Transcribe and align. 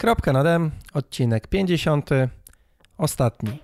Kropka 0.00 0.32
nad 0.32 0.46
M, 0.46 0.70
odcinek 0.94 1.46
50, 1.46 2.10
ostatni. 2.98 3.58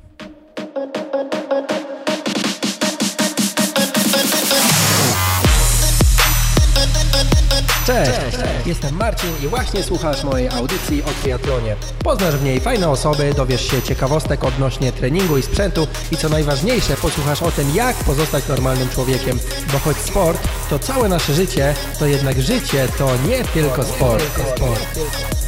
Cześć, 7.87 8.13
jestem 8.67 8.97
Marcin 8.97 9.31
i 9.45 9.49
właśnie 9.49 9.83
słuchasz 9.83 10.25
mojej 10.25 10.49
audycji 10.49 11.03
o 11.03 11.09
triatlonie. 11.23 11.77
Poznasz 12.05 12.37
w 12.37 12.45
niej 12.45 12.61
fajne 12.61 12.89
osoby, 12.89 13.35
dowiesz 13.37 13.71
się 13.71 13.83
ciekawostek 13.83 14.45
odnośnie 14.45 14.93
treningu 14.93 15.39
i 15.39 15.43
sprzętu 15.43 15.87
i 16.13 16.17
co 16.17 16.29
najważniejsze, 16.29 16.97
posłuchasz 16.97 17.43
o 17.43 17.51
tym, 17.51 17.75
jak 17.75 17.97
pozostać 17.97 18.49
normalnym 18.49 18.89
człowiekiem. 18.89 19.39
Bo 19.73 19.79
choć 19.79 19.97
sport 19.97 20.49
to 20.71 20.79
całe 20.79 21.09
nasze 21.09 21.35
życie, 21.35 21.75
to 21.99 22.07
jednak 22.07 22.41
życie 22.41 22.89
to 22.99 23.11
nie 23.29 23.45
tylko 23.45 23.85
sport. 23.85 24.25
sport. 24.57 25.44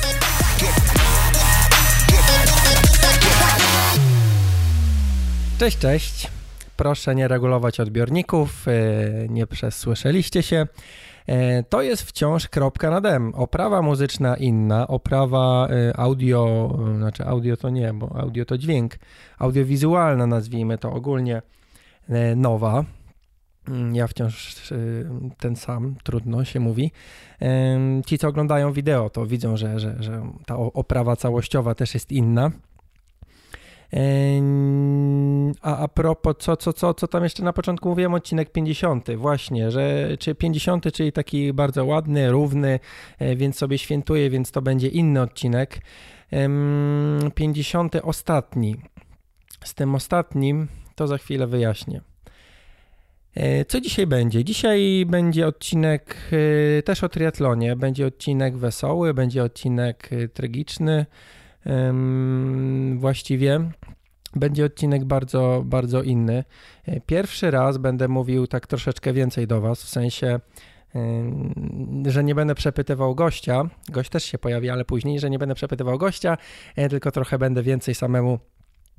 Cześć, 5.59 5.79
cześć. 5.79 6.31
Proszę 6.77 7.15
nie 7.15 7.29
regulować 7.29 7.81
odbiorników, 7.81 8.69
e, 8.69 9.29
nie 9.29 9.47
przesłyszeliście 9.47 10.43
się. 10.43 10.67
E, 11.27 11.63
to 11.63 11.83
jest 11.83 12.03
wciąż 12.03 12.49
kropka 12.49 12.91
nad 12.91 13.07
M. 13.07 13.35
Oprawa 13.35 13.83
muzyczna 13.83 14.37
inna, 14.37 14.87
oprawa 14.89 15.69
e, 15.69 15.97
audio, 15.97 16.71
znaczy 16.97 17.25
audio 17.27 17.57
to 17.57 17.71
nie, 17.71 17.93
bo 17.93 18.21
audio 18.21 18.45
to 18.45 18.59
dźwięk, 18.59 18.95
audiowizualna 19.39 20.27
nazwijmy 20.27 20.79
to 20.79 20.93
ogólnie 20.93 21.43
nowa. 22.37 22.85
Mm, 23.69 23.95
ja 23.95 24.07
wciąż 24.07 24.55
ten 25.39 25.57
sam, 25.57 25.95
trudno 26.03 26.45
się 26.45 26.61
mówi. 26.61 26.93
Ci, 28.07 28.19
co 28.19 28.29
oglądają 28.29 28.73
wideo, 28.73 29.11
to 29.11 29.27
widzą, 29.27 29.57
że, 29.57 29.81
że, 29.81 29.97
że 30.01 30.31
ta 30.47 30.57
oprawa 30.57 31.17
całościowa 31.17 31.75
też 31.75 31.95
jest 31.95 32.13
inna. 32.13 32.51
A 35.63 35.77
a 35.77 35.89
propos, 35.89 36.35
co, 36.39 36.57
co, 36.57 36.73
co, 36.73 36.95
co 36.95 37.09
tam 37.09 37.23
jeszcze 37.25 37.43
na 37.43 37.53
początku 37.53 37.89
mówiłem, 37.89 38.15
odcinek 38.15 38.53
50, 38.53 39.17
właśnie, 39.17 39.71
że 39.71 40.09
czy 40.19 40.35
50, 40.35 40.93
czyli 40.93 41.13
taki 41.13 41.53
bardzo 41.53 41.85
ładny, 41.85 42.31
równy, 42.31 42.81
e, 43.19 43.37
więc 43.37 43.57
sobie 43.57 43.79
świętuję, 43.79 44.31
więc 44.31 44.51
to 44.51 44.63
będzie 44.63 44.89
inny 44.89 45.21
odcinek. 45.23 45.79
50 47.35 47.97
ostatni. 48.03 48.77
Z 49.65 49.75
tym 49.75 49.95
ostatnim 49.95 50.69
to 50.95 51.07
za 51.07 51.19
chwilę 51.19 51.47
wyjaśnię. 51.47 52.01
E, 53.35 53.65
co 53.65 53.81
dzisiaj 53.81 54.07
będzie? 54.07 54.45
Dzisiaj 54.45 55.05
będzie 55.07 55.47
odcinek 55.47 56.17
e, 56.79 56.83
też 56.83 57.05
o 57.05 57.09
triatlonie. 57.09 57.77
Będzie 57.77 58.07
odcinek 58.07 58.57
wesoły, 58.57 59.15
będzie 59.15 59.43
odcinek 59.43 60.11
tragiczny 60.35 61.07
właściwie 62.97 63.71
będzie 64.37 64.65
odcinek 64.65 65.05
bardzo, 65.05 65.63
bardzo 65.65 66.03
inny. 66.03 66.45
Pierwszy 67.07 67.51
raz 67.51 67.79
będę 67.79 68.09
mówił 68.09 68.47
tak 68.47 68.67
troszeczkę 68.67 69.13
więcej 69.13 69.47
do 69.47 69.61
Was, 69.61 69.83
w 69.83 69.89
sensie, 69.89 70.41
że 72.07 72.25
nie 72.25 72.35
będę 72.35 72.55
przepytywał 72.55 73.15
gościa. 73.15 73.63
Gość 73.89 74.11
też 74.11 74.25
się 74.25 74.39
pojawi, 74.39 74.71
ale 74.71 74.85
później, 74.85 75.21
że 75.21 75.31
nie 75.31 75.39
będę 75.39 75.55
przepytywał 75.55 75.99
gościa, 75.99 76.37
e, 76.77 76.89
tylko 76.89 77.11
trochę 77.11 77.39
będę 77.39 77.63
więcej 77.63 77.95
samemu 77.95 78.39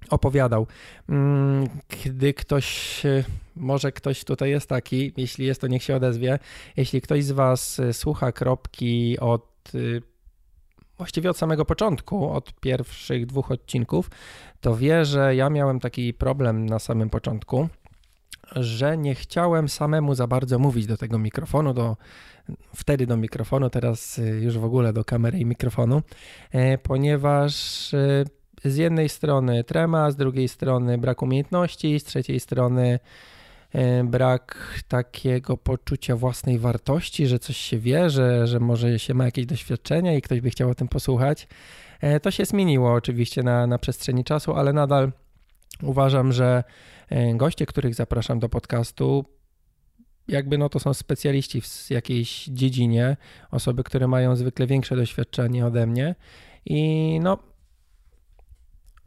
opowiadał. 0.09 0.67
Mm, 1.09 1.67
gdy 2.05 2.33
ktoś, 2.33 3.05
e, 3.05 3.23
może 3.55 3.91
ktoś 3.91 4.23
tutaj 4.23 4.49
jest 4.49 4.69
taki, 4.69 5.13
jeśli 5.17 5.45
jest, 5.45 5.61
to 5.61 5.67
niech 5.67 5.83
się 5.83 5.95
odezwie. 5.95 6.39
Jeśli 6.77 7.01
ktoś 7.01 7.23
z 7.23 7.31
Was 7.31 7.79
e, 7.79 7.93
słucha 7.93 8.31
kropki 8.31 9.19
od 9.19 9.71
właściwie 10.97 11.29
od 11.29 11.37
samego 11.37 11.65
początku, 11.65 12.31
od 12.31 12.53
pierwszych 12.53 13.25
dwóch 13.25 13.51
odcinków, 13.51 14.09
to 14.61 14.75
wie, 14.75 15.05
że 15.05 15.35
ja 15.35 15.49
miałem 15.49 15.79
taki 15.79 16.13
problem 16.13 16.65
na 16.65 16.79
samym 16.79 17.09
początku, 17.09 17.69
że 18.55 18.97
nie 18.97 19.15
chciałem 19.15 19.69
samemu 19.69 20.15
za 20.15 20.27
bardzo 20.27 20.59
mówić 20.59 20.85
do 20.85 20.97
tego 20.97 21.19
mikrofonu, 21.19 21.73
do, 21.73 21.97
wtedy 22.75 23.07
do 23.07 23.17
mikrofonu, 23.17 23.69
teraz 23.69 24.19
y, 24.19 24.21
już 24.21 24.57
w 24.57 24.63
ogóle 24.63 24.93
do 24.93 25.05
kamery 25.05 25.39
i 25.39 25.45
mikrofonu, 25.45 26.01
e, 26.51 26.77
ponieważ 26.77 27.93
y, 27.93 28.25
z 28.63 28.75
jednej 28.75 29.09
strony 29.09 29.63
trema, 29.63 30.11
z 30.11 30.15
drugiej 30.15 30.47
strony 30.47 30.97
brak 30.97 31.21
umiejętności, 31.21 31.99
z 31.99 32.03
trzeciej 32.03 32.39
strony 32.39 32.99
brak 34.03 34.73
takiego 34.87 35.57
poczucia 35.57 36.15
własnej 36.15 36.59
wartości, 36.59 37.27
że 37.27 37.39
coś 37.39 37.57
się 37.57 37.79
wie, 37.79 38.09
że, 38.09 38.47
że 38.47 38.59
może 38.59 38.99
się 38.99 39.13
ma 39.13 39.25
jakieś 39.25 39.45
doświadczenia 39.45 40.13
i 40.13 40.21
ktoś 40.21 40.41
by 40.41 40.49
chciał 40.49 40.69
o 40.69 40.75
tym 40.75 40.87
posłuchać. 40.87 41.47
E, 42.01 42.19
to 42.19 42.31
się 42.31 42.45
zmieniło 42.45 42.93
oczywiście 42.93 43.43
na, 43.43 43.67
na 43.67 43.77
przestrzeni 43.77 44.23
czasu, 44.23 44.53
ale 44.53 44.73
nadal 44.73 45.11
uważam, 45.83 46.31
że 46.31 46.63
e, 47.09 47.35
goście, 47.35 47.65
których 47.65 47.95
zapraszam 47.95 48.39
do 48.39 48.49
podcastu, 48.49 49.25
jakby 50.27 50.57
no 50.57 50.69
to 50.69 50.79
są 50.79 50.93
specjaliści 50.93 51.61
w 51.61 51.89
jakiejś 51.89 52.45
dziedzinie, 52.45 53.17
osoby, 53.51 53.83
które 53.83 54.07
mają 54.07 54.35
zwykle 54.35 54.67
większe 54.67 54.95
doświadczenie 54.95 55.65
ode 55.65 55.87
mnie 55.87 56.15
i 56.65 57.19
no 57.21 57.37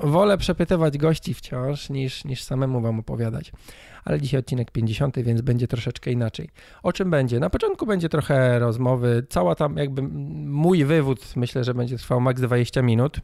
wolę 0.02 0.38
przepytywać 0.38 0.98
gości 0.98 1.34
wciąż 1.34 1.90
niż, 1.90 2.24
niż 2.24 2.42
samemu 2.42 2.80
wam 2.80 2.98
opowiadać 2.98 3.52
ale 4.04 4.20
dzisiaj 4.20 4.40
odcinek 4.40 4.70
50, 4.70 5.18
więc 5.18 5.40
będzie 5.40 5.68
troszeczkę 5.68 6.12
inaczej. 6.12 6.48
O 6.82 6.92
czym 6.92 7.10
będzie? 7.10 7.40
Na 7.40 7.50
początku 7.50 7.86
będzie 7.86 8.08
trochę 8.08 8.58
rozmowy, 8.58 9.26
cała 9.28 9.54
tam 9.54 9.76
jakby 9.76 10.02
mój 10.46 10.84
wywód 10.84 11.36
myślę, 11.36 11.64
że 11.64 11.74
będzie 11.74 11.98
trwał 11.98 12.20
maks 12.20 12.40
20 12.40 12.82
minut 12.82 13.20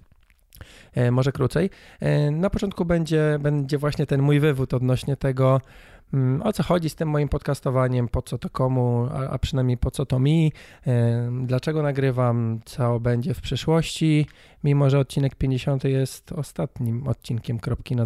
e, 0.95 1.11
może 1.11 1.33
krócej. 1.33 1.71
E, 2.01 2.31
na 2.31 2.51
początku 2.51 2.85
będzie, 2.85 3.39
będzie 3.41 3.79
właśnie 3.79 4.07
ten 4.07 4.23
mój 4.23 4.41
wywód 4.41 4.75
odnośnie 4.75 5.17
tego, 5.17 5.61
o 6.43 6.53
co 6.53 6.63
chodzi 6.63 6.91
z 6.91 6.95
tym 6.95 7.09
moim 7.09 7.29
podcastowaniem, 7.29 8.09
po 8.09 8.23
co 8.23 8.39
to 8.39 8.51
komu, 8.51 9.09
a, 9.13 9.29
a 9.29 9.39
przynajmniej 9.39 9.77
po 9.77 9.91
co 9.91 10.07
to 10.07 10.19
mi, 10.19 10.53
e, 10.87 11.31
dlaczego 11.43 11.83
nagrywam, 11.83 12.61
co 12.65 13.01
będzie 13.01 13.35
w 13.35 13.41
przyszłości, 13.41 14.27
mimo 14.65 14.91
że 14.91 14.99
odcinek 14.99 15.35
50 15.35 15.85
jest 15.85 16.33
ostatnim 16.33 17.09
odcinkiem 17.09 17.59
kropki 17.59 17.97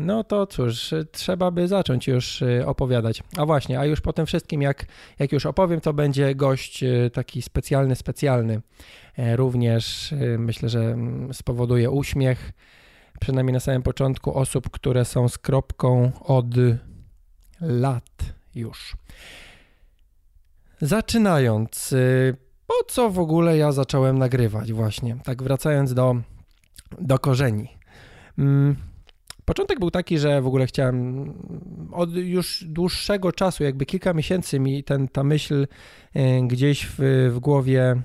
no 0.00 0.24
to 0.24 0.46
cóż, 0.46 0.94
trzeba 1.12 1.50
by 1.50 1.68
zacząć 1.68 2.06
już 2.06 2.40
yy, 2.40 2.66
opowiadać. 2.66 3.22
A 3.36 3.46
właśnie, 3.46 3.80
a 3.80 3.84
już 3.84 4.00
po 4.00 4.12
tym 4.12 4.26
wszystkim, 4.26 4.62
jak, 4.62 4.86
jak 5.18 5.32
już 5.32 5.46
opowiem, 5.46 5.80
to 5.80 5.92
będzie 5.92 6.34
gość 6.34 6.82
yy, 6.82 7.10
taki 7.10 7.42
specjalny, 7.42 7.96
specjalny. 7.96 8.60
Również 9.36 10.14
myślę, 10.38 10.68
że 10.68 10.80
mm, 10.80 11.34
spowoduje 11.34 11.90
uśmiech, 11.90 12.52
przynajmniej 13.20 13.52
na 13.52 13.60
samym 13.60 13.82
początku, 13.82 14.34
osób, 14.34 14.70
które 14.70 15.04
są 15.04 15.28
z 15.28 15.38
kropką 15.38 16.12
od 16.20 16.46
lat 17.60 18.34
już. 18.54 18.96
Zaczynając, 20.80 21.94
po 22.66 22.74
co 22.88 23.10
w 23.10 23.18
ogóle 23.18 23.56
ja 23.56 23.72
zacząłem 23.72 24.18
nagrywać 24.18 24.72
właśnie, 24.72 25.16
tak 25.24 25.42
wracając 25.42 25.94
do, 25.94 26.16
do 27.00 27.18
korzeni. 27.18 27.68
Mm, 28.38 28.76
Początek 29.48 29.78
był 29.78 29.90
taki, 29.90 30.18
że 30.18 30.42
w 30.42 30.46
ogóle 30.46 30.66
chciałem 30.66 31.32
od 31.92 32.16
już 32.16 32.64
dłuższego 32.64 33.32
czasu, 33.32 33.64
jakby 33.64 33.86
kilka 33.86 34.14
miesięcy 34.14 34.60
mi 34.60 34.84
ten, 34.84 35.08
ta 35.08 35.24
myśl 35.24 35.66
e, 36.14 36.42
gdzieś 36.42 36.86
w, 36.86 37.30
w 37.34 37.38
głowie 37.38 38.02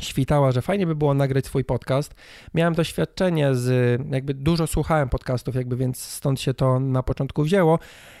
świtała, 0.00 0.52
że 0.52 0.62
fajnie 0.62 0.86
by 0.86 0.94
było 0.94 1.14
nagrać 1.14 1.46
swój 1.46 1.64
podcast. 1.64 2.14
Miałem 2.54 2.74
doświadczenie 2.74 3.54
z, 3.54 4.00
jakby 4.12 4.34
dużo 4.34 4.66
słuchałem 4.66 5.08
podcastów, 5.08 5.54
jakby 5.54 5.76
więc 5.76 5.98
stąd 6.02 6.40
się 6.40 6.54
to 6.54 6.80
na 6.80 7.02
początku 7.02 7.42
wzięło. 7.42 7.78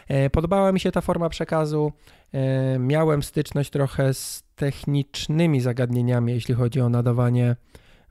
E, 0.08 0.30
podobała 0.30 0.72
mi 0.72 0.80
się 0.80 0.92
ta 0.92 1.00
forma 1.00 1.28
przekazu. 1.28 1.92
E, 2.32 2.78
miałem 2.78 3.22
styczność 3.22 3.70
trochę 3.70 4.14
z 4.14 4.44
technicznymi 4.56 5.60
zagadnieniami, 5.60 6.32
jeśli 6.32 6.54
chodzi 6.54 6.80
o 6.80 6.88
nadawanie 6.88 7.56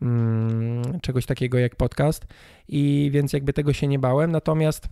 Mm, 0.02 1.00
czegoś 1.02 1.26
takiego 1.26 1.59
jak 1.59 1.76
podcast 1.76 2.26
i 2.68 3.09
więc 3.14 3.34
jakby 3.34 3.53
tego 3.53 3.74
się 3.74 3.88
nie 3.88 4.00
bałem, 4.00 4.32
natomiast 4.32 4.90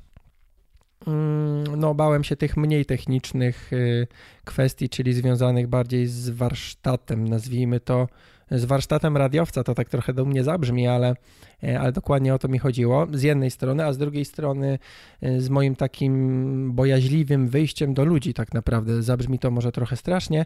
mm, 1.08 1.64
no, 1.78 1.96
bałem 1.96 2.24
się 2.24 2.36
tych 2.36 2.58
mniej 2.58 2.86
technicznych 2.86 3.74
y, 3.74 4.08
kwestii, 4.46 4.90
czyli 4.90 5.14
związanych 5.14 5.68
bardziej 5.68 6.08
z 6.08 6.30
warsztatem, 6.30 7.28
nazwijmy 7.28 7.80
to, 7.80 8.08
z 8.52 8.66
warsztatem 8.66 9.18
radiowca, 9.18 9.64
to 9.64 9.76
tak 9.76 9.90
trochę 9.90 10.14
do 10.14 10.26
mnie 10.26 10.44
zabrzmi, 10.44 10.88
ale, 10.88 11.16
e, 11.64 11.80
ale 11.80 11.92
dokładnie 11.92 12.34
o 12.34 12.40
to 12.40 12.48
mi 12.48 12.60
chodziło, 12.60 13.08
z 13.14 13.22
jednej 13.22 13.52
strony, 13.52 13.86
a 13.86 13.94
z 13.94 13.98
drugiej 13.98 14.26
strony 14.26 14.80
e, 15.22 15.42
z 15.42 15.50
moim 15.50 15.76
takim 15.76 16.72
bojaźliwym 16.74 17.48
wyjściem 17.48 17.94
do 17.94 18.06
ludzi 18.06 18.34
tak 18.34 18.54
naprawdę. 18.54 19.04
Zabrzmi 19.04 19.40
to 19.40 19.52
może 19.52 19.72
trochę 19.72 19.96
strasznie, 19.96 20.46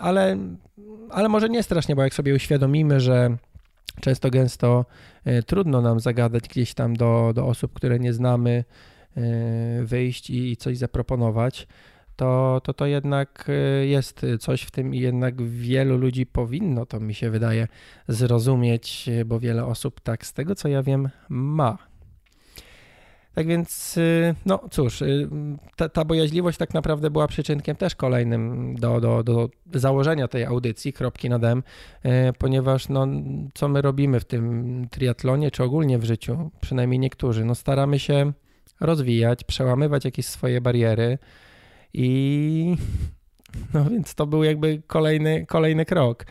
ale, 0.00 0.36
ale 1.10 1.28
może 1.28 1.48
nie 1.48 1.62
strasznie, 1.62 1.96
bo 1.96 2.02
jak 2.02 2.14
sobie 2.14 2.34
uświadomimy, 2.34 3.00
że 3.00 3.36
Często 4.00 4.30
gęsto 4.30 4.84
e, 5.24 5.42
trudno 5.42 5.80
nam 5.80 6.00
zagadać 6.00 6.48
gdzieś 6.48 6.74
tam 6.74 6.96
do, 6.96 7.32
do 7.34 7.46
osób, 7.46 7.72
które 7.72 7.98
nie 7.98 8.12
znamy, 8.12 8.64
wyjść 9.82 10.30
i 10.30 10.56
coś 10.56 10.78
zaproponować, 10.78 11.66
to, 12.20 12.60
to 12.64 12.74
to 12.74 12.86
jednak 12.86 13.46
y, 13.82 13.86
jest 13.86 14.26
coś 14.40 14.62
w 14.62 14.70
tym 14.70 14.94
i 14.94 14.98
jednak 14.98 15.42
wielu 15.42 15.96
ludzi 15.96 16.26
powinno, 16.26 16.86
to 16.86 17.00
mi 17.00 17.14
się 17.14 17.30
wydaje, 17.30 17.68
zrozumieć, 18.08 19.10
bo 19.26 19.40
wiele 19.40 19.66
osób 19.66 20.00
tak 20.00 20.26
z 20.26 20.32
tego 20.32 20.54
co 20.54 20.68
ja 20.68 20.82
wiem 20.82 21.08
ma. 21.28 21.78
Tak 23.34 23.46
więc, 23.46 23.96
y, 23.96 24.34
no 24.46 24.60
cóż, 24.70 25.02
y, 25.02 25.28
ta, 25.76 25.88
ta 25.88 26.04
bojaźliwość 26.04 26.58
tak 26.58 26.74
naprawdę 26.74 27.10
była 27.10 27.26
przyczynkiem 27.26 27.76
też 27.76 27.94
kolejnym 27.94 28.74
do, 28.76 29.00
do, 29.00 29.22
do 29.22 29.48
założenia 29.74 30.28
tej 30.28 30.44
audycji, 30.44 30.92
kropki 30.92 31.28
na 31.28 31.38
dem, 31.38 31.62
ponieważ 32.38 32.88
no, 32.88 33.06
co 33.54 33.68
my 33.68 33.82
robimy 33.82 34.20
w 34.20 34.24
tym 34.24 34.86
triatlonie, 34.90 35.50
czy 35.50 35.62
ogólnie 35.62 35.98
w 35.98 36.04
życiu, 36.04 36.50
przynajmniej 36.60 36.98
niektórzy, 36.98 37.44
no 37.44 37.54
staramy 37.54 37.98
się 37.98 38.32
rozwijać, 38.80 39.44
przełamywać 39.44 40.04
jakieś 40.04 40.26
swoje 40.26 40.60
bariery 40.60 41.18
i 41.94 42.76
no 43.74 43.84
więc 43.84 44.14
to 44.14 44.26
był 44.26 44.44
jakby 44.44 44.82
kolejny, 44.86 45.46
kolejny 45.46 45.84
krok. 45.84 46.26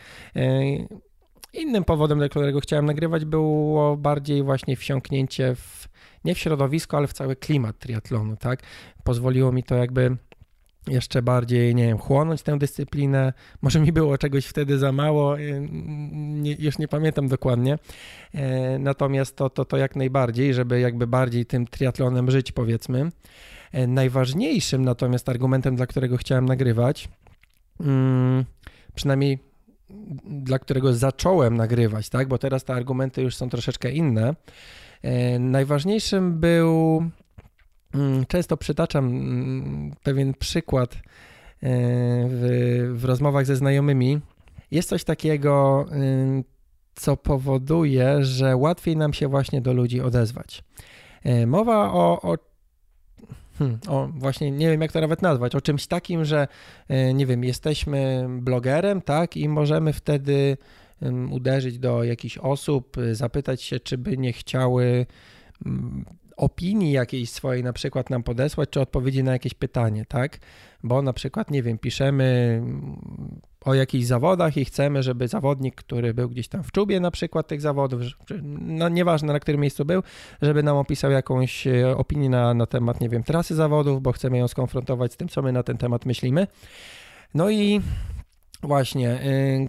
Innym 1.52 1.84
powodem, 1.84 2.18
dla 2.18 2.28
którego 2.28 2.60
chciałem 2.60 2.86
nagrywać, 2.86 3.24
było 3.24 3.96
bardziej 3.96 4.42
właśnie 4.42 4.76
wsiąknięcie 4.76 5.54
w 5.54 5.88
nie 6.24 6.34
w 6.34 6.38
środowisko, 6.38 6.96
ale 6.96 7.06
w 7.06 7.12
cały 7.12 7.36
klimat 7.36 7.78
triatlonu, 7.78 8.36
tak? 8.36 8.62
Pozwoliło 9.04 9.52
mi 9.52 9.62
to 9.62 9.74
jakby 9.74 10.16
jeszcze 10.88 11.22
bardziej, 11.22 11.74
nie 11.74 11.86
wiem, 11.86 11.98
chłonąć 11.98 12.42
tę 12.42 12.58
dyscyplinę. 12.58 13.32
Może 13.62 13.80
mi 13.80 13.92
było 13.92 14.18
czegoś 14.18 14.46
wtedy 14.46 14.78
za 14.78 14.92
mało, 14.92 15.38
y, 15.38 15.68
nie, 16.20 16.52
już 16.58 16.78
nie 16.78 16.88
pamiętam 16.88 17.28
dokładnie. 17.28 17.78
E, 18.34 18.78
natomiast 18.78 19.36
to, 19.36 19.50
to, 19.50 19.64
to 19.64 19.76
jak 19.76 19.96
najbardziej, 19.96 20.54
żeby 20.54 20.80
jakby 20.80 21.06
bardziej 21.06 21.46
tym 21.46 21.66
triatlonem 21.66 22.30
żyć, 22.30 22.52
powiedzmy. 22.52 23.10
E, 23.72 23.86
najważniejszym 23.86 24.84
natomiast 24.84 25.28
argumentem, 25.28 25.76
dla 25.76 25.86
którego 25.86 26.16
chciałem 26.16 26.46
nagrywać, 26.46 27.08
mm, 27.80 28.44
przynajmniej 28.94 29.38
dla 30.24 30.58
którego 30.58 30.94
zacząłem 30.94 31.56
nagrywać, 31.56 32.08
tak, 32.08 32.28
bo 32.28 32.38
teraz 32.38 32.64
te 32.64 32.74
argumenty 32.74 33.22
już 33.22 33.36
są 33.36 33.48
troszeczkę 33.48 33.92
inne, 33.92 34.34
E, 35.02 35.38
najważniejszym 35.38 36.40
był, 36.40 37.02
mm, 37.94 38.26
często 38.26 38.56
przytaczam 38.56 39.06
mm, 39.06 39.92
pewien 40.02 40.34
przykład 40.34 40.94
e, 40.94 40.98
w, 42.28 42.92
w 42.94 43.04
rozmowach 43.04 43.46
ze 43.46 43.56
znajomymi. 43.56 44.20
Jest 44.70 44.88
coś 44.88 45.04
takiego, 45.04 45.86
y, 45.92 46.44
co 46.94 47.16
powoduje, 47.16 48.24
że 48.24 48.56
łatwiej 48.56 48.96
nam 48.96 49.12
się 49.12 49.28
właśnie 49.28 49.60
do 49.60 49.72
ludzi 49.72 50.00
odezwać. 50.00 50.64
Mowa 51.46 51.92
o, 51.92 52.20
o 52.22 52.38
Hmm, 53.60 53.78
o, 53.88 54.08
właśnie 54.14 54.50
nie 54.50 54.70
wiem 54.70 54.80
jak 54.80 54.92
to 54.92 55.00
nawet 55.00 55.22
nazwać, 55.22 55.54
o 55.54 55.60
czymś 55.60 55.86
takim, 55.86 56.24
że 56.24 56.48
nie 57.14 57.26
wiem, 57.26 57.44
jesteśmy 57.44 58.26
blogerem, 58.28 59.02
tak, 59.02 59.36
i 59.36 59.48
możemy 59.48 59.92
wtedy 59.92 60.56
uderzyć 61.30 61.78
do 61.78 62.04
jakichś 62.04 62.38
osób, 62.38 62.98
y, 62.98 63.14
zapytać 63.14 63.62
się, 63.62 63.80
czy 63.80 63.98
by 63.98 64.18
nie 64.18 64.32
chciały 64.32 65.06
mm, 65.66 66.04
opinii 66.40 66.92
jakiejś 66.92 67.30
swojej 67.30 67.64
na 67.64 67.72
przykład 67.72 68.10
nam 68.10 68.22
podesłać, 68.22 68.70
czy 68.70 68.80
odpowiedzi 68.80 69.22
na 69.22 69.32
jakieś 69.32 69.54
pytanie, 69.54 70.04
tak? 70.04 70.38
Bo 70.82 71.02
na 71.02 71.12
przykład, 71.12 71.50
nie 71.50 71.62
wiem, 71.62 71.78
piszemy 71.78 72.58
mm, 72.62 73.40
o 73.64 73.74
jakichś 73.74 74.04
zawodach 74.04 74.56
i 74.56 74.64
chcemy, 74.64 75.02
żeby 75.02 75.28
zawodnik, 75.28 75.74
który 75.74 76.14
był 76.14 76.28
gdzieś 76.28 76.48
tam 76.48 76.62
w 76.62 76.72
czubie 76.72 77.00
na 77.00 77.10
przykład 77.10 77.46
tych 77.46 77.60
zawodów, 77.60 78.00
no 78.60 78.88
nieważne 78.88 79.32
na 79.32 79.40
którym 79.40 79.60
miejscu 79.60 79.84
był, 79.84 80.02
żeby 80.42 80.62
nam 80.62 80.76
opisał 80.76 81.10
jakąś 81.10 81.66
e, 81.66 81.96
opinię 81.96 82.28
na, 82.28 82.54
na 82.54 82.66
temat, 82.66 83.00
nie 83.00 83.08
wiem, 83.08 83.22
trasy 83.22 83.54
zawodów, 83.54 84.02
bo 84.02 84.12
chcemy 84.12 84.38
ją 84.38 84.48
skonfrontować 84.48 85.12
z 85.12 85.16
tym, 85.16 85.28
co 85.28 85.42
my 85.42 85.52
na 85.52 85.62
ten 85.62 85.78
temat 85.78 86.06
myślimy. 86.06 86.46
No 87.34 87.50
i 87.50 87.80
właśnie, 88.62 89.10
y, 89.10 89.68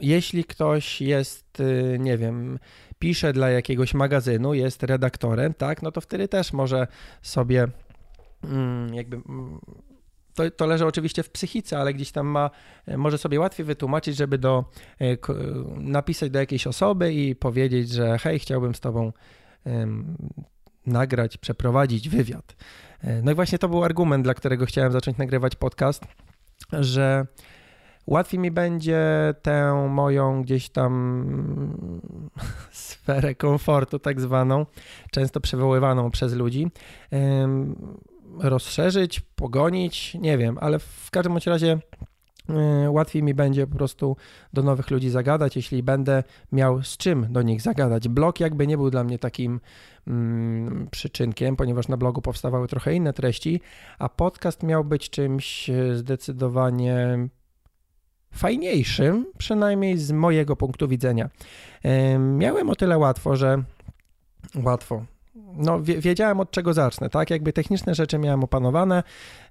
jeśli 0.00 0.44
ktoś 0.44 1.00
jest, 1.00 1.60
y, 1.60 1.96
nie 2.00 2.18
wiem, 2.18 2.58
pisze 3.00 3.32
dla 3.32 3.50
jakiegoś 3.50 3.94
magazynu, 3.94 4.54
jest 4.54 4.82
redaktorem, 4.82 5.54
tak, 5.54 5.82
no 5.82 5.92
to 5.92 6.00
wtedy 6.00 6.28
też 6.28 6.52
może 6.52 6.86
sobie 7.22 7.68
mm, 8.44 8.94
jakby 8.94 9.16
mm, 9.16 9.60
to, 10.34 10.50
to 10.50 10.66
leży 10.66 10.86
oczywiście 10.86 11.22
w 11.22 11.30
psychice, 11.30 11.78
ale 11.78 11.94
gdzieś 11.94 12.12
tam 12.12 12.26
ma, 12.26 12.50
może 12.96 13.18
sobie 13.18 13.40
łatwiej 13.40 13.66
wytłumaczyć, 13.66 14.16
żeby 14.16 14.38
do, 14.38 14.64
e, 15.00 15.16
napisać 15.76 16.30
do 16.30 16.38
jakiejś 16.38 16.66
osoby 16.66 17.12
i 17.12 17.36
powiedzieć, 17.36 17.90
że 17.90 18.18
hej, 18.18 18.38
chciałbym 18.38 18.74
z 18.74 18.80
tobą 18.80 19.12
um, 19.64 20.16
nagrać, 20.86 21.36
przeprowadzić 21.36 22.08
wywiad. 22.08 22.56
E, 23.00 23.22
no 23.22 23.32
i 23.32 23.34
właśnie 23.34 23.58
to 23.58 23.68
był 23.68 23.84
argument, 23.84 24.24
dla 24.24 24.34
którego 24.34 24.66
chciałem 24.66 24.92
zacząć 24.92 25.18
nagrywać 25.18 25.56
podcast, 25.56 26.04
że 26.72 27.26
łatwiej 28.10 28.40
mi 28.40 28.50
będzie 28.50 29.00
tę 29.42 29.86
moją 29.90 30.42
gdzieś 30.42 30.68
tam 30.68 32.30
sferę 32.70 33.34
komfortu, 33.34 33.98
tak 33.98 34.20
zwaną, 34.20 34.66
często 35.10 35.40
przywoływaną 35.40 36.10
przez 36.10 36.34
ludzi, 36.34 36.70
rozszerzyć, 38.38 39.20
pogonić, 39.20 40.14
nie 40.14 40.38
wiem, 40.38 40.58
ale 40.60 40.78
w 40.78 41.10
każdym 41.10 41.36
razie 41.46 41.78
łatwiej 42.88 43.22
mi 43.22 43.34
będzie 43.34 43.66
po 43.66 43.76
prostu 43.76 44.16
do 44.52 44.62
nowych 44.62 44.90
ludzi 44.90 45.10
zagadać, 45.10 45.56
jeśli 45.56 45.82
będę 45.82 46.24
miał 46.52 46.82
z 46.82 46.96
czym 46.96 47.32
do 47.32 47.42
nich 47.42 47.62
zagadać. 47.62 48.08
Blog 48.08 48.40
jakby 48.40 48.66
nie 48.66 48.76
był 48.76 48.90
dla 48.90 49.04
mnie 49.04 49.18
takim 49.18 49.60
mm, 50.06 50.88
przyczynkiem, 50.90 51.56
ponieważ 51.56 51.88
na 51.88 51.96
blogu 51.96 52.22
powstawały 52.22 52.68
trochę 52.68 52.94
inne 52.94 53.12
treści, 53.12 53.60
a 53.98 54.08
podcast 54.08 54.62
miał 54.62 54.84
być 54.84 55.10
czymś 55.10 55.70
e, 55.70 55.96
zdecydowanie 55.96 57.28
fajniejszym, 58.34 59.26
przynajmniej 59.38 59.98
z 59.98 60.12
mojego 60.12 60.56
punktu 60.56 60.88
widzenia. 60.88 61.30
Miałem 62.18 62.70
o 62.70 62.76
tyle 62.76 62.98
łatwo, 62.98 63.36
że 63.36 63.62
łatwo. 64.54 65.04
No, 65.56 65.80
wiedziałem 65.82 66.40
od 66.40 66.50
czego 66.50 66.72
zacznę, 66.72 67.10
tak? 67.10 67.30
Jakby 67.30 67.52
techniczne 67.52 67.94
rzeczy 67.94 68.18
miałem 68.18 68.44
opanowane, 68.44 69.02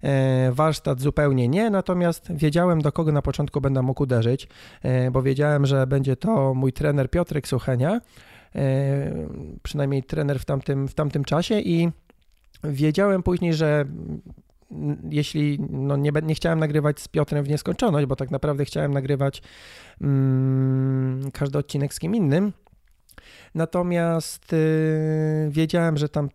e, 0.02 0.52
warsztat 0.52 1.02
zupełnie 1.02 1.48
nie, 1.48 1.70
natomiast 1.70 2.34
wiedziałem 2.34 2.82
do 2.82 2.92
kogo 2.92 3.12
na 3.12 3.22
początku 3.22 3.62
będę 3.62 3.82
mógł 3.82 4.04
uderzyć, 4.04 4.48
e, 4.84 5.12
bo 5.12 5.22
wiedziałem, 5.22 5.66
że 5.66 5.88
będzie 5.88 6.16
to 6.16 6.54
mój 6.54 6.74
trener 6.74 7.10
Piotrek 7.10 7.48
Suchenia, 7.48 8.02
e, 8.56 9.12
przynajmniej 9.64 10.04
trener 10.04 10.40
w 10.40 10.46
tamtym, 10.46 10.88
w 10.88 10.94
tamtym 10.94 11.24
czasie 11.24 11.60
i 11.60 11.90
wiedziałem 12.64 13.24
później, 13.24 13.54
że 13.54 13.86
jeśli 15.10 15.60
no 15.70 15.98
nie, 15.98 16.12
nie 16.24 16.36
chciałem 16.36 16.60
nagrywać 16.60 17.00
z 17.00 17.08
Piotrem 17.08 17.44
w 17.44 17.50
nieskończoność, 17.50 18.06
bo 18.06 18.16
tak 18.16 18.32
naprawdę 18.32 18.66
chciałem 18.66 18.94
nagrywać 18.94 19.42
mm, 20.02 21.32
każdy 21.32 21.58
odcinek 21.58 21.94
z 21.94 22.00
kim 22.00 22.16
innym. 22.16 22.54
Natomiast 23.56 24.54
y, 24.54 25.48
wiedziałem, 25.52 25.98
że 25.98 26.10
tam 26.10 26.30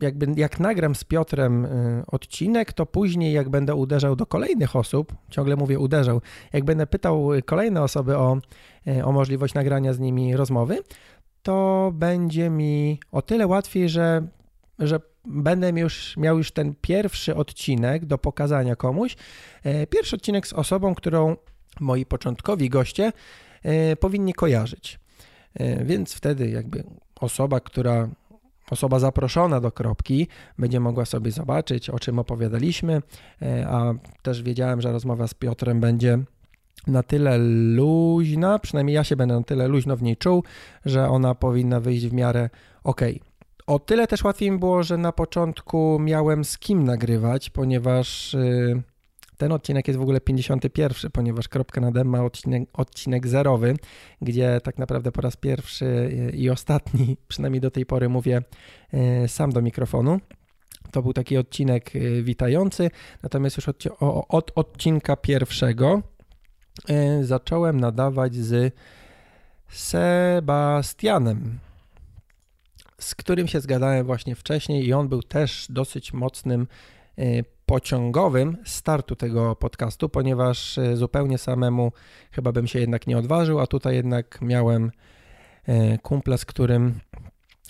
jakby 0.00 0.26
jak 0.36 0.60
nagram 0.60 0.94
z 0.94 1.04
Piotrem 1.04 1.64
y, 1.64 2.02
odcinek, 2.06 2.72
to 2.72 2.86
później 2.86 3.32
jak 3.32 3.48
będę 3.48 3.74
uderzał 3.74 4.16
do 4.16 4.26
kolejnych 4.26 4.76
osób, 4.76 5.12
ciągle 5.30 5.56
mówię 5.56 5.78
uderzał, 5.78 6.20
jak 6.52 6.64
będę 6.64 6.86
pytał 6.86 7.28
kolejne 7.44 7.82
osoby 7.82 8.16
o, 8.16 8.38
y, 8.86 9.04
o 9.04 9.12
możliwość 9.12 9.54
nagrania 9.54 9.92
z 9.92 9.98
nimi 9.98 10.36
rozmowy, 10.36 10.78
to 11.42 11.90
będzie 11.94 12.50
mi 12.50 13.00
o 13.12 13.22
tyle 13.22 13.46
łatwiej, 13.46 13.88
że, 13.88 14.26
że 14.78 15.00
będę 15.24 15.70
już 15.70 16.16
miał 16.16 16.38
już 16.38 16.52
ten 16.52 16.74
pierwszy 16.80 17.36
odcinek 17.36 18.06
do 18.06 18.18
pokazania 18.18 18.76
komuś. 18.76 19.16
E, 19.64 19.86
pierwszy 19.86 20.16
odcinek 20.16 20.46
z 20.46 20.52
osobą, 20.52 20.94
którą 20.94 21.36
moi 21.80 22.06
początkowi 22.06 22.68
goście 22.68 23.12
e, 23.62 23.96
powinni 23.96 24.34
kojarzyć. 24.34 25.00
E, 25.54 25.84
więc 25.84 26.14
wtedy 26.14 26.50
jakby 26.50 26.84
osoba, 27.20 27.60
która 27.60 28.08
osoba 28.70 28.98
zaproszona 28.98 29.60
do 29.60 29.72
kropki 29.72 30.28
będzie 30.58 30.80
mogła 30.80 31.04
sobie 31.04 31.30
zobaczyć, 31.30 31.90
o 31.90 31.98
czym 31.98 32.18
opowiadaliśmy, 32.18 33.02
a 33.66 33.92
też 34.22 34.42
wiedziałem, 34.42 34.80
że 34.80 34.92
rozmowa 34.92 35.28
z 35.28 35.34
Piotrem 35.34 35.80
będzie 35.80 36.18
na 36.86 37.02
tyle 37.02 37.38
luźna, 37.74 38.58
przynajmniej 38.58 38.94
ja 38.94 39.04
się 39.04 39.16
będę 39.16 39.34
na 39.34 39.42
tyle 39.42 39.68
luźno 39.68 39.96
w 39.96 40.02
niej 40.02 40.16
czuł, 40.16 40.44
że 40.84 41.08
ona 41.08 41.34
powinna 41.34 41.80
wyjść 41.80 42.06
w 42.06 42.12
miarę 42.12 42.50
ok. 42.84 43.00
O 43.66 43.78
tyle 43.78 44.06
też 44.06 44.24
łatwiej 44.24 44.50
mi 44.50 44.58
było, 44.58 44.82
że 44.82 44.96
na 44.96 45.12
początku 45.12 45.98
miałem 46.00 46.44
z 46.44 46.58
kim 46.58 46.84
nagrywać, 46.84 47.50
ponieważ 47.50 48.34
y, 48.34 48.82
ten 49.36 49.52
odcinek 49.52 49.88
jest 49.88 49.98
w 49.98 50.02
ogóle 50.02 50.20
51, 50.20 51.10
ponieważ 51.10 51.48
Kropka 51.48 51.80
na 51.80 51.90
Dem 51.92 52.08
ma 52.08 52.24
odcinek, 52.24 52.68
odcinek 52.72 53.28
zerowy, 53.28 53.76
gdzie 54.22 54.60
tak 54.64 54.78
naprawdę 54.78 55.12
po 55.12 55.20
raz 55.20 55.36
pierwszy 55.36 55.84
y, 55.84 56.36
i 56.36 56.50
ostatni, 56.50 57.16
przynajmniej 57.28 57.60
do 57.60 57.70
tej 57.70 57.86
pory 57.86 58.08
mówię 58.08 58.42
y, 59.24 59.28
sam 59.28 59.52
do 59.52 59.62
mikrofonu. 59.62 60.20
To 60.90 61.02
był 61.02 61.12
taki 61.12 61.36
odcinek 61.36 61.90
witający, 62.22 62.90
natomiast 63.22 63.56
już 63.56 63.68
od, 63.68 63.84
od 64.28 64.52
odcinka 64.54 65.16
pierwszego 65.16 66.02
zacząłem 67.22 67.80
nadawać 67.80 68.34
z 68.34 68.74
Sebastianem 69.68 71.58
z 73.02 73.14
którym 73.14 73.48
się 73.48 73.60
zgadałem 73.60 74.06
właśnie 74.06 74.34
wcześniej 74.34 74.86
i 74.86 74.92
on 74.92 75.08
był 75.08 75.22
też 75.22 75.66
dosyć 75.70 76.12
mocnym 76.12 76.66
e, 77.18 77.22
pociągowym 77.66 78.56
startu 78.64 79.16
tego 79.16 79.56
podcastu, 79.56 80.08
ponieważ 80.08 80.78
e, 80.78 80.96
zupełnie 80.96 81.38
samemu 81.38 81.92
chyba 82.30 82.52
bym 82.52 82.66
się 82.66 82.78
jednak 82.78 83.06
nie 83.06 83.18
odważył, 83.18 83.60
a 83.60 83.66
tutaj 83.66 83.94
jednak 83.94 84.38
miałem 84.42 84.90
e, 85.66 85.98
kumpla, 85.98 86.36
z 86.36 86.44
którym, 86.44 87.00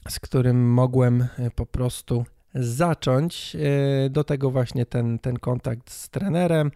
z 0.08 0.20
którym 0.20 0.72
mogłem 0.72 1.26
po 1.54 1.66
prostu 1.66 2.24
zacząć. 2.54 3.56
Do 4.10 4.24
tego 4.24 4.50
właśnie 4.50 4.86
ten, 4.86 5.18
ten 5.18 5.38
kontakt 5.38 5.90
z 5.90 6.08
trenerem. 6.08 6.70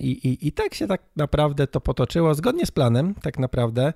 I, 0.00 0.28
i, 0.28 0.48
I 0.48 0.52
tak 0.52 0.74
się 0.74 0.86
tak 0.86 1.02
naprawdę 1.16 1.66
to 1.66 1.80
potoczyło, 1.80 2.34
zgodnie 2.34 2.66
z 2.66 2.70
planem, 2.70 3.14
tak 3.14 3.38
naprawdę. 3.38 3.92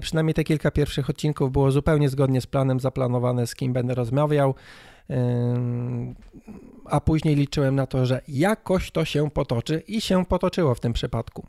Przynajmniej 0.00 0.34
te 0.34 0.44
kilka 0.44 0.70
pierwszych 0.70 1.10
odcinków 1.10 1.52
było 1.52 1.70
zupełnie 1.70 2.08
zgodnie 2.08 2.40
z 2.40 2.46
planem 2.46 2.80
zaplanowane, 2.80 3.46
z 3.46 3.54
kim 3.54 3.72
będę 3.72 3.94
rozmawiał 3.94 4.54
a 6.84 7.00
później 7.00 7.36
liczyłem 7.36 7.74
na 7.74 7.86
to, 7.86 8.06
że 8.06 8.20
jakoś 8.28 8.90
to 8.90 9.04
się 9.04 9.30
potoczy 9.30 9.82
i 9.88 10.00
się 10.00 10.24
potoczyło 10.24 10.74
w 10.74 10.80
tym 10.80 10.92
przypadku. 10.92 11.46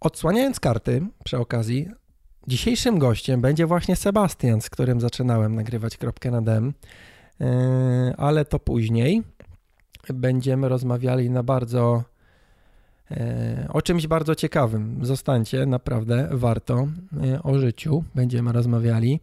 Odsłaniając 0.00 0.60
karty 0.60 1.06
przy 1.24 1.38
okazji, 1.38 1.88
dzisiejszym 2.48 2.98
gościem 2.98 3.40
będzie 3.40 3.66
właśnie 3.66 3.96
Sebastian, 3.96 4.60
z 4.60 4.70
którym 4.70 5.00
zaczynałem 5.00 5.54
nagrywać 5.54 5.96
kropkę 5.96 6.30
na 6.30 6.42
dem, 6.42 6.72
e, 7.40 8.14
ale 8.18 8.44
to 8.44 8.58
później. 8.58 9.22
Będziemy 10.08 10.68
rozmawiali 10.68 11.30
na 11.30 11.42
bardzo 11.42 12.04
e, 13.10 13.66
o 13.72 13.82
czymś 13.82 14.06
bardzo 14.06 14.34
ciekawym. 14.34 14.98
Zostańcie, 15.02 15.66
naprawdę 15.66 16.28
warto 16.32 16.88
e, 17.22 17.42
o 17.42 17.58
życiu. 17.58 18.04
Będziemy 18.14 18.52
rozmawiali. 18.52 19.20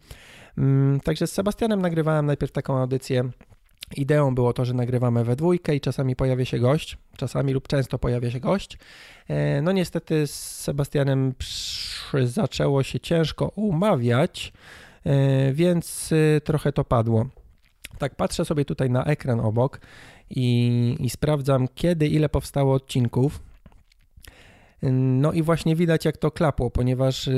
Mm, 0.57 0.99
także 0.99 1.27
z 1.27 1.31
Sebastianem 1.31 1.81
nagrywałem 1.81 2.25
najpierw 2.25 2.51
taką 2.51 2.77
audycję. 2.77 3.23
Ideą 3.95 4.35
było 4.35 4.53
to, 4.53 4.65
że 4.65 4.73
nagrywamy 4.73 5.23
we 5.23 5.35
dwójkę 5.35 5.75
i 5.75 5.81
czasami 5.81 6.15
pojawia 6.15 6.45
się 6.45 6.59
gość, 6.59 6.97
czasami 7.17 7.53
lub 7.53 7.67
często 7.67 7.99
pojawia 7.99 8.31
się 8.31 8.39
gość. 8.39 8.77
E, 9.27 9.61
no 9.61 9.71
niestety 9.71 10.27
z 10.27 10.61
Sebastianem 10.61 11.33
zaczęło 12.23 12.83
się 12.83 12.99
ciężko 12.99 13.51
umawiać, 13.55 14.53
więc 15.53 16.09
e, 16.11 16.41
trochę 16.41 16.73
to 16.73 16.83
padło. 16.83 17.25
Tak 17.97 18.15
patrzę 18.15 18.45
sobie 18.45 18.65
tutaj 18.65 18.89
na 18.89 19.05
ekran 19.05 19.39
obok 19.39 19.79
i, 20.29 20.97
i 20.99 21.09
sprawdzam 21.09 21.67
kiedy, 21.75 22.07
ile 22.07 22.29
powstało 22.29 22.73
odcinków. 22.73 23.43
No 24.91 25.31
i 25.31 25.43
właśnie 25.43 25.75
widać 25.75 26.05
jak 26.05 26.17
to 26.17 26.31
klapło, 26.31 26.71
ponieważ 26.71 27.29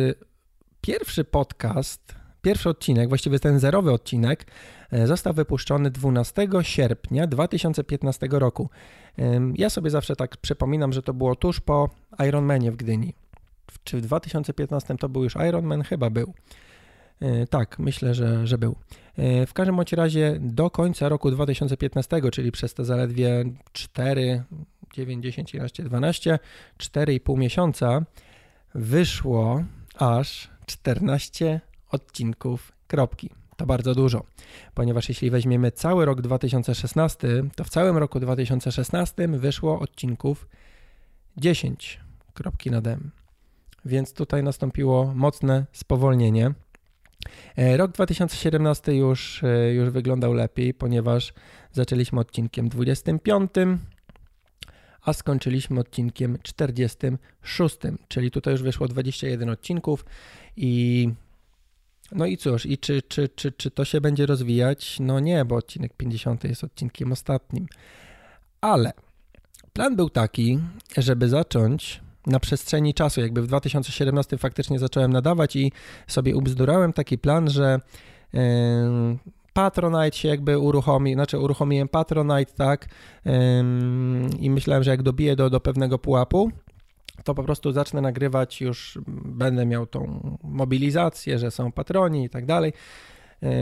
pierwszy 0.81 1.23
podcast 1.23 2.19
Pierwszy 2.41 2.69
odcinek, 2.69 3.09
właściwie 3.09 3.39
ten 3.39 3.59
zerowy 3.59 3.91
odcinek, 3.91 4.45
e, 4.91 5.07
został 5.07 5.33
wypuszczony 5.33 5.91
12 5.91 6.47
sierpnia 6.61 7.27
2015 7.27 8.27
roku. 8.31 8.69
Ja 9.55 9.69
sobie 9.69 9.89
zawsze 9.89 10.15
tak 10.15 10.37
przypominam, 10.37 10.93
że 10.93 11.01
to 11.01 11.13
było 11.13 11.35
tuż 11.35 11.59
po 11.59 11.89
Ironmanie 12.27 12.71
w 12.71 12.75
Gdyni. 12.75 13.13
Czy 13.83 13.97
w 13.97 14.01
2015 14.01 14.97
to 14.97 15.09
był 15.09 15.23
już 15.23 15.35
Ironman? 15.35 15.83
Chyba 15.83 16.09
był. 16.09 16.33
E, 17.21 17.47
tak, 17.47 17.79
myślę, 17.79 18.13
że, 18.13 18.47
że 18.47 18.57
był. 18.57 18.75
E, 19.17 19.45
w 19.45 19.53
każdym 19.53 19.75
bądź 19.75 19.93
razie 19.93 20.37
do 20.39 20.69
końca 20.69 21.09
roku 21.09 21.31
2015, 21.31 22.21
czyli 22.31 22.51
przez 22.51 22.73
te 22.73 22.85
zaledwie 22.85 23.43
4, 23.73 24.43
9, 24.93 25.23
10, 25.23 25.53
11, 25.53 25.83
12, 25.83 26.39
4,5 26.77 27.37
miesiąca 27.37 28.01
wyszło 28.75 29.63
aż 29.95 30.49
14 30.65 31.61
odcinków 31.91 32.71
kropki. 32.87 33.29
To 33.57 33.65
bardzo 33.65 33.95
dużo, 33.95 34.23
ponieważ 34.73 35.09
jeśli 35.09 35.29
weźmiemy 35.29 35.71
cały 35.71 36.05
rok 36.05 36.21
2016, 36.21 37.27
to 37.55 37.63
w 37.63 37.69
całym 37.69 37.97
roku 37.97 38.19
2016 38.19 39.27
wyszło 39.27 39.79
odcinków 39.79 40.47
10 41.37 41.99
kropki 42.33 42.71
na 42.71 42.81
dem. 42.81 43.11
Więc 43.85 44.13
tutaj 44.13 44.43
nastąpiło 44.43 45.11
mocne 45.15 45.65
spowolnienie. 45.71 46.53
E, 47.55 47.77
rok 47.77 47.91
2017 47.91 48.95
już, 48.95 49.43
e, 49.43 49.73
już 49.73 49.89
wyglądał 49.89 50.33
lepiej, 50.33 50.73
ponieważ 50.73 51.33
zaczęliśmy 51.71 52.19
odcinkiem 52.19 52.69
25, 52.69 53.51
a 55.01 55.13
skończyliśmy 55.13 55.79
odcinkiem 55.79 56.37
46, 56.43 57.77
czyli 58.07 58.31
tutaj 58.31 58.53
już 58.53 58.63
wyszło 58.63 58.87
21 58.87 59.49
odcinków 59.49 60.05
i 60.57 61.09
no 62.11 62.25
i 62.25 62.37
cóż, 62.37 62.65
i 62.65 62.77
czy, 62.77 63.01
czy, 63.01 63.29
czy, 63.29 63.51
czy 63.51 63.71
to 63.71 63.85
się 63.85 64.01
będzie 64.01 64.25
rozwijać? 64.25 64.97
No 64.99 65.19
nie, 65.19 65.45
bo 65.45 65.55
odcinek 65.55 65.93
50 65.93 66.43
jest 66.43 66.63
odcinkiem 66.63 67.11
ostatnim. 67.11 67.67
Ale 68.61 68.93
plan 69.73 69.95
był 69.95 70.09
taki, 70.09 70.59
żeby 70.97 71.29
zacząć 71.29 72.01
na 72.27 72.39
przestrzeni 72.39 72.93
czasu, 72.93 73.21
jakby 73.21 73.41
w 73.41 73.47
2017 73.47 74.37
faktycznie 74.37 74.79
zacząłem 74.79 75.13
nadawać 75.13 75.55
i 75.55 75.71
sobie 76.07 76.35
ubzdurałem 76.35 76.93
taki 76.93 77.17
plan, 77.17 77.49
że 77.49 77.79
Patronite 79.53 80.17
się 80.17 80.27
jakby 80.27 80.59
uruchomi, 80.59 81.13
znaczy 81.13 81.39
uruchomiłem 81.39 81.87
Patronite, 81.87 82.53
tak, 82.53 82.87
i 84.39 84.49
myślałem, 84.49 84.83
że 84.83 84.91
jak 84.91 85.03
dobiję 85.03 85.35
do, 85.35 85.49
do 85.49 85.59
pewnego 85.59 85.99
pułapu, 85.99 86.51
to 87.23 87.35
po 87.35 87.43
prostu 87.43 87.71
zacznę 87.71 88.01
nagrywać, 88.01 88.61
już 88.61 88.99
będę 89.25 89.65
miał 89.65 89.85
tą 89.85 90.37
mobilizację, 90.43 91.39
że 91.39 91.51
są 91.51 91.71
patroni 91.71 92.23
i 92.23 92.29
tak 92.29 92.45
dalej. 92.45 92.73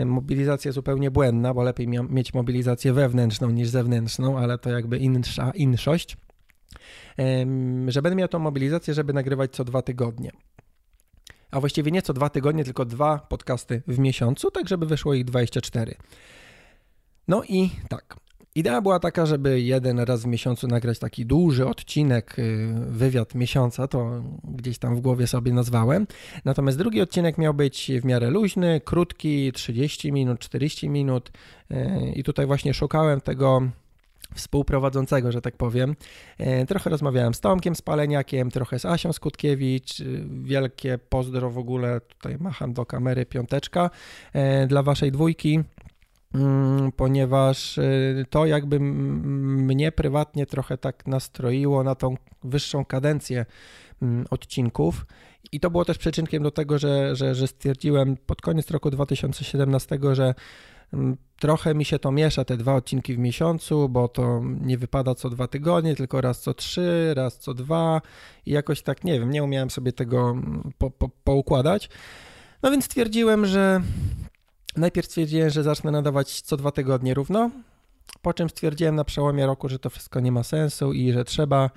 Mobilizacja 0.06 0.72
zupełnie 0.72 1.12
błędna, 1.12 1.54
bo 1.54 1.64
lepiej 1.64 1.88
mieć 1.88 2.34
mobilizację 2.34 2.94
wewnętrzną 2.94 3.50
niż 3.50 3.70
zewnętrzną, 3.70 4.38
ale 4.38 4.58
to 4.58 4.70
jakby 4.70 4.98
insza, 4.98 5.52
inszość. 5.56 6.18
Że 7.88 8.02
będę 8.02 8.16
miał 8.16 8.28
tą 8.28 8.40
mobilizację, 8.40 8.94
żeby 8.94 9.14
nagrywać 9.14 9.52
co 9.52 9.64
dwa 9.64 9.82
tygodnie. 9.82 10.32
A 11.52 11.60
właściwie 11.60 11.92
nie 11.92 12.02
co 12.02 12.14
dwa 12.14 12.30
tygodnie, 12.30 12.64
tylko 12.64 12.86
dwa 12.86 13.20
podcasty 13.20 13.82
w 13.88 14.00
miesiącu, 14.00 14.52
tak 14.52 14.68
żeby 14.68 14.86
wyszło 14.86 15.14
ich 15.14 15.26
24. 15.26 15.96
No 17.28 17.44
i 17.44 17.70
tak, 17.90 18.16
Idea 18.58 18.82
była 18.82 19.00
taka, 19.00 19.26
żeby 19.26 19.62
jeden 19.62 20.00
raz 20.00 20.24
w 20.24 20.26
miesiącu 20.26 20.68
nagrać 20.68 21.00
taki 21.00 21.26
duży 21.26 21.68
odcinek, 21.68 22.40
y, 22.40 22.74
wywiad 22.88 23.36
miesiąca, 23.36 23.88
to 23.88 24.24
gdzieś 24.44 24.78
tam 24.78 24.96
w 24.96 25.02
głowie 25.02 25.28
sobie 25.28 25.54
nazwałem. 25.54 26.08
Natomiast 26.46 26.78
drugi 26.78 27.02
odcinek 27.02 27.38
miał 27.38 27.54
być 27.54 27.92
w 28.02 28.06
miarę 28.06 28.30
luźny, 28.30 28.82
krótki, 28.86 29.52
30 29.52 30.12
minut, 30.12 30.40
40 30.40 30.90
minut. 30.90 31.32
Y, 31.72 31.76
I 32.16 32.24
tutaj 32.24 32.46
właśnie 32.46 32.74
szukałem 32.74 33.22
tego 33.22 33.62
współprowadzącego, 34.36 35.32
że 35.32 35.42
tak 35.42 35.58
powiem. 35.58 35.96
Y, 36.40 36.66
trochę 36.66 36.90
rozmawiałem 36.90 37.34
z 37.34 37.40
Tomkiem 37.40 37.76
Spaleniakiem, 37.76 38.52
trochę 38.52 38.80
z 38.80 38.86
Asią 38.86 39.14
Skutkiewicz. 39.14 40.04
Wielkie 40.44 40.98
pozdro 41.10 41.50
w 41.50 41.58
ogóle, 41.58 42.02
tutaj 42.02 42.38
macham 42.40 42.74
do 42.74 42.86
kamery 42.86 43.26
piąteczka 43.26 43.90
dla 44.68 44.84
waszej 44.84 45.12
dwójki. 45.12 45.60
Mm, 46.34 46.92
ponieważ 46.92 47.80
to 48.30 48.46
jakby 48.46 48.80
mnie 48.80 49.92
prywatnie 49.92 50.46
trochę 50.46 50.78
tak 50.78 51.08
nastroiło 51.08 51.84
na 51.84 51.96
tą 51.96 52.16
wyższą 52.44 52.86
kadencję 52.86 53.46
mm, 54.02 54.26
odcinków. 54.30 55.06
I 55.52 55.60
to 55.60 55.70
było 55.70 55.86
też 55.86 55.98
przyczynkiem 55.98 56.44
do 56.44 56.52
tego, 56.52 56.78
że, 56.78 57.16
że, 57.16 57.36
że 57.36 57.48
stwierdziłem 57.48 58.18
pod 58.18 58.42
koniec 58.42 58.72
roku 58.72 58.90
2017, 58.90 60.00
że 60.14 60.34
trochę 61.40 61.76
mi 61.76 61.86
się 61.86 62.00
to 62.00 62.12
miesza, 62.12 62.46
te 62.46 62.58
dwa 62.58 62.76
odcinki 62.76 63.16
w 63.16 63.18
miesiącu, 63.18 63.90
bo 63.90 64.08
to 64.08 64.42
nie 64.62 64.78
wypada 64.78 65.16
co 65.16 65.30
dwa 65.30 65.48
tygodnie, 65.48 65.96
tylko 65.96 66.22
raz 66.22 66.42
co 66.42 66.54
trzy, 66.54 67.14
raz 67.16 67.38
co 67.38 67.54
dwa 67.54 68.02
i 68.46 68.52
jakoś 68.52 68.82
tak, 68.82 69.04
nie 69.04 69.20
wiem, 69.20 69.30
nie 69.30 69.44
umiałem 69.44 69.70
sobie 69.70 69.94
tego 69.94 70.36
po, 70.78 70.92
po, 70.92 71.10
poukładać. 71.24 71.90
No 72.64 72.72
więc 72.72 72.86
stwierdziłem, 72.86 73.46
że 73.46 73.82
Najpierw 74.78 75.08
stwierdziłem, 75.08 75.50
że 75.50 75.64
zacznę 75.64 75.92
nadawać 75.92 76.42
co 76.42 76.58
dwa 76.58 76.72
tygodnie 76.72 77.14
równo, 77.14 77.52
po 78.22 78.34
czym 78.34 78.50
stwierdziłem 78.50 78.96
na 78.96 79.04
przełomie 79.04 79.46
roku, 79.46 79.70
że 79.70 79.80
to 79.80 79.90
wszystko 79.90 80.20
nie 80.20 80.32
ma 80.32 80.44
sensu 80.44 80.94
i 80.94 81.12
że 81.12 81.26
trzeba 81.26 81.70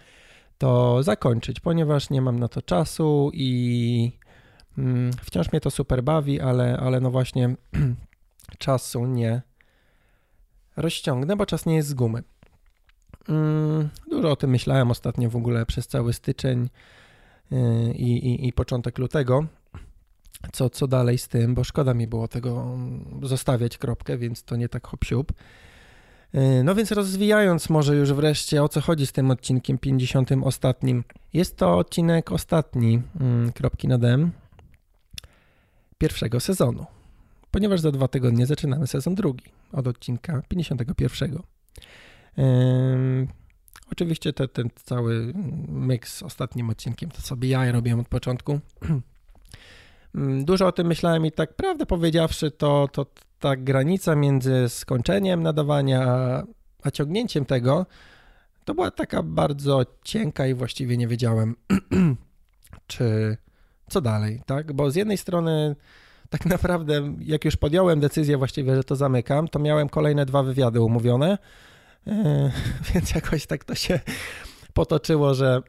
to 0.59 1.03
zakończyć, 1.03 1.61
ponieważ 1.61 2.11
nie 2.11 2.23
mam 2.23 2.39
na 2.39 2.49
to 2.49 2.63
czasu 2.63 3.31
i 3.35 4.13
mm, 4.79 5.11
wciąż 5.23 5.53
mnie 5.53 5.61
to 5.61 5.71
super 5.71 6.03
bawi, 6.03 6.41
ale, 6.41 6.77
ale 6.77 7.01
no 7.01 7.11
właśnie 7.11 7.55
czasu 8.59 9.07
nie 9.07 9.43
rozciągnę, 10.77 11.37
bo 11.37 11.47
czas 11.47 11.67
nie 11.67 11.77
jest 11.77 11.89
z 11.89 11.95
gumy. 11.95 12.23
Mm, 13.29 13.89
dużo 14.11 14.31
o 14.31 14.37
tym 14.37 14.51
myślałem 14.51 14.91
ostatnio 14.91 15.31
w 15.31 15.37
ogóle 15.37 15.67
przez 15.67 15.87
cały 15.87 16.13
styczeń 16.13 16.69
y, 17.53 17.57
i, 17.93 18.29
i, 18.29 18.49
i 18.49 18.53
początek 18.53 18.99
lutego 18.99 19.47
co, 20.53 20.71
co 20.71 20.87
dalej 20.87 21.19
z 21.19 21.29
tym, 21.29 21.55
bo 21.55 21.65
szkoda 21.65 21.95
mi 21.95 22.07
było 22.07 22.29
tego 22.29 22.63
mm, 22.63 23.21
zostawiać 23.23 23.79
kropkę, 23.79 24.19
więc 24.19 24.43
to 24.43 24.57
nie 24.57 24.69
tak 24.69 24.87
hop 24.87 25.05
siup. 25.05 25.33
Y, 26.35 26.65
no 26.65 26.75
więc 26.75 26.93
rozwijając 26.93 27.71
może 27.71 27.97
już 27.97 28.13
wreszcie 28.13 28.63
o 28.63 28.69
co 28.69 28.81
chodzi 28.81 29.07
z 29.07 29.13
tym 29.13 29.31
odcinkiem 29.31 29.79
50 29.79 30.31
ostatnim. 30.43 31.05
Jest 31.33 31.57
to 31.57 31.79
odcinek 31.79 32.33
ostatni 32.33 33.03
mm, 33.21 33.53
kropki 33.53 33.89
na 33.89 33.99
dem 33.99 34.31
pierwszego 35.99 36.41
sezonu, 36.41 36.87
ponieważ 37.51 37.81
za 37.81 37.93
dwa 37.93 38.09
tygodnie 38.09 38.47
zaczynamy 38.47 38.87
sezon 38.87 39.15
drugi 39.15 39.45
od 39.73 39.87
odcinka 39.87 40.43
51. 40.49 41.39
Oczywiście 43.93 44.33
te, 44.33 44.49
ten 44.49 44.69
cały 44.75 45.33
miks 45.69 46.17
z 46.17 46.23
ostatnim 46.23 46.71
odcinkiem 46.71 47.11
to 47.11 47.21
sobie 47.21 47.49
ja 47.49 47.73
robiłem 47.73 48.01
od 48.01 48.09
początku. 48.09 48.61
Dużo 50.45 50.67
o 50.67 50.73
tym 50.73 50.87
myślałem 50.87 51.27
i 51.27 51.33
tak 51.33 51.55
prawdę 51.55 51.87
powiedziawszy, 51.87 52.51
to, 52.51 52.89
to 52.93 53.07
ta 53.39 53.57
granica 53.57 54.15
między 54.15 54.69
skończeniem 54.69 55.43
nadawania 55.43 56.07
a 56.83 56.91
ciągnięciem 56.91 57.45
tego 57.45 57.87
to 58.65 58.75
była 58.75 58.91
taka 58.91 59.23
bardzo 59.23 59.87
cienka 60.05 60.47
i 60.47 60.55
właściwie 60.55 60.97
nie 60.97 61.09
wiedziałem, 61.09 61.57
czy 62.87 63.37
co 63.89 64.01
dalej, 64.01 64.43
tak? 64.47 64.73
Bo 64.73 64.91
z 64.91 64.97
jednej 64.97 65.17
strony 65.17 65.77
tak 66.31 66.47
naprawdę, 66.47 67.15
jak 67.21 67.45
już 67.45 67.57
podjąłem 67.57 68.01
decyzję 68.01 68.37
właściwie, 68.39 68.77
że 68.77 68.85
to 68.85 68.97
zamykam, 68.97 69.49
to 69.49 69.59
miałem 69.59 69.89
kolejne 69.89 70.27
dwa 70.27 70.43
wywiady 70.43 70.81
umówione, 70.81 71.39
e, 72.07 72.53
więc 72.95 73.15
jakoś 73.15 73.47
tak 73.47 73.65
to 73.65 73.75
się 73.75 74.01
potoczyło, 74.73 75.35
że, 75.35 75.63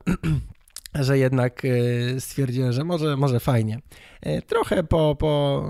że 1.08 1.18
jednak 1.18 1.66
e, 1.66 2.22
stwierdziłem, 2.22 2.72
że 2.72 2.84
może, 2.84 3.18
może 3.18 3.40
fajnie. 3.40 3.80
E, 4.22 4.42
trochę 4.42 4.84
po, 4.84 5.16
po 5.20 5.64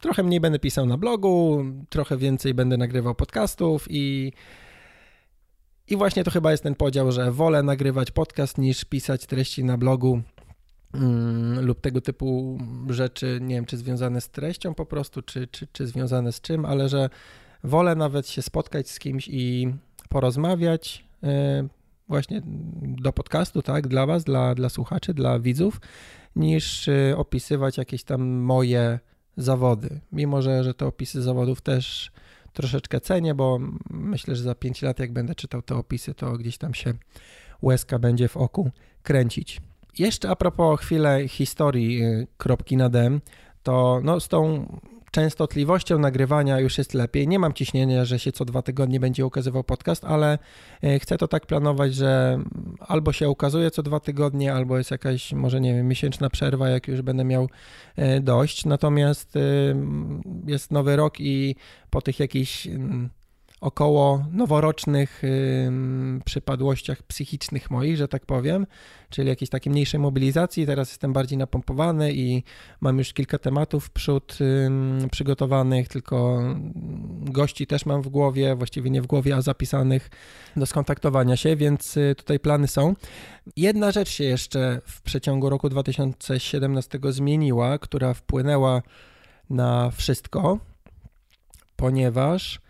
trochę 0.00 0.22
mniej 0.22 0.40
będę 0.40 0.58
pisał 0.58 0.86
na 0.86 0.98
blogu, 0.98 1.64
trochę 1.88 2.16
więcej 2.16 2.54
będę 2.54 2.76
nagrywał 2.76 3.14
podcastów 3.14 3.86
i 3.90 4.32
i 5.88 5.96
właśnie 5.96 6.24
to 6.24 6.30
chyba 6.30 6.50
jest 6.50 6.62
ten 6.62 6.74
podział, 6.74 7.12
że 7.12 7.32
wolę 7.32 7.62
nagrywać 7.62 8.10
podcast 8.10 8.58
niż 8.58 8.84
pisać 8.84 9.26
treści 9.26 9.64
na 9.64 9.78
blogu 9.78 10.22
mm, 10.94 11.66
lub 11.66 11.80
tego 11.80 12.00
typu 12.00 12.58
rzeczy, 12.88 13.38
nie 13.42 13.54
wiem, 13.54 13.64
czy 13.64 13.76
związane 13.76 14.20
z 14.20 14.28
treścią 14.28 14.74
po 14.74 14.86
prostu, 14.86 15.22
czy, 15.22 15.46
czy, 15.46 15.66
czy 15.72 15.86
związane 15.86 16.32
z 16.32 16.40
czym, 16.40 16.64
ale 16.64 16.88
że 16.88 17.10
wolę 17.64 17.94
nawet 17.94 18.28
się 18.28 18.42
spotkać 18.42 18.90
z 18.90 18.98
kimś 18.98 19.28
i 19.28 19.74
porozmawiać 20.08 21.04
y, 21.24 21.26
właśnie 22.08 22.42
do 22.82 23.12
podcastu, 23.12 23.62
tak, 23.62 23.88
dla 23.88 24.06
was, 24.06 24.24
dla, 24.24 24.54
dla 24.54 24.68
słuchaczy, 24.68 25.14
dla 25.14 25.38
widzów, 25.38 25.80
niż 26.36 26.88
y, 26.88 27.14
opisywać 27.16 27.78
jakieś 27.78 28.04
tam 28.04 28.22
moje 28.28 28.98
zawody. 29.36 30.00
Mimo, 30.12 30.42
że, 30.42 30.64
że 30.64 30.74
te 30.74 30.86
opisy 30.86 31.22
zawodów 31.22 31.60
też 31.60 32.12
troszeczkę 32.52 33.00
cenię, 33.00 33.34
bo 33.34 33.58
myślę, 33.90 34.36
że 34.36 34.42
za 34.42 34.54
5 34.54 34.82
lat, 34.82 34.98
jak 34.98 35.12
będę 35.12 35.34
czytał 35.34 35.62
te 35.62 35.76
opisy, 35.76 36.14
to 36.14 36.32
gdzieś 36.32 36.58
tam 36.58 36.74
się 36.74 36.94
łezka 37.62 37.98
będzie 37.98 38.28
w 38.28 38.36
oku 38.36 38.70
kręcić. 39.02 39.60
Jeszcze 39.98 40.30
a 40.30 40.36
propos 40.36 40.80
chwilę 40.80 41.28
historii 41.28 42.04
y, 42.04 42.26
kropki 42.36 42.76
na 42.76 42.88
D, 42.88 43.20
to 43.62 44.00
no, 44.04 44.20
z 44.20 44.28
tą 44.28 44.66
częstotliwością 45.10 45.98
nagrywania 45.98 46.60
już 46.60 46.78
jest 46.78 46.94
lepiej. 46.94 47.28
Nie 47.28 47.38
mam 47.38 47.52
ciśnienia, 47.52 48.04
że 48.04 48.18
się 48.18 48.32
co 48.32 48.44
dwa 48.44 48.62
tygodnie 48.62 49.00
będzie 49.00 49.26
ukazywał 49.26 49.64
podcast, 49.64 50.04
ale 50.04 50.38
e, 50.82 50.98
chcę 50.98 51.18
to 51.18 51.28
tak 51.28 51.46
planować, 51.46 51.94
że 51.94 52.38
albo 52.80 53.12
się 53.12 53.28
ukazuje 53.28 53.70
co 53.70 53.82
dwa 53.82 54.00
tygodnie, 54.00 54.54
albo 54.54 54.78
jest 54.78 54.90
jakaś, 54.90 55.32
może 55.32 55.60
nie 55.60 55.74
wiem, 55.74 55.88
miesięczna 55.88 56.30
przerwa, 56.30 56.68
jak 56.68 56.88
już 56.88 57.02
będę 57.02 57.24
miał 57.24 57.48
e, 57.96 58.20
dość. 58.20 58.64
Natomiast 58.64 59.34
jest 60.46 60.70
nowy 60.70 60.96
rok 60.96 61.20
i 61.20 61.56
po 61.90 62.02
tych 62.02 62.20
jakichś 62.20 62.66
mm, 62.66 63.10
około 63.60 64.24
noworocznych 64.32 65.22
przypadłościach 66.24 67.02
psychicznych 67.02 67.70
moich, 67.70 67.96
że 67.96 68.08
tak 68.08 68.26
powiem, 68.26 68.66
czyli 69.10 69.28
jakiejś 69.28 69.50
takiej 69.50 69.72
mniejszej 69.72 70.00
mobilizacji. 70.00 70.66
Teraz 70.66 70.88
jestem 70.88 71.12
bardziej 71.12 71.38
napompowany 71.38 72.12
i 72.12 72.42
mam 72.80 72.98
już 72.98 73.12
kilka 73.12 73.38
tematów 73.38 73.90
przód 73.90 74.38
przygotowanych, 75.10 75.88
tylko 75.88 76.42
gości 77.20 77.66
też 77.66 77.86
mam 77.86 78.02
w 78.02 78.08
głowie, 78.08 78.54
właściwie 78.56 78.90
nie 78.90 79.02
w 79.02 79.06
głowie, 79.06 79.36
a 79.36 79.42
zapisanych 79.42 80.10
do 80.56 80.66
skontaktowania 80.66 81.36
się, 81.36 81.56
więc 81.56 81.96
y, 81.96 82.14
tutaj 82.16 82.40
plany 82.40 82.68
są. 82.68 82.94
Jedna 83.56 83.90
rzecz 83.90 84.08
się 84.08 84.24
jeszcze 84.24 84.80
w 84.86 85.02
przeciągu 85.02 85.50
roku 85.50 85.68
2017 85.68 86.98
zmieniła, 87.08 87.78
która 87.78 88.14
wpłynęła 88.14 88.82
na 89.50 89.90
wszystko, 89.90 90.58
ponieważ 91.76 92.63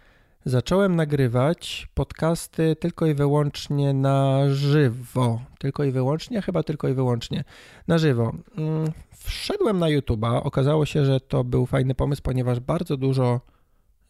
zacząłem 0.44 0.96
nagrywać 0.96 1.88
podcasty 1.94 2.76
tylko 2.76 3.06
i 3.06 3.14
wyłącznie 3.14 3.94
na 3.94 4.40
żywo. 4.48 5.40
Tylko 5.58 5.84
i 5.84 5.90
wyłącznie? 5.90 6.42
Chyba 6.42 6.62
tylko 6.62 6.88
i 6.88 6.94
wyłącznie 6.94 7.44
na 7.88 7.98
żywo. 7.98 8.32
Mm, 8.56 8.92
wszedłem 9.16 9.78
na 9.78 9.86
YouTube'a. 9.86 10.40
Okazało 10.42 10.86
się, 10.86 11.04
że 11.04 11.20
to 11.20 11.44
był 11.44 11.66
fajny 11.66 11.94
pomysł, 11.94 12.22
ponieważ 12.22 12.60
bardzo 12.60 12.96
dużo 12.96 13.40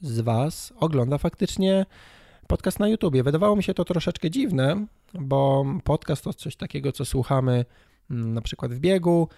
z 0.01 0.21
Was 0.21 0.73
ogląda 0.77 1.19
faktycznie 1.19 1.87
podcast 2.47 2.81
na 2.81 2.89
YouTubie. 2.89 3.23
Wydawało 3.23 3.57
mi 3.57 3.63
się 3.63 3.75
to 3.75 3.85
troszeczkę 3.85 4.31
dziwne, 4.31 4.87
bo 5.15 5.67
podcast 5.85 6.25
to 6.25 6.35
coś 6.35 6.57
takiego, 6.57 6.93
co 6.93 7.05
słuchamy 7.05 7.65
mm, 8.11 8.35
na 8.35 8.41
przykład 8.41 8.73
w 8.73 8.79
biegu, 8.79 9.29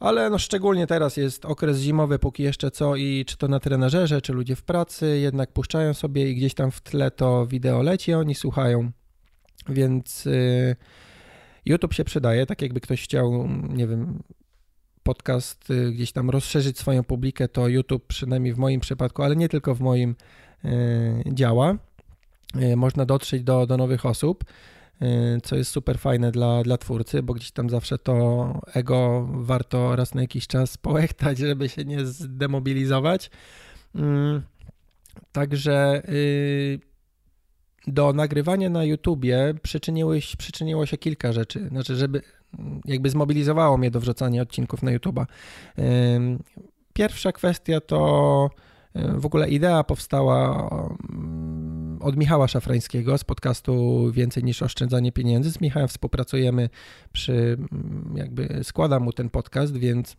ale 0.00 0.30
no 0.30 0.38
szczególnie 0.38 0.86
teraz 0.86 1.16
jest 1.16 1.44
okres 1.44 1.78
zimowy, 1.78 2.18
póki 2.18 2.42
jeszcze 2.42 2.70
co 2.70 2.96
i 2.96 3.24
czy 3.24 3.36
to 3.36 3.48
na 3.48 3.60
trenażerze, 3.60 4.22
czy 4.22 4.32
ludzie 4.32 4.56
w 4.56 4.62
pracy 4.62 5.18
jednak 5.18 5.52
puszczają 5.52 5.94
sobie 5.94 6.30
i 6.30 6.34
gdzieś 6.34 6.54
tam 6.54 6.70
w 6.70 6.80
tle 6.80 7.10
to 7.10 7.46
wideo 7.46 7.82
leci, 7.82 8.14
oni 8.14 8.34
słuchają, 8.34 8.90
więc 9.68 10.26
y, 10.26 10.76
YouTube 11.64 11.94
się 11.94 12.04
przydaje, 12.04 12.46
tak 12.46 12.62
jakby 12.62 12.80
ktoś 12.80 13.02
chciał, 13.02 13.48
nie 13.68 13.86
wiem, 13.86 14.22
podcast 15.02 15.70
y, 15.70 15.92
gdzieś 15.92 16.12
tam 16.12 16.30
rozszerzyć 16.30 16.78
swoją 16.78 17.04
publikę, 17.04 17.48
to 17.48 17.68
YouTube 17.68 18.06
przynajmniej 18.06 18.54
w 18.54 18.58
moim 18.58 18.80
przypadku, 18.80 19.22
ale 19.22 19.36
nie 19.36 19.48
tylko 19.48 19.74
w 19.74 19.80
moim 19.80 20.14
y, 20.64 20.68
działa. 21.32 21.76
Można 22.76 23.06
dotrzeć 23.06 23.42
do, 23.42 23.66
do 23.66 23.76
nowych 23.76 24.06
osób. 24.06 24.44
Y, 25.02 25.40
co 25.40 25.56
jest 25.56 25.70
super 25.70 25.98
fajne 25.98 26.32
dla, 26.32 26.62
dla 26.62 26.78
twórcy, 26.78 27.22
bo 27.22 27.34
gdzieś 27.34 27.50
tam 27.50 27.70
zawsze 27.70 27.98
to 27.98 28.60
ego 28.74 29.28
warto 29.32 29.96
raz 29.96 30.14
na 30.14 30.20
jakiś 30.20 30.46
czas 30.46 30.76
połechtać, 30.86 31.38
żeby 31.38 31.68
się 31.68 31.84
nie 31.84 32.06
zdemobilizować. 32.06 33.30
Y, 33.96 34.00
także 35.32 36.02
y, 36.08 36.80
do 37.86 38.12
nagrywania 38.12 38.70
na 38.70 38.84
YouTubie 38.84 39.54
przyczyniło, 39.62 40.86
się 40.86 40.98
kilka 40.98 41.32
rzeczy, 41.32 41.68
znaczy, 41.68 41.96
żeby 41.96 42.22
jakby 42.84 43.10
zmobilizowało 43.10 43.78
mnie 43.78 43.90
do 43.90 44.00
wrzucania 44.00 44.42
odcinków 44.42 44.82
na 44.82 44.90
YouTuba. 44.90 45.26
Pierwsza 46.92 47.32
kwestia 47.32 47.80
to 47.80 48.50
w 48.94 49.26
ogóle 49.26 49.48
idea 49.48 49.84
powstała 49.84 50.70
od 52.06 52.16
Michała 52.16 52.48
Szafrańskiego 52.48 53.18
z 53.18 53.24
podcastu 53.24 54.06
Więcej 54.12 54.44
niż 54.44 54.62
oszczędzanie 54.62 55.12
pieniędzy. 55.12 55.50
Z 55.50 55.60
Michałem 55.60 55.88
współpracujemy 55.88 56.68
przy, 57.12 57.58
jakby 58.14 58.60
składam 58.62 59.02
mu 59.02 59.12
ten 59.12 59.30
podcast, 59.30 59.76
więc 59.76 60.16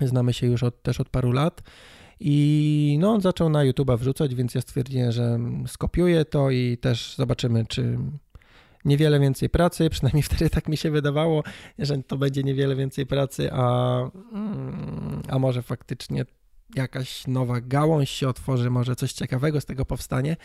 znamy 0.00 0.32
się 0.32 0.46
już 0.46 0.62
od, 0.62 0.82
też 0.82 1.00
od 1.00 1.08
paru 1.08 1.32
lat. 1.32 1.62
I 2.20 2.96
no, 3.00 3.10
on 3.12 3.20
zaczął 3.20 3.50
na 3.50 3.64
YouTube'a 3.64 3.98
wrzucać, 3.98 4.34
więc 4.34 4.54
ja 4.54 4.60
stwierdziłem, 4.60 5.12
że 5.12 5.38
skopiuję 5.66 6.24
to 6.24 6.50
i 6.50 6.78
też 6.80 7.14
zobaczymy, 7.16 7.66
czy 7.66 7.98
niewiele 8.84 9.20
więcej 9.20 9.50
pracy, 9.50 9.90
przynajmniej 9.90 10.22
wtedy 10.22 10.50
tak 10.50 10.68
mi 10.68 10.76
się 10.76 10.90
wydawało, 10.90 11.42
że 11.78 12.02
to 12.02 12.16
będzie 12.16 12.42
niewiele 12.42 12.76
więcej 12.76 13.06
pracy, 13.06 13.48
a, 13.52 13.98
mm, 14.32 15.22
a 15.28 15.38
może 15.38 15.62
faktycznie 15.62 16.24
jakaś 16.74 17.26
nowa 17.26 17.60
gałąź 17.60 18.10
się 18.10 18.28
otworzy, 18.28 18.70
może 18.70 18.96
coś 18.96 19.12
ciekawego 19.12 19.60
z 19.60 19.64
tego 19.64 19.84
powstanie. 19.84 20.36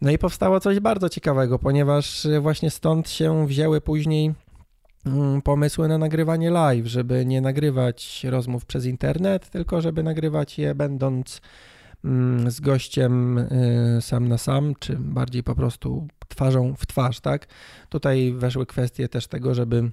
No 0.00 0.10
i 0.10 0.18
powstało 0.18 0.60
coś 0.60 0.80
bardzo 0.80 1.08
ciekawego, 1.08 1.58
ponieważ 1.58 2.26
właśnie 2.40 2.70
stąd 2.70 3.10
się 3.10 3.46
wzięły 3.46 3.80
później 3.80 4.34
mm, 5.06 5.42
pomysły 5.42 5.88
na 5.88 5.98
nagrywanie 5.98 6.50
live, 6.50 6.86
żeby 6.86 7.26
nie 7.26 7.40
nagrywać 7.40 8.24
rozmów 8.24 8.66
przez 8.66 8.84
internet, 8.84 9.50
tylko 9.50 9.80
żeby 9.80 10.02
nagrywać 10.02 10.58
je 10.58 10.74
będąc 10.74 11.40
mm, 12.04 12.50
z 12.50 12.60
gościem 12.60 13.38
y, 13.38 13.98
sam 14.00 14.28
na 14.28 14.38
sam, 14.38 14.74
czy 14.78 14.96
bardziej 14.96 15.42
po 15.42 15.54
prostu 15.54 16.08
twarzą 16.28 16.74
w 16.78 16.86
twarz, 16.86 17.20
tak? 17.20 17.46
Tutaj 17.88 18.32
weszły 18.32 18.66
kwestie 18.66 19.08
też 19.08 19.26
tego, 19.26 19.54
żeby 19.54 19.90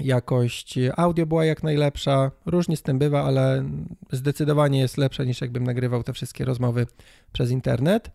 jakość 0.00 0.78
audio 0.96 1.26
była 1.26 1.44
jak 1.44 1.62
najlepsza. 1.62 2.30
Różnie 2.46 2.76
z 2.76 2.82
tym 2.82 2.98
bywa, 2.98 3.24
ale 3.24 3.64
zdecydowanie 4.12 4.80
jest 4.80 4.98
lepsza 4.98 5.24
niż 5.24 5.40
jakbym 5.40 5.64
nagrywał 5.64 6.02
te 6.02 6.12
wszystkie 6.12 6.44
rozmowy 6.44 6.86
przez 7.32 7.50
internet. 7.50 8.10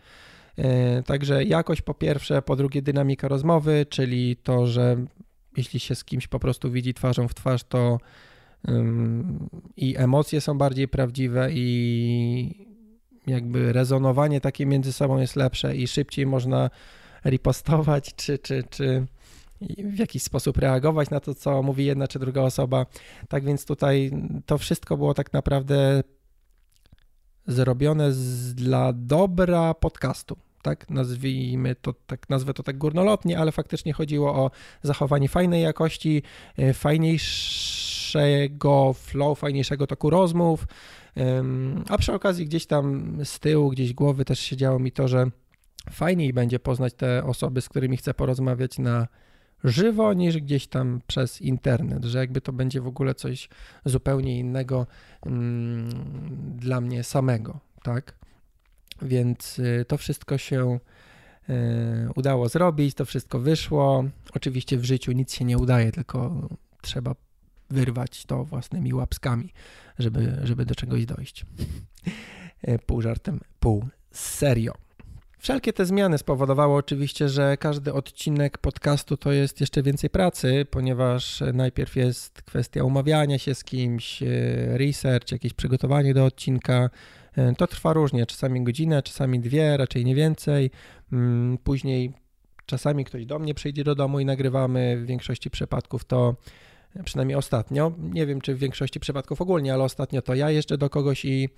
E, 0.58 1.04
także 1.04 1.44
jakość 1.44 1.82
po 1.82 1.94
pierwsze, 1.94 2.42
po 2.42 2.56
drugie 2.56 2.82
dynamika 2.82 3.28
rozmowy, 3.28 3.86
czyli 3.90 4.36
to, 4.36 4.68
że 4.68 4.98
jeśli 5.58 5.80
się 5.80 5.96
z 5.96 6.04
kimś 6.04 6.28
po 6.28 6.40
prostu 6.40 6.72
widzi 6.72 6.94
twarzą 6.94 7.28
w 7.28 7.34
twarz, 7.34 7.64
to 7.64 7.98
i 9.78 9.98
emocje 9.98 10.42
są 10.42 10.58
bardziej 10.58 10.88
prawdziwe 10.88 11.50
i 11.52 12.68
jakby 13.28 13.74
rezonowanie 13.74 14.42
takie 14.42 14.66
między 14.66 14.94
sobą 14.94 15.18
jest 15.18 15.36
lepsze 15.36 15.76
i 15.76 15.88
szybciej 15.88 16.26
można 16.26 16.70
ripostować 17.26 18.14
czy, 18.16 18.40
czy, 18.40 18.64
czy 18.70 19.06
w 19.62 20.00
jakiś 20.00 20.24
sposób 20.24 20.58
reagować 20.58 21.10
na 21.10 21.20
to, 21.20 21.36
co 21.36 21.64
mówi 21.64 21.86
jedna 21.86 22.08
czy 22.08 22.20
druga 22.20 22.42
osoba. 22.42 22.86
Tak 23.30 23.46
więc 23.46 23.66
tutaj 23.66 24.12
to 24.46 24.58
wszystko 24.58 24.98
było 24.98 25.14
tak 25.14 25.34
naprawdę 25.34 26.04
zrobione 27.48 28.14
z, 28.14 28.56
dla 28.56 28.94
dobra 28.94 29.74
podcastu 29.74 30.38
tak 30.62 30.90
nazwijmy 30.90 31.76
to, 31.76 31.94
tak 32.08 32.30
nazwę 32.30 32.54
to 32.54 32.64
tak 32.64 32.78
górnolotnie, 32.78 33.40
ale 33.40 33.52
faktycznie 33.52 33.94
chodziło 33.94 34.36
o 34.36 34.52
zachowanie 34.82 35.30
fajnej 35.30 35.62
jakości, 35.62 36.24
e, 36.58 36.74
fajniejszego 36.74 38.94
flow, 38.94 39.40
fajniejszego 39.40 39.88
toku 39.88 40.10
rozmów, 40.10 40.68
a 41.90 41.98
przy 41.98 42.14
okazji 42.14 42.46
gdzieś 42.46 42.66
tam 42.66 43.18
z 43.24 43.40
tyłu, 43.40 43.70
gdzieś 43.70 43.94
głowy 43.94 44.26
też 44.26 44.40
siedziało 44.40 44.80
mi 44.80 44.92
to, 44.92 45.08
że 45.08 45.26
fajniej 45.92 46.34
będzie 46.34 46.60
poznać 46.60 46.94
te 46.94 47.24
osoby, 47.24 47.62
z 47.62 47.70
którymi 47.70 47.98
chcę 47.98 48.14
porozmawiać 48.14 48.80
na 48.80 49.08
żywo 49.64 50.14
niż 50.14 50.38
gdzieś 50.38 50.68
tam 50.68 51.02
przez 51.08 51.42
internet, 51.42 52.06
że 52.06 52.20
jakby 52.20 52.42
to 52.42 52.54
będzie 52.54 52.82
w 52.82 52.88
ogóle 52.88 53.16
coś 53.16 53.50
zupełnie 53.86 54.40
innego 54.40 54.88
mm, 55.26 55.90
dla 56.56 56.82
mnie 56.82 57.04
samego, 57.04 57.60
tak? 57.84 58.14
Więc 59.02 59.60
y, 59.60 59.86
to 59.88 59.98
wszystko 59.98 60.38
się 60.38 60.80
y, 61.50 61.54
udało 62.16 62.50
zrobić, 62.50 62.96
to 62.96 63.06
wszystko 63.06 63.40
wyszło. 63.40 64.04
Oczywiście 64.34 64.78
w 64.78 64.86
życiu 64.86 65.12
nic 65.12 65.34
się 65.34 65.46
nie 65.46 65.58
udaje, 65.58 65.92
tylko 65.92 66.50
trzeba 66.82 67.16
wyrwać 67.70 68.26
to 68.26 68.44
własnymi 68.44 68.94
łapskami, 68.94 69.54
żeby, 70.00 70.38
żeby 70.44 70.66
do 70.66 70.76
czegoś 70.76 71.06
dojść. 71.06 71.46
pół 72.86 73.02
żartem, 73.02 73.40
pół 73.60 73.86
serio. 74.12 74.74
Wszelkie 75.40 75.74
te 75.74 75.86
zmiany 75.86 76.18
spowodowały 76.18 76.76
oczywiście, 76.76 77.30
że 77.30 77.58
każdy 77.58 77.94
odcinek 77.94 78.58
podcastu 78.58 79.18
to 79.18 79.32
jest 79.32 79.62
jeszcze 79.62 79.84
więcej 79.84 80.10
pracy, 80.10 80.66
ponieważ 80.72 81.44
najpierw 81.54 81.96
jest 81.96 82.42
kwestia 82.42 82.84
umawiania 82.84 83.38
się 83.38 83.56
z 83.56 83.64
kimś, 83.64 84.24
e, 84.24 84.28
research, 84.78 85.32
jakieś 85.32 85.54
przygotowanie 85.54 86.14
do 86.14 86.26
odcinka. 86.26 86.90
E, 87.38 87.56
to 87.56 87.68
trwa 87.68 87.94
różnie, 87.94 88.26
czasami 88.26 88.64
godzinę, 88.64 89.04
czasami 89.04 89.40
dwie, 89.40 89.78
raczej 89.78 90.06
nie 90.06 90.16
więcej. 90.16 90.72
Mm, 91.14 91.58
później 91.58 92.14
czasami 92.66 93.06
ktoś 93.06 93.26
do 93.26 93.40
mnie 93.40 93.54
przyjdzie 93.54 93.84
do 93.84 93.96
domu 93.96 94.20
i 94.20 94.26
nagrywamy. 94.26 94.98
W 94.98 95.06
większości 95.06 95.50
przypadków 95.50 96.06
to 96.06 96.36
przynajmniej 97.04 97.38
ostatnio. 97.38 97.92
Nie 98.00 98.26
wiem, 98.26 98.42
czy 98.42 98.56
w 98.56 98.60
większości 98.60 99.00
przypadków 99.00 99.42
ogólnie, 99.42 99.74
ale 99.74 99.84
ostatnio 99.84 100.22
to 100.22 100.36
ja 100.36 100.52
jeżdżę 100.52 100.78
do 100.78 100.90
kogoś 100.90 101.26
i 101.26 101.50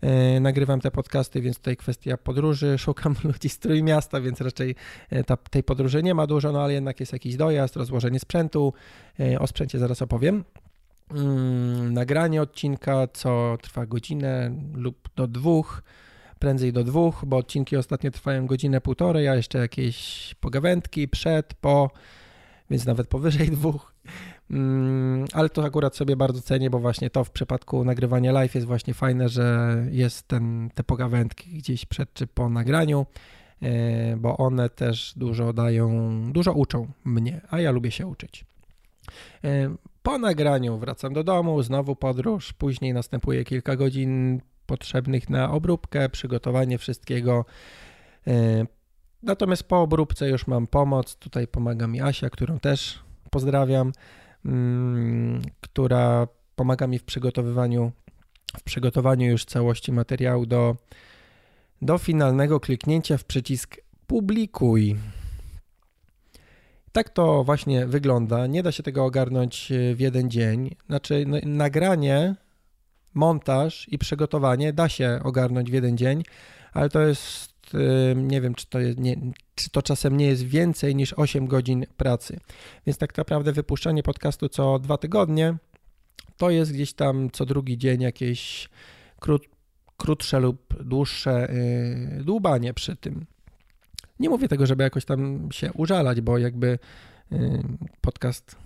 e, 0.00 0.40
nagrywam 0.40 0.80
te 0.80 0.90
podcasty, 0.90 1.40
więc 1.40 1.56
tutaj 1.56 1.76
kwestia 1.76 2.16
podróży. 2.16 2.78
Szukam 2.78 3.14
ludzi 3.24 3.48
z 3.48 3.58
Trójmiasta, 3.58 4.20
więc 4.20 4.40
raczej 4.40 4.74
e, 5.10 5.24
ta, 5.24 5.36
tej 5.36 5.62
podróży 5.62 6.02
nie 6.02 6.14
ma 6.14 6.26
dużo, 6.26 6.52
no 6.52 6.62
ale 6.62 6.72
jednak 6.72 7.00
jest 7.00 7.12
jakiś 7.12 7.36
dojazd, 7.36 7.76
rozłożenie 7.76 8.20
sprzętu. 8.20 8.72
E, 9.20 9.38
o 9.38 9.46
sprzęcie 9.46 9.78
zaraz 9.78 10.02
opowiem. 10.02 10.44
Mm, 11.10 11.94
nagranie 11.94 12.42
odcinka, 12.42 13.08
co 13.12 13.58
trwa 13.62 13.86
godzinę 13.86 14.50
lub 14.74 15.08
do 15.16 15.26
dwóch 15.26 15.82
prędzej 16.38 16.72
do 16.72 16.84
dwóch, 16.84 17.24
bo 17.26 17.36
odcinki 17.36 17.76
ostatnio 17.76 18.10
trwają 18.10 18.46
godzinę, 18.46 18.80
półtorej, 18.80 19.28
a 19.28 19.34
jeszcze 19.34 19.58
jakieś 19.58 20.34
pogawędki 20.40 21.08
przed, 21.08 21.54
po, 21.54 21.90
więc 22.70 22.86
nawet 22.86 23.06
powyżej 23.06 23.50
dwóch. 23.56 23.94
Mm, 24.50 25.24
ale 25.32 25.48
to 25.48 25.64
akurat 25.64 25.96
sobie 25.96 26.16
bardzo 26.16 26.40
cenię, 26.40 26.70
bo 26.70 26.78
właśnie 26.78 27.10
to 27.10 27.24
w 27.24 27.30
przypadku 27.30 27.84
nagrywania 27.84 28.32
live 28.32 28.54
jest 28.54 28.66
właśnie 28.66 28.94
fajne, 28.94 29.28
że 29.28 29.76
jest 29.90 30.28
ten, 30.28 30.70
te 30.74 30.84
pogawędki 30.84 31.50
gdzieś 31.50 31.86
przed 31.86 32.14
czy 32.14 32.26
po 32.26 32.48
nagraniu, 32.48 33.06
e, 33.62 34.16
bo 34.16 34.36
one 34.36 34.70
też 34.70 35.12
dużo 35.16 35.52
dają, 35.52 36.32
dużo 36.32 36.52
uczą 36.52 36.86
mnie, 37.04 37.40
a 37.50 37.60
ja 37.60 37.70
lubię 37.70 37.90
się 37.90 38.06
uczyć. 38.06 38.44
E, 39.44 39.74
po 40.06 40.18
nagraniu 40.18 40.78
wracam 40.78 41.12
do 41.12 41.24
domu, 41.24 41.62
znowu 41.62 41.96
podróż, 41.96 42.52
później 42.52 42.94
następuje 42.94 43.44
kilka 43.44 43.76
godzin 43.76 44.40
potrzebnych 44.66 45.30
na 45.30 45.50
obróbkę, 45.50 46.08
przygotowanie 46.08 46.78
wszystkiego. 46.78 47.44
E, 48.26 48.66
natomiast 49.22 49.62
po 49.62 49.82
obróbce 49.82 50.28
już 50.28 50.46
mam 50.46 50.66
pomoc, 50.66 51.16
tutaj 51.16 51.46
pomaga 51.46 51.86
mi 51.86 52.00
Asia, 52.00 52.30
którą 52.30 52.58
też 52.58 52.98
pozdrawiam. 53.30 53.92
Mm, 54.44 55.42
która 55.60 56.28
pomaga 56.56 56.86
mi 56.86 56.98
w 56.98 57.04
przygotowywaniu, 57.04 57.92
w 58.58 58.62
przygotowaniu 58.62 59.30
już 59.30 59.44
całości 59.44 59.92
materiału 59.92 60.46
do, 60.46 60.76
do 61.82 61.98
finalnego 61.98 62.60
kliknięcia 62.60 63.18
w 63.18 63.24
przycisk 63.24 63.76
publikuj. 64.06 64.96
Tak 66.96 67.10
to 67.10 67.44
właśnie 67.44 67.86
wygląda. 67.86 68.46
Nie 68.46 68.62
da 68.62 68.72
się 68.72 68.82
tego 68.82 69.04
ogarnąć 69.04 69.72
e, 69.72 69.94
w 69.94 70.00
jeden 70.00 70.30
dzień. 70.30 70.76
Znaczy, 70.86 71.24
no, 71.26 71.36
nagranie, 71.44 72.34
montaż 73.14 73.88
i 73.88 73.98
przygotowanie 73.98 74.72
da 74.72 74.88
się 74.88 75.20
ogarnąć 75.24 75.70
w 75.70 75.74
jeden 75.74 75.96
dzień, 75.96 76.22
ale 76.72 76.88
to 76.88 77.00
jest 77.00 77.56
nie 78.16 78.40
wiem, 78.40 78.54
czy 78.54 78.66
to, 78.66 78.80
jest, 78.80 78.98
nie, 78.98 79.16
czy 79.54 79.70
to 79.70 79.82
czasem 79.82 80.16
nie 80.16 80.26
jest 80.26 80.42
więcej 80.42 80.96
niż 80.96 81.12
8 81.12 81.46
godzin 81.46 81.86
pracy. 81.96 82.40
Więc 82.86 82.98
tak 82.98 83.16
naprawdę 83.16 83.52
wypuszczanie 83.52 84.02
podcastu 84.02 84.48
co 84.48 84.78
dwa 84.78 84.98
tygodnie 84.98 85.54
to 86.36 86.50
jest 86.50 86.72
gdzieś 86.72 86.92
tam 86.92 87.30
co 87.30 87.46
drugi 87.46 87.78
dzień 87.78 88.00
jakieś 88.00 88.68
krót, 89.20 89.42
krótsze 89.96 90.40
lub 90.40 90.82
dłuższe 90.82 91.48
yy, 92.16 92.24
dłubanie 92.24 92.74
przy 92.74 92.96
tym. 92.96 93.26
Nie 94.20 94.28
mówię 94.28 94.48
tego, 94.48 94.66
żeby 94.66 94.82
jakoś 94.82 95.04
tam 95.04 95.48
się 95.52 95.72
użalać, 95.72 96.20
bo 96.20 96.38
jakby 96.38 96.78
yy, 97.30 97.62
podcast 98.00 98.56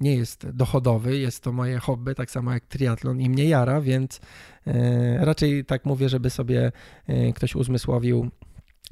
nie 0.00 0.16
jest 0.16 0.50
dochodowy, 0.50 1.18
jest 1.18 1.42
to 1.42 1.52
moje 1.52 1.78
hobby, 1.78 2.14
tak 2.14 2.30
samo 2.30 2.52
jak 2.52 2.66
triatlon 2.66 3.20
i 3.20 3.30
mnie 3.30 3.44
jara, 3.44 3.80
więc 3.80 4.20
yy, 4.66 4.72
raczej 5.18 5.64
tak 5.64 5.84
mówię, 5.84 6.08
żeby 6.08 6.30
sobie 6.30 6.72
yy, 7.08 7.32
ktoś 7.32 7.54
uzmysłowił, 7.54 8.30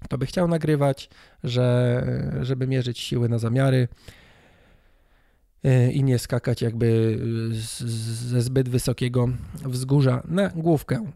kto 0.02 0.18
by 0.18 0.26
chciał 0.26 0.48
nagrywać, 0.48 1.10
że, 1.44 2.06
żeby 2.42 2.66
mierzyć 2.66 2.98
siły 2.98 3.28
na 3.28 3.38
zamiary 3.38 3.88
i 5.92 6.04
nie 6.04 6.18
skakać 6.18 6.62
jakby 6.62 7.18
ze 7.50 8.42
zbyt 8.42 8.68
wysokiego 8.68 9.28
wzgórza 9.64 10.22
na 10.28 10.48
główkę. 10.48 11.06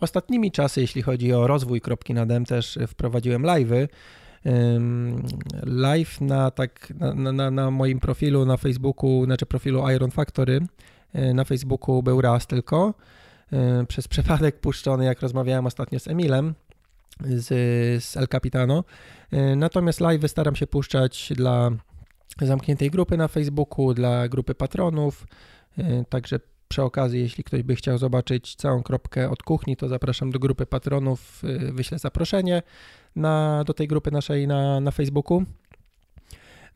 Ostatnimi 0.00 0.52
czasy, 0.52 0.80
jeśli 0.80 1.02
chodzi 1.02 1.32
o 1.32 1.46
rozwój 1.46 1.80
kropki 1.80 2.14
nad 2.14 2.30
M, 2.30 2.44
też 2.44 2.78
wprowadziłem 2.86 3.42
live'y. 3.42 3.88
Live 5.62 6.20
na, 6.20 6.50
tak, 6.50 6.92
na, 7.14 7.32
na, 7.32 7.50
na 7.50 7.70
moim 7.70 8.00
profilu 8.00 8.44
na 8.44 8.56
Facebooku, 8.56 9.24
znaczy 9.24 9.46
profilu 9.46 9.90
Iron 9.90 10.10
Factory 10.10 10.60
e, 11.12 11.34
na 11.34 11.44
Facebooku 11.44 12.02
był 12.02 12.20
raz 12.20 12.46
tylko. 12.46 12.94
E, 13.52 13.86
przez 13.86 14.08
przypadek 14.08 14.60
puszczony, 14.60 15.04
jak 15.04 15.20
rozmawiałem 15.20 15.66
ostatnio 15.66 16.00
z 16.00 16.08
Emilem, 16.08 16.54
z, 17.20 17.48
z 18.04 18.16
El 18.16 18.28
Capitano. 18.28 18.84
E, 19.32 19.56
natomiast 19.56 20.00
live 20.00 20.30
staram 20.30 20.56
się 20.56 20.66
puszczać 20.66 21.32
dla 21.36 21.70
zamkniętej 22.40 22.90
grupy 22.90 23.16
na 23.16 23.28
Facebooku, 23.28 23.94
dla 23.94 24.28
grupy 24.28 24.54
patronów. 24.54 25.26
Także 26.08 26.40
przy 26.68 26.82
okazji, 26.82 27.20
jeśli 27.20 27.44
ktoś 27.44 27.62
by 27.62 27.76
chciał 27.76 27.98
zobaczyć 27.98 28.54
całą 28.54 28.82
kropkę 28.82 29.30
od 29.30 29.42
kuchni, 29.42 29.76
to 29.76 29.88
zapraszam 29.88 30.30
do 30.30 30.38
grupy 30.38 30.66
patronów. 30.66 31.42
E, 31.44 31.72
wyślę 31.72 31.98
zaproszenie 31.98 32.62
na, 33.16 33.64
do 33.66 33.74
tej 33.74 33.88
grupy 33.88 34.10
naszej 34.10 34.46
na, 34.46 34.80
na 34.80 34.90
Facebooku. 34.90 35.44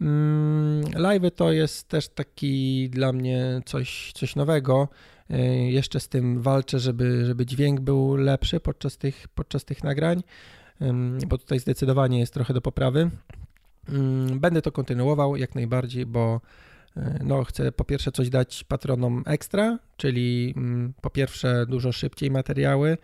Mm, 0.00 0.82
live 0.94 1.34
to 1.36 1.52
jest 1.52 1.88
też 1.88 2.08
taki 2.08 2.88
dla 2.90 3.12
mnie 3.12 3.60
coś, 3.66 4.12
coś 4.14 4.36
nowego. 4.36 4.88
E, 5.30 5.70
jeszcze 5.70 6.00
z 6.00 6.08
tym 6.08 6.42
walczę, 6.42 6.78
żeby, 6.78 7.26
żeby 7.26 7.46
dźwięk 7.46 7.80
był 7.80 8.16
lepszy 8.16 8.60
podczas 8.60 8.98
tych, 8.98 9.28
podczas 9.28 9.64
tych 9.64 9.84
nagrań, 9.84 10.22
bo 11.28 11.38
tutaj 11.38 11.58
zdecydowanie 11.58 12.18
jest 12.18 12.34
trochę 12.34 12.54
do 12.54 12.60
poprawy. 12.60 13.10
Mm, 13.88 14.40
będę 14.40 14.62
to 14.62 14.72
kontynuował 14.72 15.36
jak 15.36 15.54
najbardziej, 15.54 16.06
bo 16.06 16.40
no, 17.24 17.44
chcę 17.44 17.72
po 17.72 17.84
pierwsze 17.84 18.12
coś 18.12 18.30
dać 18.30 18.64
patronom 18.64 19.22
ekstra, 19.26 19.78
czyli 19.96 20.54
mm, 20.56 20.92
po 21.00 21.10
pierwsze 21.10 21.66
dużo 21.66 21.92
szybciej 21.92 22.30
materiały, 22.30 22.96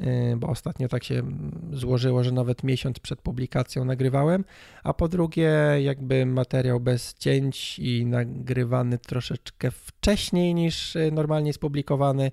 Y, 0.00 0.36
bo 0.36 0.46
ostatnio 0.46 0.88
tak 0.88 1.04
się 1.04 1.22
złożyło, 1.72 2.24
że 2.24 2.32
nawet 2.32 2.64
miesiąc 2.64 2.98
przed 2.98 3.20
publikacją 3.20 3.84
nagrywałem, 3.84 4.44
a 4.82 4.94
po 4.94 5.08
drugie 5.08 5.52
jakby 5.80 6.26
materiał 6.26 6.80
bez 6.80 7.14
cięć 7.14 7.78
i 7.78 8.06
nagrywany 8.06 8.98
troszeczkę 8.98 9.70
wcześniej 9.70 10.54
niż 10.54 10.96
y, 10.96 11.10
normalnie 11.12 11.48
jest 11.48 11.60
publikowany 11.60 12.30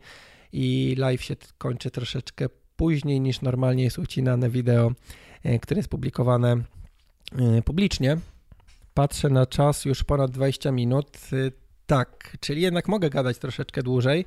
i 0.53 0.95
live 0.97 1.23
się 1.23 1.35
kończy 1.57 1.91
troszeczkę 1.91 2.45
później 2.75 3.21
niż 3.21 3.41
normalnie 3.41 3.83
jest 3.83 3.99
ucinane 3.99 4.49
wideo, 4.49 4.91
które 5.61 5.79
jest 5.79 5.89
publikowane 5.89 6.57
publicznie. 7.65 8.17
Patrzę 8.95 9.29
na 9.29 9.45
czas 9.45 9.85
już 9.85 10.03
ponad 10.03 10.31
20 10.31 10.71
minut. 10.71 11.17
Tak, 11.85 12.37
czyli 12.39 12.61
jednak 12.61 12.87
mogę 12.87 13.09
gadać 13.09 13.37
troszeczkę 13.37 13.83
dłużej. 13.83 14.25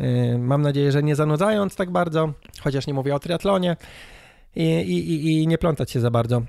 Y, 0.00 0.38
mam 0.38 0.62
nadzieję, 0.62 0.92
że 0.92 1.02
nie 1.02 1.16
zanudzając 1.16 1.76
tak 1.76 1.90
bardzo, 1.90 2.32
chociaż 2.60 2.86
nie 2.86 2.94
mówię 2.94 3.14
o 3.14 3.18
triatlonie 3.18 3.76
i, 4.56 4.62
i, 4.62 5.42
i 5.42 5.46
nie 5.46 5.58
plątać 5.58 5.90
się 5.90 6.00
za 6.00 6.10
bardzo. 6.10 6.42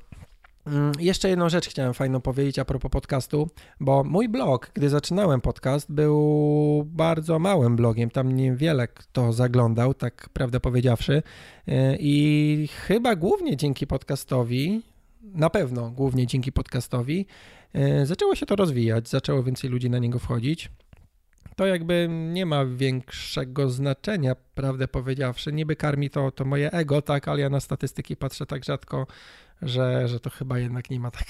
Mm, 0.67 0.91
jeszcze 0.99 1.29
jedną 1.29 1.49
rzecz 1.49 1.69
chciałem 1.69 1.93
fajną 1.93 2.21
powiedzieć 2.21 2.59
a 2.59 2.65
propos 2.65 2.91
podcastu, 2.91 3.49
bo 3.79 4.03
mój 4.03 4.29
blog, 4.29 4.71
gdy 4.73 4.89
zaczynałem 4.89 5.41
podcast, 5.41 5.91
był 5.91 6.83
bardzo 6.85 7.39
małym 7.39 7.75
blogiem. 7.75 8.09
Tam 8.09 8.31
niewiele 8.31 8.87
kto 8.87 9.33
zaglądał, 9.33 9.93
tak 9.93 10.29
prawdę 10.33 10.59
powiedziawszy. 10.59 11.23
E, 11.67 11.97
I 11.99 12.67
chyba 12.87 13.15
głównie 13.15 13.57
dzięki 13.57 13.87
podcastowi, 13.87 14.81
na 15.33 15.49
pewno 15.49 15.91
głównie 15.91 16.27
dzięki 16.27 16.51
podcastowi, 16.51 17.25
e, 17.73 18.05
zaczęło 18.05 18.35
się 18.35 18.45
to 18.45 18.55
rozwijać, 18.55 19.09
zaczęło 19.09 19.43
więcej 19.43 19.69
ludzi 19.69 19.89
na 19.89 19.99
niego 19.99 20.19
wchodzić 20.19 20.69
to 21.57 21.65
jakby 21.65 22.07
nie 22.09 22.45
ma 22.45 22.65
większego 22.65 23.69
znaczenia, 23.69 24.35
prawdę 24.55 24.87
powiedziawszy. 24.87 25.53
Niby 25.53 25.75
karmi 25.75 26.09
to, 26.09 26.31
to 26.31 26.45
moje 26.45 26.71
ego, 26.71 27.01
tak, 27.01 27.27
ale 27.27 27.41
ja 27.41 27.49
na 27.49 27.59
statystyki 27.59 28.15
patrzę 28.15 28.45
tak 28.45 28.65
rzadko, 28.65 29.07
że, 29.61 30.07
że 30.07 30.19
to 30.19 30.29
chyba 30.29 30.59
jednak 30.59 30.89
nie 30.89 30.99
ma 30.99 31.11
tak 31.11 31.27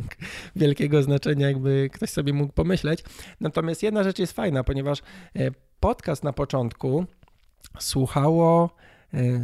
wielkiego 0.56 1.02
znaczenia, 1.02 1.46
jakby 1.46 1.90
ktoś 1.92 2.10
sobie 2.10 2.32
mógł 2.32 2.52
pomyśleć. 2.52 3.04
Natomiast 3.40 3.82
jedna 3.82 4.04
rzecz 4.04 4.18
jest 4.18 4.32
fajna, 4.32 4.64
ponieważ 4.64 4.98
e, 4.98 5.50
podcast 5.80 6.24
na 6.24 6.32
początku 6.32 7.04
słuchało 7.78 8.70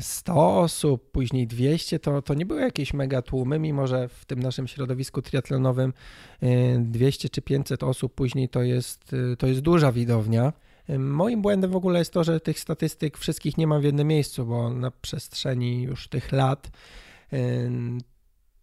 100 0.01 0.61
osób, 0.61 1.11
później 1.11 1.47
200, 1.47 1.99
to, 1.99 2.23
to 2.23 2.35
nie 2.35 2.47
były 2.47 2.61
jakieś 2.61 2.95
mega 2.95 3.23
tłumy, 3.23 3.59
mimo 3.59 3.87
że 3.87 4.09
w 4.09 4.25
tym 4.25 4.41
naszym 4.41 4.67
środowisku 4.69 5.23
triatlonowym 5.23 5.93
200 6.79 7.27
e, 7.27 7.31
czy 7.31 7.43
500 7.43 7.83
osób 7.83 8.15
później 8.15 8.49
to 8.49 8.63
jest, 8.63 9.15
e, 9.33 9.37
to 9.37 9.47
jest 9.47 9.61
duża 9.61 9.93
widownia. 9.93 10.53
Moim 10.99 11.43
błędem 11.43 11.71
w 11.71 11.77
ogóle 11.77 11.99
jest 11.99 12.13
to, 12.13 12.25
że 12.25 12.41
tych 12.41 12.61
statystyk 12.61 13.19
wszystkich 13.19 13.59
nie 13.59 13.67
mam 13.67 13.81
w 13.81 13.85
jednym 13.85 14.09
miejscu, 14.09 14.47
bo 14.47 14.71
na 14.71 14.91
przestrzeni 14.91 15.83
już 15.83 16.09
tych 16.09 16.33
lat 16.33 16.71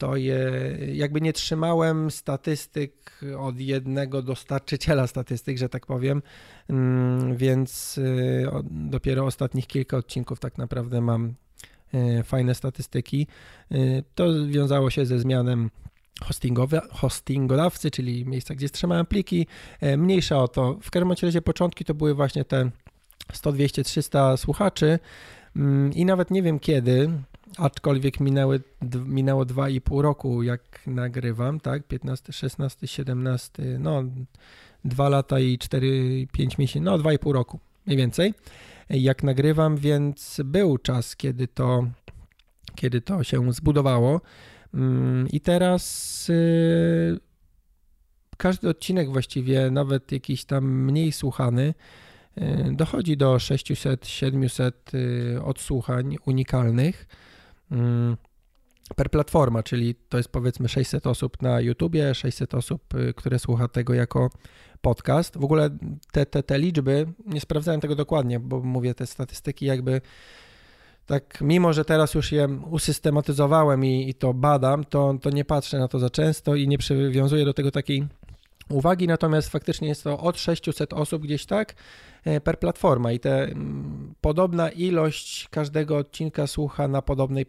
to 0.03 0.15
je, 0.15 0.51
jakby 0.93 1.21
nie 1.21 1.33
trzymałem 1.33 2.11
statystyk 2.11 3.21
od 3.37 3.59
jednego 3.59 4.21
dostarczyciela 4.21 5.07
statystyk, 5.07 5.57
że 5.57 5.69
tak 5.69 5.85
powiem, 5.85 6.21
mm, 6.69 7.37
więc 7.37 7.97
y, 7.97 8.47
dopiero 8.69 9.25
ostatnich 9.25 9.67
kilka 9.67 9.97
odcinków 9.97 10.39
tak 10.39 10.57
naprawdę 10.57 11.01
mam 11.01 11.33
y, 11.93 12.23
fajne 12.23 12.55
statystyki. 12.55 13.27
Y, 13.71 14.03
to 14.15 14.25
wiązało 14.47 14.89
się 14.89 15.05
ze 15.05 15.19
zmianem 15.19 15.69
hostingodawcy, 16.91 17.91
czyli 17.91 18.25
miejsca, 18.25 18.55
gdzie 18.55 18.69
trzymałem 18.69 19.05
pliki. 19.05 19.47
Mniejsza 19.97 20.37
o 20.37 20.47
to. 20.47 20.77
W 20.81 20.91
każdym 20.91 21.11
razie 21.21 21.41
początki 21.41 21.85
to 21.85 21.93
były 21.93 22.13
właśnie 22.13 22.45
te 22.45 22.69
100, 23.33 23.51
200, 23.51 23.83
300 23.83 24.37
słuchaczy 24.37 24.99
mm, 25.55 25.93
i 25.93 26.05
nawet 26.05 26.31
nie 26.31 26.43
wiem 26.43 26.59
kiedy, 26.59 27.09
aczkolwiek 27.57 28.19
minęły, 28.19 28.61
minęło 29.05 29.45
2,5 29.45 30.01
roku, 30.01 30.43
jak 30.43 30.87
nagrywam, 30.87 31.59
tak? 31.59 31.87
15, 31.87 32.33
16, 32.33 32.87
17, 32.87 33.63
no 33.79 34.03
2 34.85 35.09
lata 35.09 35.39
i 35.39 35.57
4, 35.57 36.27
5 36.31 36.57
miesięcy, 36.57 36.85
no 36.85 36.97
2,5 36.97 37.31
roku 37.31 37.59
mniej 37.85 37.97
więcej, 37.97 38.33
jak 38.89 39.23
nagrywam, 39.23 39.77
więc 39.77 40.41
był 40.45 40.77
czas, 40.77 41.15
kiedy 41.15 41.47
to, 41.47 41.87
kiedy 42.75 43.01
to 43.01 43.23
się 43.23 43.53
zbudowało. 43.53 44.21
Mm, 44.73 45.27
I 45.27 45.41
teraz 45.41 46.29
y, 46.29 47.19
każdy 48.37 48.69
odcinek 48.69 49.09
właściwie, 49.09 49.71
nawet 49.71 50.11
jakiś 50.11 50.45
tam 50.45 50.65
mniej 50.65 51.11
słuchany, 51.11 51.73
y, 52.37 52.41
dochodzi 52.71 53.17
do 53.17 53.35
600-700 53.35 54.71
y, 54.93 55.43
odsłuchań 55.43 56.17
unikalnych. 56.25 57.07
Mm, 57.73 58.17
per 58.95 59.09
platforma, 59.09 59.63
czyli 59.63 59.95
to 60.09 60.17
jest 60.17 60.29
powiedzmy 60.29 60.69
600 60.69 61.07
osób 61.07 61.41
na 61.41 61.61
YouTubie, 61.61 62.15
600 62.15 62.53
osób, 62.53 62.95
y, 62.95 63.13
które 63.13 63.39
słucha 63.39 63.67
tego 63.67 63.93
jako 63.93 64.29
podcast. 64.81 65.37
W 65.37 65.43
ogóle 65.43 65.69
te, 66.11 66.25
te, 66.25 66.43
te 66.43 66.59
liczby, 66.59 67.05
nie 67.25 67.41
sprawdzałem 67.41 67.81
tego 67.81 67.95
dokładnie, 67.95 68.39
bo 68.39 68.59
mówię, 68.59 68.93
te 68.93 69.07
statystyki 69.07 69.65
jakby 69.65 70.01
tak, 71.05 71.41
mimo 71.41 71.73
że 71.73 71.85
teraz 71.85 72.13
już 72.13 72.31
je 72.31 72.47
usystematyzowałem 72.71 73.85
i, 73.85 74.09
i 74.09 74.13
to 74.13 74.33
badam, 74.33 74.83
to, 74.83 75.15
to 75.21 75.29
nie 75.29 75.45
patrzę 75.45 75.79
na 75.79 75.87
to 75.87 75.99
za 75.99 76.09
często 76.09 76.55
i 76.55 76.67
nie 76.67 76.77
przywiązuję 76.77 77.45
do 77.45 77.53
tego 77.53 77.71
takiej 77.71 78.07
uwagi, 78.69 79.07
natomiast 79.07 79.49
faktycznie 79.49 79.87
jest 79.87 80.03
to 80.03 80.19
od 80.19 80.39
600 80.39 80.93
osób 80.93 81.23
gdzieś 81.23 81.45
tak 81.45 81.75
per 82.43 82.59
platforma 82.59 83.11
i 83.11 83.19
te 83.19 83.43
mm, 83.43 84.13
podobna 84.21 84.69
ilość 84.69 85.47
każdego 85.49 85.97
odcinka 85.97 86.47
słucha 86.47 86.87
na 86.87 87.01
podobnej 87.01 87.45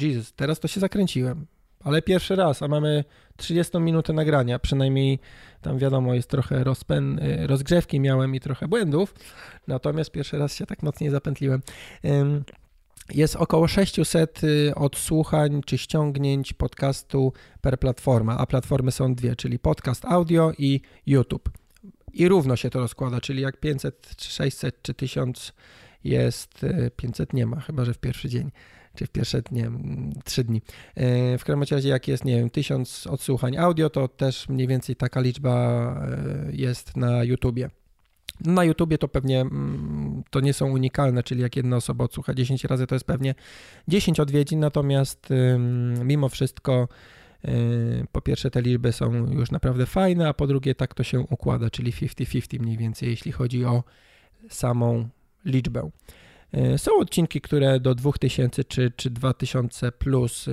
Jesus, 0.00 0.32
teraz 0.32 0.60
to 0.60 0.68
się 0.68 0.80
zakręciłem. 0.80 1.46
Ale 1.84 2.02
pierwszy 2.02 2.36
raz, 2.36 2.62
a 2.62 2.68
mamy 2.68 3.04
30 3.36 3.78
minutę 3.78 4.12
nagrania, 4.12 4.58
przynajmniej 4.58 5.18
tam 5.60 5.78
wiadomo, 5.78 6.14
jest 6.14 6.30
trochę 6.30 6.64
rozpęd, 6.64 7.20
e, 7.22 7.46
rozgrzewki 7.46 8.00
miałem 8.00 8.34
i 8.34 8.40
trochę 8.40 8.68
błędów, 8.68 9.14
natomiast 9.66 10.10
pierwszy 10.10 10.38
raz 10.38 10.54
się 10.54 10.66
tak 10.66 10.82
mocniej 10.82 11.10
zapętliłem. 11.10 11.60
Jest 13.14 13.36
około 13.36 13.68
600 13.68 14.44
y, 14.44 14.74
odsłuchań 14.74 15.60
czy 15.66 15.78
ściągnięć 15.78 16.52
podcastu 16.52 17.32
per 17.60 17.78
platforma, 17.78 18.38
a 18.38 18.46
platformy 18.46 18.92
są 18.92 19.14
dwie, 19.14 19.36
czyli 19.36 19.58
podcast 19.58 20.04
audio 20.04 20.52
i 20.58 20.80
YouTube. 21.06 21.61
I 22.12 22.28
równo 22.28 22.56
się 22.56 22.70
to 22.70 22.80
rozkłada, 22.80 23.20
czyli 23.20 23.42
jak 23.42 23.60
500, 23.60 24.14
600 24.18 24.82
czy 24.82 24.94
1000 24.94 25.52
jest, 26.04 26.66
500 26.96 27.34
y, 27.34 27.36
nie 27.36 27.46
ma, 27.46 27.60
chyba 27.60 27.84
że 27.84 27.94
w 27.94 27.98
pierwszy 27.98 28.28
dzień, 28.28 28.50
czy 28.94 29.06
w 29.06 29.10
pierwsze, 29.10 29.42
nie 29.52 29.62
wiem, 29.62 30.12
3 30.24 30.44
dni. 30.44 30.62
Y, 30.98 31.38
w 31.38 31.44
każdym 31.44 31.62
razie 31.76 31.88
jak 31.88 32.08
jest, 32.08 32.24
nie 32.24 32.36
wiem, 32.36 32.50
1000 32.50 33.06
odsłuchań 33.06 33.56
audio, 33.56 33.90
to 33.90 34.08
też 34.08 34.48
mniej 34.48 34.66
więcej 34.66 34.96
taka 34.96 35.20
liczba 35.20 36.06
jest 36.50 36.96
na 36.96 37.24
YouTubie. 37.24 37.70
Na 38.40 38.64
YouTubie 38.64 38.98
to 38.98 39.08
pewnie 39.08 39.44
to 40.30 40.40
nie 40.40 40.52
są 40.52 40.70
unikalne, 40.70 41.22
czyli 41.22 41.42
jak 41.42 41.56
jedna 41.56 41.76
osoba 41.76 42.04
odsłucha 42.04 42.34
10 42.34 42.64
razy, 42.64 42.86
to 42.86 42.94
jest 42.94 43.04
pewnie 43.04 43.34
10 43.88 44.20
odwiedzin, 44.20 44.60
natomiast 44.60 45.28
mimo 46.04 46.28
wszystko 46.28 46.88
po 48.12 48.20
pierwsze 48.20 48.50
te 48.50 48.62
liczby 48.62 48.92
są 48.92 49.32
już 49.32 49.50
naprawdę 49.50 49.86
fajne, 49.86 50.28
a 50.28 50.34
po 50.34 50.46
drugie 50.46 50.74
tak 50.74 50.94
to 50.94 51.02
się 51.02 51.20
układa, 51.20 51.70
czyli 51.70 51.92
50-50 51.92 52.60
mniej 52.60 52.76
więcej, 52.76 53.08
jeśli 53.08 53.32
chodzi 53.32 53.64
o 53.64 53.84
samą 54.48 55.08
liczbę. 55.44 55.90
E, 56.52 56.78
są 56.78 56.98
odcinki, 56.98 57.40
które 57.40 57.80
do 57.80 57.94
2000 57.94 58.64
czy, 58.64 58.92
czy 58.96 59.10
2000 59.10 59.92
plus 59.92 60.48
e, 60.48 60.52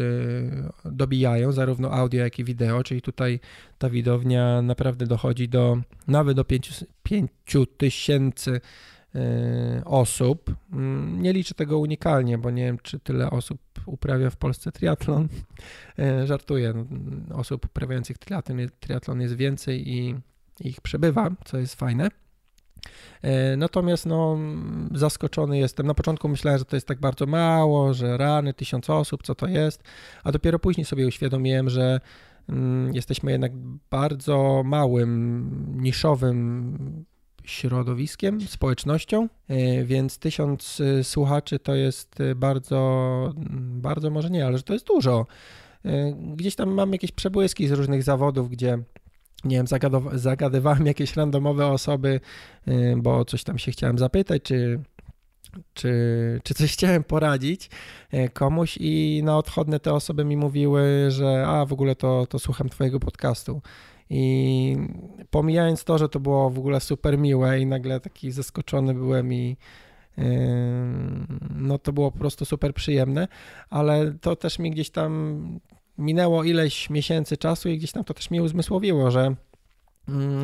dobijają, 0.86 1.52
zarówno 1.52 1.91
audio, 1.91 2.23
jak 2.23 2.39
i 2.39 2.43
wideo, 2.43 2.84
czyli 2.84 3.02
tutaj 3.02 3.39
ta 3.78 3.89
widownia 3.89 4.62
naprawdę 4.62 5.08
dochodzi 5.08 5.49
do 5.49 5.78
nawet 6.08 6.38
do 6.38 6.45
5000 7.04 8.52
e, 8.52 8.62
osób. 9.86 10.56
Mm, 10.74 11.22
nie 11.22 11.34
liczę 11.34 11.56
tego 11.56 11.80
unikalnie, 11.80 12.38
bo 12.38 12.52
nie 12.52 12.65
wiem, 12.65 12.78
czy 12.84 13.00
tyle 13.00 13.30
osób 13.30 13.62
uprawia 13.86 14.30
w 14.30 14.38
Polsce 14.38 14.72
triatlon. 14.72 15.28
Żartuję, 16.26 16.74
no, 16.74 17.36
osób 17.36 17.65
uprawiających 17.65 18.17
triatlon 18.80 19.22
jest 19.22 19.36
więcej 19.36 19.89
i 19.89 20.15
ich 20.60 20.82
przebywa, 20.82 21.30
co 21.45 21.58
jest 21.58 21.76
fajne. 21.76 22.10
E, 23.22 23.58
natomiast 23.58 24.06
no, 24.06 24.38
zaskoczony 24.93 25.58
jestem. 25.58 25.88
Na 25.88 25.93
początku 25.93 26.30
myślałem, 26.30 26.60
że 26.60 26.65
to 26.65 26.76
jest 26.76 26.88
tak 26.88 27.00
bardzo 27.00 27.26
mało, 27.26 27.93
że 27.93 28.17
rany, 28.17 28.54
tysiąc 28.54 28.89
osób, 28.89 29.24
co 29.24 29.36
to 29.36 29.48
jest, 29.48 29.84
a 30.24 30.32
dopiero 30.32 30.60
później 30.60 30.86
sobie 30.86 31.08
uświadomiłem, 31.08 31.69
że 31.69 32.00
mm, 32.50 32.93
jesteśmy 32.93 33.32
jednak 33.32 33.52
bardzo 33.89 34.62
małym, 34.65 35.76
niszowym 35.82 37.06
środowiskiem, 37.50 38.42
społecznością, 38.42 39.28
e, 39.48 39.84
więc 39.84 40.18
tysiąc 40.18 40.82
e, 40.82 41.04
słuchaczy 41.04 41.60
to 41.60 41.76
jest 41.76 42.16
bardzo, 42.36 43.34
bardzo 43.60 44.10
może 44.10 44.30
nie, 44.30 44.46
ale 44.46 44.58
że 44.58 44.64
to 44.64 44.74
jest 44.74 44.88
dużo. 44.88 45.26
Gdzieś 46.36 46.56
tam 46.56 46.70
mam 46.70 46.92
jakieś 46.92 47.12
przebłyski 47.12 47.68
z 47.68 47.72
różnych 47.72 48.04
zawodów, 48.04 48.50
gdzie 48.50 48.78
nie 49.44 49.56
wiem, 49.56 49.66
zagadywałem 50.14 50.86
jakieś 50.86 51.16
randomowe 51.16 51.68
osoby, 51.68 52.20
bo 52.98 53.26
coś 53.26 53.44
tam 53.44 53.58
się 53.58 53.72
chciałem 53.72 53.98
zapytać, 53.98 54.42
czy, 54.44 54.80
czy, 55.74 56.42
czy 56.44 56.54
coś 56.54 56.74
chciałem 56.74 57.04
poradzić 57.04 57.70
komuś 58.34 58.78
i 58.82 59.22
na 59.24 59.38
odchodne 59.38 59.80
te 59.80 59.94
osoby 59.94 60.26
mi 60.26 60.38
mówiły, 60.38 61.06
że 61.08 61.48
a 61.48 61.66
w 61.66 61.74
ogóle 61.74 61.96
to, 61.96 62.28
to 62.28 62.40
słucham 62.40 62.70
twojego 62.70 63.00
podcastu. 63.00 63.62
I 64.10 64.78
pomijając 65.30 65.84
to, 65.84 65.98
że 65.98 66.10
to 66.10 66.19
było 66.19 66.50
w 66.50 66.60
ogóle 66.60 66.80
super 66.80 67.17
miłe 67.17 67.60
i 67.60 67.65
nagle 67.65 68.00
taki 68.00 68.32
zaskoczony 68.32 68.93
byłem 68.93 69.34
i 69.34 69.58
no 71.56 71.78
to 71.78 71.93
było 71.93 72.12
po 72.12 72.17
prostu 72.17 72.45
super 72.45 72.74
przyjemne, 72.74 73.28
ale 73.69 74.13
to 74.22 74.36
też 74.36 74.60
mi 74.60 74.72
gdzieś 74.72 74.89
tam 74.89 75.60
minęło 75.98 76.43
ileś 76.43 76.89
miesięcy 76.89 77.38
czasu 77.38 77.69
i 77.69 77.78
gdzieś 77.78 77.91
tam 77.91 78.04
to 78.04 78.13
też 78.13 78.32
mi 78.32 78.41
uzmysłowiło, 78.41 79.12
że 79.12 79.36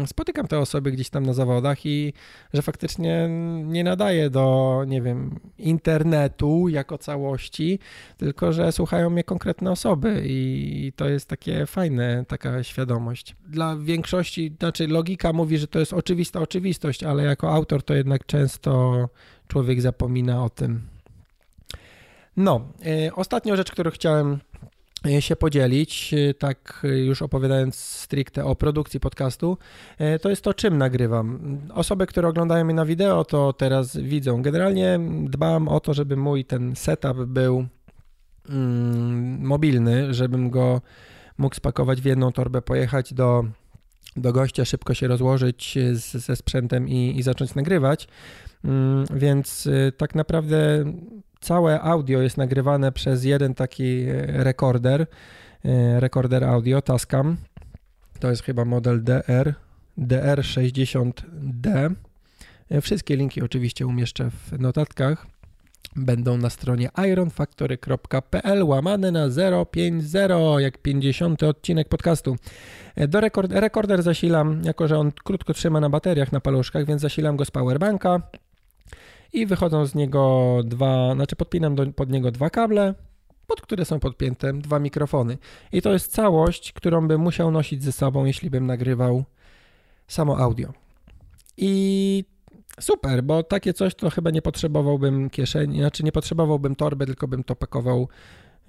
spotykam 0.05 0.47
te 0.47 0.59
osoby 0.59 0.91
gdzieś 0.91 1.09
tam 1.09 1.25
na 1.25 1.33
zawodach 1.33 1.85
i 1.85 2.13
że 2.53 2.61
faktycznie 2.61 3.29
nie 3.63 3.83
nadaje 3.83 4.29
do, 4.29 4.83
nie 4.87 5.01
wiem, 5.01 5.39
internetu 5.57 6.67
jako 6.69 6.97
całości, 6.97 7.79
tylko 8.17 8.53
że 8.53 8.71
słuchają 8.71 9.09
mnie 9.09 9.23
konkretne 9.23 9.71
osoby 9.71 10.23
i 10.25 10.91
to 10.95 11.09
jest 11.09 11.29
takie 11.29 11.65
fajne, 11.65 12.25
taka 12.27 12.63
świadomość. 12.63 13.35
Dla 13.47 13.75
większości, 13.75 14.55
znaczy 14.59 14.87
logika 14.87 15.33
mówi, 15.33 15.57
że 15.57 15.67
to 15.67 15.79
jest 15.79 15.93
oczywista 15.93 16.39
oczywistość, 16.39 17.03
ale 17.03 17.23
jako 17.23 17.53
autor 17.53 17.83
to 17.83 17.93
jednak 17.93 18.25
często 18.25 19.09
człowiek 19.47 19.81
zapomina 19.81 20.43
o 20.43 20.49
tym. 20.49 20.81
No, 22.37 22.67
y, 23.07 23.15
ostatnią 23.15 23.55
rzecz, 23.55 23.71
którą 23.71 23.91
chciałem 23.91 24.39
się 25.19 25.35
podzielić, 25.35 26.13
y, 26.13 26.33
tak 26.33 26.87
już 27.05 27.21
opowiadając 27.21 27.75
stricte 27.75 28.45
o 28.45 28.55
produkcji 28.55 28.99
podcastu, 28.99 29.57
to 30.21 30.29
jest 30.29 30.41
to, 30.41 30.53
czym 30.53 30.77
nagrywam. 30.77 31.59
Osoby, 31.73 32.07
które 32.07 32.27
oglądają 32.27 32.65
mnie 32.65 32.73
na 32.73 32.85
wideo, 32.85 33.25
to 33.25 33.53
teraz 33.53 33.97
widzą. 33.97 34.41
Generalnie 34.41 34.99
dbam 35.23 35.67
o 35.67 35.79
to, 35.79 35.93
żeby 35.93 36.17
mój 36.17 36.45
ten 36.45 36.75
setup 36.75 37.25
był 37.25 37.65
mm, 38.49 39.45
mobilny, 39.45 40.13
żebym 40.13 40.49
go 40.49 40.81
mógł 41.37 41.55
spakować 41.55 42.01
w 42.01 42.05
jedną 42.05 42.31
torbę, 42.31 42.61
pojechać 42.61 43.13
do, 43.13 43.45
do 44.15 44.33
gościa, 44.33 44.65
szybko 44.65 44.93
się 44.93 45.07
rozłożyć 45.07 45.77
z, 45.93 46.11
ze 46.11 46.35
sprzętem 46.35 46.89
i, 46.89 47.17
i 47.17 47.23
zacząć 47.23 47.55
nagrywać. 47.55 48.07
Mm, 48.63 49.05
więc 49.15 49.69
tak 49.97 50.15
naprawdę 50.15 50.85
całe 51.45 51.81
audio 51.81 52.21
jest 52.21 52.37
nagrywane 52.37 52.91
przez 52.91 53.23
jeden 53.23 53.53
taki 53.53 54.03
e, 54.03 54.43
rekorder, 54.43 55.01
e, 55.65 55.99
rekorder 55.99 56.43
audio 56.43 56.81
Tascam. 56.81 57.37
To 58.19 58.29
jest 58.29 58.43
chyba 58.43 58.65
model 58.65 59.03
DR, 59.03 59.53
DR60D. 59.97 61.93
E, 62.69 62.81
wszystkie 62.81 63.15
linki 63.15 63.41
oczywiście 63.41 63.87
umieszczę 63.87 64.29
w 64.29 64.59
notatkach. 64.59 65.27
Będą 65.95 66.37
na 66.37 66.49
stronie 66.49 66.89
ironfactory.pl 67.11 68.63
łamane 68.63 69.11
na 69.11 69.29
050, 69.71 70.41
jak 70.57 70.77
50 70.77 71.43
odcinek 71.43 71.89
podcastu. 71.89 72.35
Do 73.07 73.21
rekord, 73.21 73.51
rekorder 73.51 74.03
zasilam, 74.03 74.61
jako 74.63 74.87
że 74.87 74.99
on 74.99 75.11
krótko 75.23 75.53
trzyma 75.53 75.79
na 75.79 75.89
bateriach, 75.89 76.31
na 76.31 76.39
paluszkach, 76.39 76.85
więc 76.85 77.01
zasilam 77.01 77.37
go 77.37 77.45
z 77.45 77.51
powerbanka 77.51 78.21
i 79.35 79.45
wychodzą 79.45 79.85
z 79.85 79.95
niego 79.95 80.55
dwa, 80.63 81.13
znaczy 81.15 81.35
podpinam 81.35 81.75
do, 81.75 81.85
pod 81.87 82.09
niego 82.09 82.31
dwa 82.31 82.49
kable, 82.49 82.93
pod 83.47 83.61
które 83.61 83.85
są 83.85 83.99
podpięte 83.99 84.53
dwa 84.53 84.79
mikrofony. 84.79 85.37
I 85.71 85.81
to 85.81 85.93
jest 85.93 86.11
całość, 86.11 86.73
którą 86.73 87.07
bym 87.07 87.21
musiał 87.21 87.51
nosić 87.51 87.83
ze 87.83 87.91
sobą, 87.91 88.25
jeśli 88.25 88.49
bym 88.49 88.65
nagrywał 88.65 89.23
samo 90.07 90.37
audio. 90.37 90.73
I 91.57 92.23
super, 92.79 93.23
bo 93.23 93.43
takie 93.43 93.73
coś 93.73 93.95
to 93.95 94.09
chyba 94.09 94.31
nie 94.31 94.41
potrzebowałbym 94.41 95.29
kieszeni, 95.29 95.79
znaczy 95.79 96.03
nie 96.03 96.11
potrzebowałbym 96.11 96.75
torby, 96.75 97.05
tylko 97.05 97.27
bym 97.27 97.43
to 97.43 97.55
pakował. 97.55 98.07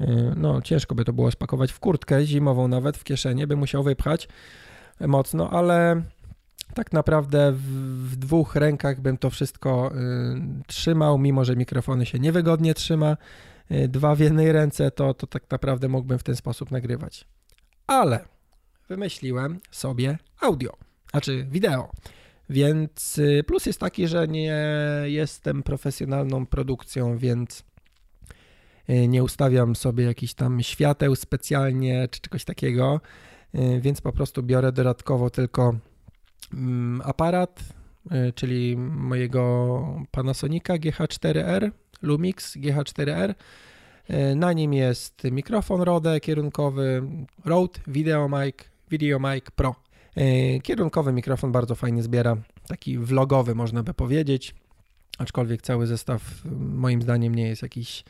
Y, 0.01 0.07
no, 0.37 0.63
ciężko 0.63 0.95
by 0.95 1.05
to 1.05 1.13
było 1.13 1.31
spakować 1.31 1.73
w 1.73 1.81
kurtkę 1.81 2.25
zimową, 2.25 2.69
nawet 2.69 2.97
w 2.97 3.05
kieszeni, 3.05 3.47
by 3.47 3.57
musiał 3.57 3.83
wypchać 3.83 4.29
mocno, 5.01 5.51
ale 5.51 6.03
tak 6.75 6.93
naprawdę 6.93 7.53
w, 7.53 7.63
w, 8.11 8.17
dwóch 8.17 8.55
rękach 8.55 9.01
bym 9.01 9.19
to 9.19 9.31
wszystko 9.31 9.93
y, 9.95 10.65
trzymał, 10.67 11.19
mimo 11.19 11.45
że 11.45 11.57
mikrofony 11.57 12.07
się 12.07 12.19
niewygodnie 12.19 12.75
trzyma. 12.75 13.17
Y, 13.71 13.89
dwa 13.89 14.15
w 14.15 14.21
jednej 14.21 14.53
ręce, 14.53 14.91
to, 14.91 15.15
to 15.15 15.27
tak 15.27 15.51
naprawdę 15.51 15.89
mógłbym 15.89 16.19
w 16.19 16.23
ten 16.23 16.37
sposób 16.37 16.71
nagrywać. 16.71 17.25
Ale 17.87 18.25
wymyśliłem 18.89 19.61
sobie 19.71 20.19
audio, 20.41 20.77
znaczy 21.11 21.47
wideo. 21.51 21.91
Więc 22.51 23.19
y, 23.19 23.45
plus 23.47 23.67
jest 23.67 23.81
taki, 23.81 24.09
że 24.09 24.29
nie 24.29 24.57
jestem 25.05 25.63
profesjonalną 25.63 26.47
produkcją, 26.47 27.19
więc 27.19 27.65
y, 28.91 29.09
nie 29.09 29.25
ustawiam 29.25 29.77
sobie 29.77 30.05
jakichś 30.05 30.35
tam 30.35 30.63
świateł 30.63 31.17
specjalnie 31.17 32.09
czy 32.11 32.21
czegoś 32.21 32.45
takiego, 32.45 33.01
y, 33.55 33.81
więc 33.81 34.01
po 34.01 34.13
prostu 34.13 34.43
biorę 34.43 34.73
dodatkowo 34.73 35.31
tylko 35.31 35.75
aparat, 37.05 37.61
y, 38.13 38.33
czyli 38.33 38.77
mojego 38.77 40.05
Panasonica 40.11 40.75
GH4R, 40.75 41.71
Lumix 42.03 42.57
GH4R. 42.57 43.35
Y, 44.11 44.37
na 44.37 44.53
nim 44.53 44.75
jest 44.75 45.25
mikrofon 45.25 45.81
Rode 45.81 46.21
kierunkowy, 46.21 47.03
Rode 47.45 47.81
Video 47.87 48.29
Mic, 48.29 48.55
Video 48.91 49.19
Mic 49.19 49.51
Pro. 49.51 49.75
Y, 50.17 50.61
kierunkowy 50.63 51.13
mikrofon 51.13 51.53
bardzo 51.53 51.75
fajnie 51.75 52.03
zbiera, 52.03 52.37
taki 52.67 52.99
vlogowy 52.99 53.55
można 53.55 53.83
by 53.83 53.95
powiedzieć, 53.95 54.55
aczkolwiek 55.19 55.63
cały 55.63 55.87
zestaw 55.87 56.23
moim 56.59 57.03
zdaniem 57.03 57.35
nie 57.35 57.49
jest 57.49 57.63
jakiś 57.63 58.05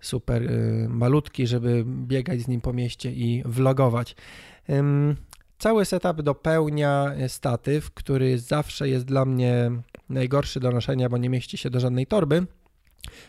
super 0.00 0.50
malutki, 0.88 1.46
żeby 1.46 1.84
biegać 1.86 2.40
z 2.40 2.48
nim 2.48 2.60
po 2.60 2.72
mieście 2.72 3.12
i 3.12 3.42
vlogować. 3.46 4.16
Cały 5.62 5.84
setup 5.84 6.22
dopełnia 6.22 7.12
statyw, 7.28 7.90
który 7.90 8.38
zawsze 8.38 8.88
jest 8.88 9.04
dla 9.04 9.24
mnie 9.24 9.70
najgorszy 10.08 10.60
do 10.60 10.70
noszenia, 10.70 11.08
bo 11.08 11.18
nie 11.18 11.28
mieści 11.28 11.58
się 11.58 11.70
do 11.70 11.80
żadnej 11.80 12.06
torby. 12.06 12.46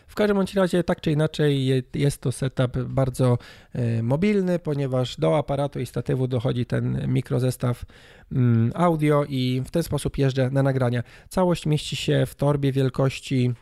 W 0.06 0.14
każdym 0.14 0.36
bądź 0.36 0.54
razie, 0.54 0.84
tak 0.84 1.00
czy 1.00 1.12
inaczej, 1.12 1.82
jest 1.94 2.20
to 2.20 2.32
setup 2.32 2.78
bardzo 2.78 3.38
e, 3.72 4.02
mobilny, 4.02 4.58
ponieważ 4.58 5.16
do 5.16 5.38
aparatu 5.38 5.80
i 5.80 5.86
statywu 5.86 6.28
dochodzi 6.28 6.66
ten 6.66 7.12
mikrozestaw 7.12 7.84
mm, 8.32 8.72
audio 8.74 9.24
i 9.28 9.62
w 9.66 9.70
ten 9.70 9.82
sposób 9.82 10.18
jeżdżę 10.18 10.50
na 10.50 10.62
nagrania. 10.62 11.02
Całość 11.28 11.66
mieści 11.66 11.96
się 11.96 12.26
w 12.26 12.34
torbie 12.34 12.72
wielkości 12.72 13.54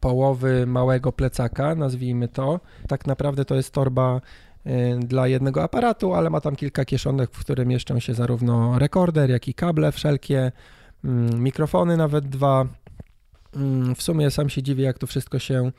połowy 0.00 0.66
małego 0.66 1.12
plecaka, 1.12 1.74
nazwijmy 1.74 2.28
to. 2.28 2.60
Tak 2.88 3.06
naprawdę 3.06 3.44
to 3.44 3.54
jest 3.54 3.70
torba 3.70 4.20
dla 4.98 5.28
jednego 5.28 5.62
aparatu, 5.62 6.14
ale 6.14 6.30
ma 6.30 6.40
tam 6.40 6.56
kilka 6.56 6.84
kieszonek, 6.84 7.30
w 7.32 7.40
które 7.40 7.66
mieszczą 7.66 8.00
się 8.00 8.14
zarówno 8.14 8.78
rekorder, 8.78 9.30
jak 9.30 9.48
i 9.48 9.54
kable 9.54 9.92
wszelkie, 9.92 10.52
mm, 11.04 11.42
mikrofony 11.42 11.96
nawet 11.96 12.28
dwa. 12.28 12.66
Mm, 13.56 13.94
w 13.94 14.02
sumie 14.02 14.30
sam 14.30 14.48
się 14.48 14.62
dziwię, 14.62 14.84
jak 14.84 14.98
to 14.98 15.06
wszystko 15.06 15.38
się 15.38 15.72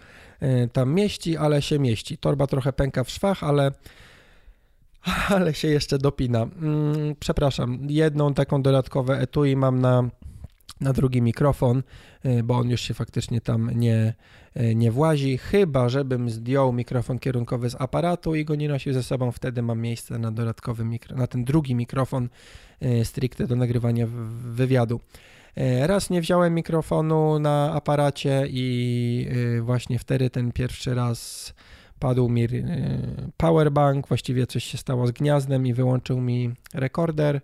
y, 0.44 0.70
tam 0.74 0.94
mieści, 0.94 1.38
ale 1.38 1.62
się 1.62 1.80
mieści. 1.80 2.18
Torba 2.18 2.48
trochę 2.48 2.74
pęka 2.74 3.04
w 3.04 3.10
szwach, 3.10 3.44
ale 3.44 3.72
ale 5.30 5.54
się 5.54 5.68
jeszcze 5.68 5.98
dopina. 5.98 6.42
Mm, 6.42 7.16
przepraszam, 7.20 7.80
jedną 7.90 8.34
taką 8.34 8.62
dodatkową 8.62 9.14
etui 9.14 9.56
mam 9.56 9.82
na 9.82 10.10
na 10.82 10.94
drugi 10.94 11.22
mikrofon, 11.22 11.84
y, 12.26 12.44
bo 12.44 12.58
on 12.58 12.70
już 12.70 12.82
się 12.82 12.94
faktycznie 12.94 13.42
tam 13.42 13.72
nie, 13.76 14.14
y, 14.58 14.76
nie 14.76 14.92
włazi, 14.92 15.38
chyba 15.38 15.90
żebym 15.90 16.30
zdjął 16.30 16.74
mikrofon 16.74 17.20
kierunkowy 17.20 17.70
z 17.70 17.76
aparatu 17.76 18.36
i 18.36 18.46
go 18.46 18.56
nie 18.56 18.70
nosił 18.70 18.94
ze 18.94 19.04
sobą, 19.04 19.32
wtedy 19.32 19.62
mam 19.62 19.82
miejsce 19.82 20.20
na 20.20 20.32
dodatkowy 20.32 20.86
mikro, 20.86 21.18
na 21.18 21.28
ten 21.28 21.44
drugi 21.44 21.76
mikrofon 21.76 22.30
y, 22.84 23.06
stricte 23.06 23.48
do 23.48 23.56
nagrywania 23.56 24.08
wywiadu. 24.54 25.00
Raz 25.82 26.10
nie 26.10 26.22
wziąłem 26.22 26.54
mikrofonu 26.54 27.40
na 27.40 27.74
aparacie 27.74 28.48
i 28.50 29.28
właśnie 29.62 30.00
wtedy 30.00 30.30
ten 30.30 30.52
pierwszy 30.52 30.96
raz 30.96 31.54
padł 32.00 32.30
mi 32.30 32.48
powerbank, 33.38 34.08
właściwie 34.08 34.48
coś 34.48 34.64
się 34.64 34.78
stało 34.78 35.08
z 35.08 35.12
gniazdem 35.12 35.68
i 35.68 35.74
wyłączył 35.74 36.22
mi 36.22 36.52
rekorder 36.74 37.42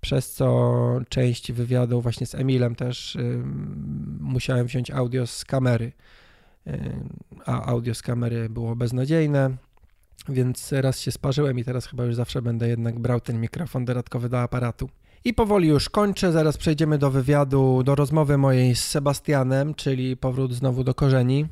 przez 0.00 0.32
co 0.32 1.00
część 1.08 1.52
wywiadu 1.52 2.00
właśnie 2.00 2.26
z 2.26 2.34
Emilem 2.34 2.74
też 2.74 3.16
y, 3.16 3.42
musiałem 4.20 4.66
wziąć 4.66 4.90
audio 4.90 5.26
z 5.26 5.44
kamery, 5.44 5.92
y, 6.66 6.72
a 7.46 7.64
audio 7.66 7.94
z 7.94 8.02
kamery 8.02 8.48
było 8.48 8.76
beznadziejne, 8.76 9.50
więc 10.28 10.72
raz 10.72 11.00
się 11.00 11.12
sparzyłem 11.12 11.58
i 11.58 11.64
teraz 11.64 11.86
chyba 11.86 12.04
już 12.04 12.14
zawsze 12.14 12.42
będę 12.42 12.68
jednak 12.68 12.98
brał 12.98 13.20
ten 13.20 13.40
mikrofon 13.40 13.84
dodatkowy 13.84 14.28
do 14.28 14.40
aparatu. 14.40 14.88
I 15.24 15.34
powoli 15.34 15.68
już 15.68 15.88
kończę, 15.88 16.32
zaraz 16.32 16.56
przejdziemy 16.56 16.98
do 16.98 17.10
wywiadu, 17.10 17.82
do 17.82 17.94
rozmowy 17.94 18.38
mojej 18.38 18.76
z 18.76 18.84
Sebastianem, 18.84 19.74
czyli 19.74 20.16
powrót 20.16 20.54
znowu 20.54 20.84
do 20.84 20.94
korzeni. 20.94 21.46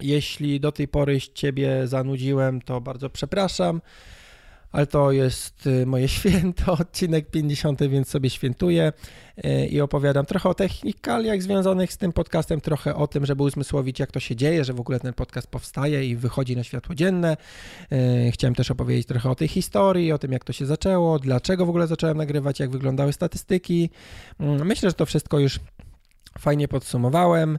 Jeśli 0.00 0.60
do 0.60 0.72
tej 0.72 0.88
pory 0.88 1.20
Ciebie 1.20 1.86
zanudziłem, 1.86 2.60
to 2.60 2.80
bardzo 2.80 3.10
przepraszam 3.10 3.80
ale 4.72 4.86
to 4.86 5.12
jest 5.12 5.66
y, 5.66 5.86
moje 5.86 6.08
święto, 6.18 6.72
odcinek 6.72 7.30
50, 7.30 7.88
więc 7.88 8.08
sobie 8.08 8.30
świętuję 8.30 8.92
y, 9.44 9.66
i 9.66 9.80
opowiadam 9.80 10.26
trochę 10.26 10.48
o 10.48 10.54
technikaliach 10.54 11.42
związanych 11.42 11.92
z 11.92 11.98
tym 11.98 12.12
podcastem, 12.12 12.60
trochę 12.60 12.94
o 12.94 13.06
tym, 13.06 13.26
żeby 13.26 13.42
uzmysłowić, 13.42 14.00
jak 14.00 14.12
to 14.12 14.20
się 14.20 14.36
dzieje, 14.36 14.64
że 14.64 14.72
w 14.72 14.80
ogóle 14.80 15.00
ten 15.00 15.14
podcast 15.14 15.48
powstaje 15.48 16.04
i 16.04 16.16
wychodzi 16.16 16.56
na 16.56 16.64
światło 16.64 16.94
dzienne. 16.94 17.36
Y, 17.92 18.30
chciałem 18.32 18.54
też 18.54 18.70
opowiedzieć 18.70 19.06
trochę 19.06 19.30
o 19.30 19.34
tej 19.34 19.48
historii, 19.48 20.12
o 20.12 20.18
tym, 20.18 20.32
jak 20.32 20.44
to 20.44 20.52
się 20.52 20.66
zaczęło, 20.66 21.18
dlaczego 21.18 21.66
w 21.66 21.68
ogóle 21.68 21.86
zacząłem 21.86 22.16
nagrywać, 22.16 22.60
jak 22.60 22.70
wyglądały 22.70 23.12
statystyki. 23.12 23.90
Mm, 24.40 24.66
myślę, 24.66 24.90
że 24.90 24.94
to 24.94 25.06
wszystko 25.06 25.38
już 25.38 25.60
fajnie 26.38 26.68
podsumowałem. 26.68 27.58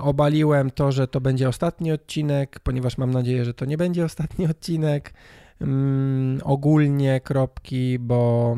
Obaliłem 0.00 0.70
to, 0.70 0.92
że 0.92 1.08
to 1.08 1.20
będzie 1.20 1.48
ostatni 1.48 1.92
odcinek, 1.92 2.60
ponieważ 2.60 2.98
mam 2.98 3.10
nadzieję, 3.10 3.44
że 3.44 3.54
to 3.54 3.64
nie 3.64 3.76
będzie 3.76 4.04
ostatni 4.04 4.46
odcinek. 4.46 5.12
Mm, 5.60 6.40
ogólnie 6.44 7.20
kropki, 7.20 7.98
bo 7.98 8.56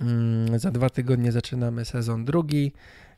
Mm, 0.00 0.58
za 0.58 0.70
dwa 0.70 0.90
tygodnie 0.90 1.32
zaczynamy 1.32 1.84
sezon 1.84 2.24
drugi. 2.24 2.72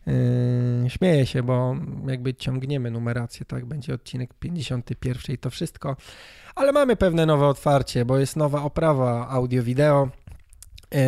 Yy, 0.07 0.91
śmieję 0.91 1.27
się, 1.27 1.43
bo 1.43 1.77
jakby 2.07 2.35
ciągniemy 2.35 2.91
numerację, 2.91 3.47
tak? 3.47 3.67
Będzie 3.67 3.95
odcinek 3.95 4.35
51 4.35 5.35
i 5.35 5.39
to 5.39 5.51
wszystko. 5.51 5.97
Ale 6.55 6.73
mamy 6.73 6.97
pewne 6.97 7.27
nowe 7.27 7.47
otwarcie, 7.47 8.05
bo 8.05 8.19
jest 8.19 8.37
nowa 8.37 8.63
oprawa 8.63 9.29
audio-wideo. 9.29 10.09
Yy, 10.93 11.01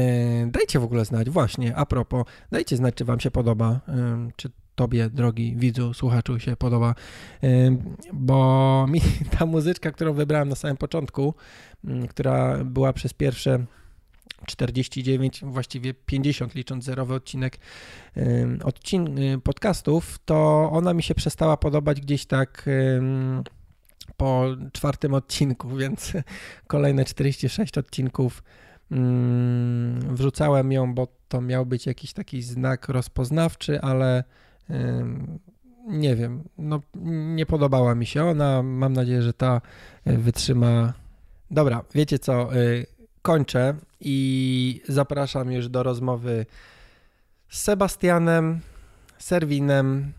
dajcie 0.50 0.78
w 0.78 0.84
ogóle 0.84 1.04
znać, 1.04 1.30
właśnie, 1.30 1.76
a 1.76 1.86
propos, 1.86 2.24
dajcie 2.52 2.76
znać, 2.76 2.94
czy 2.94 3.04
Wam 3.04 3.20
się 3.20 3.30
podoba, 3.30 3.80
yy, 3.88 4.32
czy 4.36 4.50
Tobie, 4.78 5.10
drogi 5.10 5.54
widzu, 5.56 5.94
słuchaczu, 5.94 6.40
się 6.40 6.56
podoba, 6.56 6.94
bo 8.12 8.86
mi 8.88 9.00
ta 9.38 9.46
muzyczka, 9.46 9.90
którą 9.90 10.12
wybrałem 10.12 10.48
na 10.48 10.54
samym 10.54 10.76
początku, 10.76 11.34
która 12.08 12.64
była 12.64 12.92
przez 12.92 13.12
pierwsze 13.12 13.64
49, 14.46 15.40
właściwie 15.42 15.94
50 15.94 16.54
licząc 16.54 16.84
zerowy 16.84 17.14
odcinek 17.14 17.58
odcin 18.64 19.18
y, 19.18 19.40
podcastów, 19.40 20.18
to 20.24 20.68
ona 20.72 20.94
mi 20.94 21.02
się 21.02 21.14
przestała 21.14 21.56
podobać 21.56 22.00
gdzieś 22.00 22.26
tak 22.26 22.68
po 24.16 24.44
czwartym 24.72 25.14
odcinku, 25.14 25.68
więc 25.76 26.12
kolejne 26.66 27.04
46 27.04 27.78
odcinków 27.78 28.42
wrzucałem 30.10 30.72
ją, 30.72 30.94
bo 30.94 31.08
to 31.28 31.40
miał 31.40 31.66
być 31.66 31.86
jakiś 31.86 32.12
taki 32.12 32.42
znak 32.42 32.88
rozpoznawczy, 32.88 33.80
ale 33.80 34.24
nie 35.88 36.16
wiem, 36.16 36.44
no 36.58 36.80
nie 37.34 37.46
podobała 37.46 37.94
mi 37.94 38.06
się 38.06 38.24
ona. 38.24 38.62
Mam 38.62 38.92
nadzieję, 38.92 39.22
że 39.22 39.32
ta 39.32 39.60
y, 40.06 40.18
wytrzyma. 40.18 40.92
Dobra, 41.50 41.84
wiecie 41.94 42.18
co? 42.18 42.56
Y, 42.56 42.86
kończę 43.22 43.74
i 44.00 44.80
zapraszam 44.88 45.52
już 45.52 45.68
do 45.68 45.82
rozmowy 45.82 46.46
z 47.48 47.62
Sebastianem 47.62 48.60
Serwinem, 49.18 50.12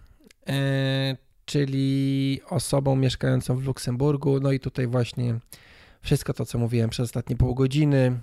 e, 0.47 1.17
czyli 1.45 2.41
osobą 2.49 2.95
mieszkającą 2.95 3.55
w 3.55 3.63
Luksemburgu. 3.63 4.39
No 4.39 4.51
i 4.51 4.59
tutaj 4.59 4.87
właśnie 4.87 5.39
wszystko 6.01 6.33
to, 6.33 6.45
co 6.45 6.57
mówiłem 6.57 6.89
przez 6.89 7.03
ostatnie 7.03 7.35
pół 7.35 7.55
godziny, 7.55 8.19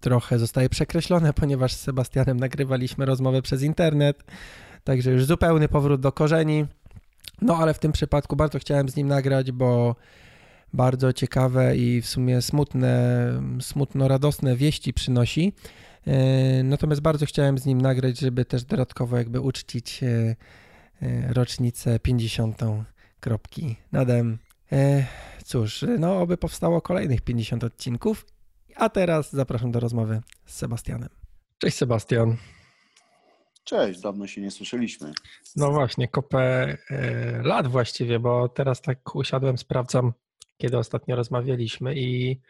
trochę 0.00 0.38
zostaje 0.38 0.68
przekreślone, 0.68 1.32
ponieważ 1.40 1.72
z 1.72 1.80
Sebastianem 1.80 2.40
nagrywaliśmy 2.40 3.06
rozmowę 3.06 3.42
przez 3.42 3.62
internet, 3.62 4.24
także 4.84 5.10
już 5.10 5.24
zupełny 5.24 5.68
powrót 5.68 6.00
do 6.00 6.12
korzeni. 6.12 6.66
No 7.42 7.56
ale 7.56 7.74
w 7.74 7.78
tym 7.78 7.92
przypadku 7.92 8.36
bardzo 8.36 8.58
chciałem 8.58 8.88
z 8.88 8.96
nim 8.96 9.08
nagrać, 9.08 9.52
bo 9.52 9.96
bardzo 10.74 11.12
ciekawe 11.12 11.76
i 11.76 12.02
w 12.02 12.06
sumie 12.06 12.42
smutne, 12.42 13.32
smutno-radosne 13.60 14.56
wieści 14.56 14.92
przynosi. 14.92 15.52
E, 16.06 16.62
natomiast 16.62 17.00
bardzo 17.00 17.26
chciałem 17.26 17.58
z 17.58 17.66
nim 17.66 17.80
nagrać, 17.80 18.18
żeby 18.18 18.44
też 18.44 18.64
dodatkowo 18.64 19.16
jakby 19.16 19.40
uczcić 19.40 20.02
e, 20.02 20.36
e, 21.02 21.32
rocznicę 21.32 21.98
50. 21.98 22.60
kropki 23.20 23.76
nadem. 23.92 24.38
Cóż, 25.44 25.84
no 25.98 26.20
oby 26.20 26.36
powstało 26.36 26.80
kolejnych 26.80 27.20
50 27.20 27.64
odcinków. 27.64 28.26
A 28.76 28.88
teraz 28.88 29.32
zapraszam 29.32 29.72
do 29.72 29.80
rozmowy 29.80 30.20
z 30.46 30.54
Sebastianem. 30.54 31.08
Cześć 31.58 31.76
Sebastian. 31.76 32.36
Cześć, 33.64 34.00
dawno 34.00 34.26
się 34.26 34.40
nie 34.40 34.50
słyszeliśmy. 34.50 35.12
No 35.56 35.72
właśnie, 35.72 36.08
kopę 36.08 36.76
lat 37.42 37.66
właściwie, 37.66 38.18
bo 38.20 38.48
teraz 38.48 38.80
tak 38.80 39.14
usiadłem, 39.14 39.58
sprawdzam 39.58 40.12
kiedy 40.56 40.78
ostatnio 40.78 41.16
rozmawialiśmy 41.16 41.94
i 41.94 42.40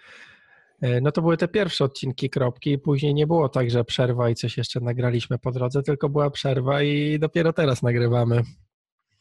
e, 0.81 1.01
no 1.01 1.13
to 1.13 1.23
były 1.23 1.37
te 1.37 1.49
pierwsze 1.49 1.85
odcinki 1.85 2.31
kropki, 2.31 2.79
później 2.79 3.15
nie 3.15 3.27
było 3.27 3.49
tak, 3.49 3.71
że 3.71 3.85
przerwa 3.85 4.31
i 4.31 4.35
coś 4.35 4.57
jeszcze 4.57 4.81
nagraliśmy 4.81 5.39
po 5.39 5.53
drodze, 5.53 5.83
tylko 5.83 6.09
była 6.09 6.31
przerwa 6.31 6.83
i 6.83 7.19
dopiero 7.19 7.53
teraz 7.53 7.83
nagrywamy. 7.83 8.43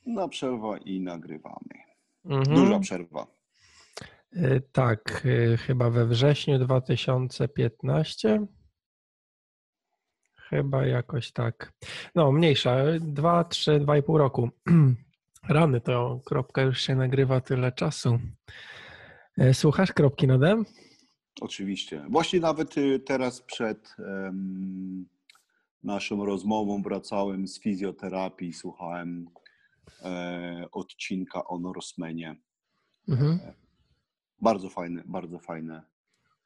No 0.06 0.30
przerwa 0.30 0.78
i 0.78 1.02
nagrywamy. 1.02 1.84
Mhm. 2.26 2.56
Duża 2.58 2.80
przerwa. 2.80 3.28
E, 4.36 4.60
tak, 4.60 5.24
e, 5.26 5.58
chyba 5.58 5.90
we 5.90 6.06
wrześniu 6.06 6.60
2015. 6.60 8.48
Chyba 10.50 10.86
jakoś 10.86 11.32
tak. 11.32 11.74
No, 12.16 12.32
mniejsza, 12.32 12.78
2, 13.00 13.44
3, 13.44 13.80
2,5 13.80 14.18
roku. 14.18 14.50
Rany, 15.50 15.82
to 15.82 16.22
kropka 16.26 16.62
już 16.62 16.82
się 16.82 16.96
nagrywa 16.96 17.41
tyle 17.41 17.72
czasu. 17.72 18.20
E, 19.38 19.54
słuchasz 19.54 19.91
kropki 19.91 20.28
nade? 20.28 20.64
Oczywiście. 21.41 22.06
Właśnie 22.10 22.39
nawet 22.39 22.78
y, 22.78 23.00
teraz 23.00 23.41
przed 23.41 23.96
um, 24.00 25.06
naszą 25.84 26.26
rozmową 26.26 26.82
wracałem 26.82 27.48
z 27.48 27.60
fizjoterapii, 27.60 28.54
słuchałem 28.54 29.30
e, 30.02 30.66
odcinka 30.72 31.44
o 31.48 31.60
Norsemanie. 31.60 32.36
Mhm. 33.08 33.39
E, 33.44 33.54
bardzo 34.41 34.70
fajne, 34.70 35.04
bardzo 35.06 35.39
fajne 35.39 35.84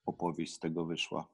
opowieść 0.06 0.54
z 0.54 0.60
tego 0.60 0.86
wyszła. 0.86 1.28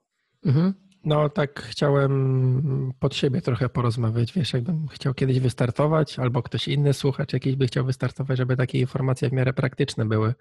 Mhm. 0.46 0.74
No 1.06 1.30
tak 1.30 1.62
chciałem 1.62 2.94
pod 3.00 3.16
siebie 3.16 3.42
trochę 3.42 3.70
porozmawiać, 3.70 4.34
wiesz, 4.34 4.54
jakbym 4.54 4.88
chciał 4.88 5.14
kiedyś 5.14 5.40
wystartować, 5.40 6.20
albo 6.20 6.44
ktoś 6.44 6.68
inny 6.68 6.94
słuchacz 6.94 7.34
jakiś 7.34 7.56
by 7.56 7.68
chciał 7.68 7.86
wystartować, 7.86 8.38
żeby 8.38 8.58
takie 8.58 8.80
informacje 8.80 9.30
w 9.30 9.34
miarę 9.34 9.54
praktyczne 9.54 10.06
były. 10.06 10.34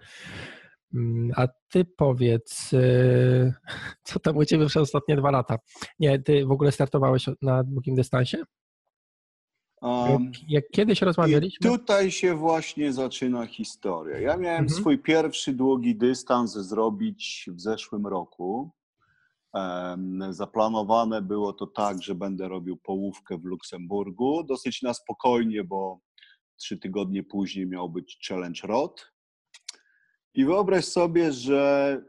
Mm, 0.93 1.31
a 1.35 1.47
ty 1.69 1.85
powiedz, 1.85 2.73
y, 2.73 3.53
co 4.07 4.19
tam 4.19 4.37
u 4.37 4.45
ciebie 4.45 4.65
przez 4.65 4.81
ostatnie 4.81 5.15
dwa 5.15 5.31
lata? 5.31 5.57
Nie, 5.99 6.19
ty 6.19 6.45
w 6.45 6.51
ogóle 6.51 6.71
startowałeś 6.71 7.25
na 7.41 7.63
długim 7.63 7.95
dystansie? 7.95 8.37
Um, 9.81 10.31
jak, 10.47 10.63
kiedyś 10.71 11.01
rozmawialiśmy. 11.01 11.69
tutaj 11.69 12.11
się 12.11 12.35
właśnie 12.35 12.93
zaczyna 12.93 13.45
historia. 13.45 14.19
Ja 14.19 14.37
miałem 14.37 14.63
mhm. 14.63 14.79
swój 14.79 14.99
pierwszy 14.99 15.53
długi 15.53 15.95
dystans 15.95 16.53
zrobić 16.53 17.49
w 17.53 17.61
zeszłym 17.61 18.07
roku. 18.07 18.71
Zaplanowane 20.29 21.21
było 21.21 21.53
to 21.53 21.67
tak, 21.67 22.03
że 22.03 22.15
będę 22.15 22.47
robił 22.47 22.77
połówkę 22.77 23.37
w 23.37 23.45
Luksemburgu. 23.45 24.43
Dosyć 24.43 24.81
na 24.81 24.93
spokojnie, 24.93 25.63
bo 25.63 25.99
trzy 26.57 26.77
tygodnie 26.77 27.23
później 27.23 27.67
miał 27.67 27.89
być 27.89 28.27
challenge 28.27 28.67
rod. 28.67 29.11
I 30.33 30.45
wyobraź 30.45 30.85
sobie, 30.85 31.31
że 31.31 32.01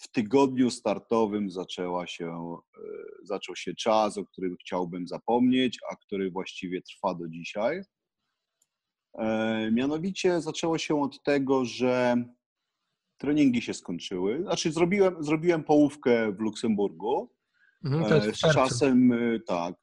w 0.00 0.08
tygodniu 0.08 0.70
startowym 0.70 1.50
zaczęła 1.50 2.06
się, 2.06 2.56
e, 2.76 2.80
zaczął 3.22 3.56
się 3.56 3.74
czas, 3.74 4.18
o 4.18 4.24
którym 4.24 4.56
chciałbym 4.60 5.08
zapomnieć, 5.08 5.78
a 5.90 5.96
który 5.96 6.30
właściwie 6.30 6.82
trwa 6.82 7.14
do 7.14 7.28
dzisiaj. 7.28 7.82
E, 9.18 9.70
mianowicie 9.72 10.40
zaczęło 10.40 10.78
się 10.78 11.02
od 11.02 11.22
tego, 11.22 11.64
że 11.64 12.16
treningi 13.24 13.62
się 13.62 13.74
skończyły. 13.74 14.42
Znaczy, 14.42 14.72
zrobiłem, 14.72 15.24
zrobiłem 15.24 15.64
połówkę 15.64 16.32
w 16.32 16.40
Luksemburgu. 16.40 17.30
Mhm, 17.84 18.34
z 18.34 18.38
czasem, 18.38 19.12
tak, 19.46 19.74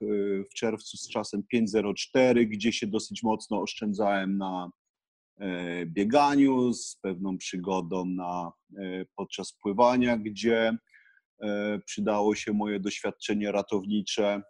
w 0.52 0.54
czerwcu 0.54 0.98
z 0.98 1.10
czasem 1.10 1.44
5.04, 1.54 2.46
gdzie 2.46 2.74
się 2.74 2.88
dosyć 2.88 3.24
mocno 3.24 3.62
oszczędzałem 3.62 4.38
na, 4.38 4.72
E, 5.42 5.86
bieganiu, 5.86 6.74
z 6.74 6.96
pewną 6.96 7.38
przygodą 7.38 8.06
na, 8.06 8.52
e, 8.78 9.06
podczas 9.16 9.54
pływania, 9.54 10.18
gdzie 10.18 10.78
e, 11.42 11.80
przydało 11.86 12.36
się 12.36 12.54
moje 12.54 12.80
doświadczenie 12.80 13.52
ratownicze. 13.52 14.42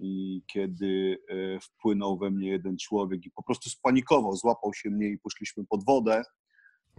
I 0.00 0.42
kiedy 0.52 1.18
wpłynął 1.62 2.18
we 2.18 2.30
mnie 2.30 2.48
jeden 2.48 2.76
człowiek 2.78 3.26
i 3.26 3.30
po 3.30 3.42
prostu 3.42 3.70
spanikował, 3.70 4.36
złapał 4.36 4.74
się 4.74 4.90
mnie 4.90 5.08
i 5.08 5.18
poszliśmy 5.18 5.64
pod 5.66 5.84
wodę, 5.84 6.22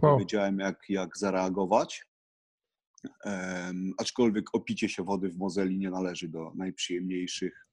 wow. 0.02 0.18
wiedziałem, 0.18 0.58
jak, 0.58 0.84
jak 0.88 1.18
zareagować. 1.18 2.06
Um, 3.24 3.92
aczkolwiek 3.98 4.54
opicie 4.54 4.88
się 4.88 5.04
wody 5.04 5.28
w 5.28 5.36
Mozeli 5.36 5.78
nie 5.78 5.90
należy 5.90 6.28
do 6.28 6.52
najprzyjemniejszych 6.54 7.66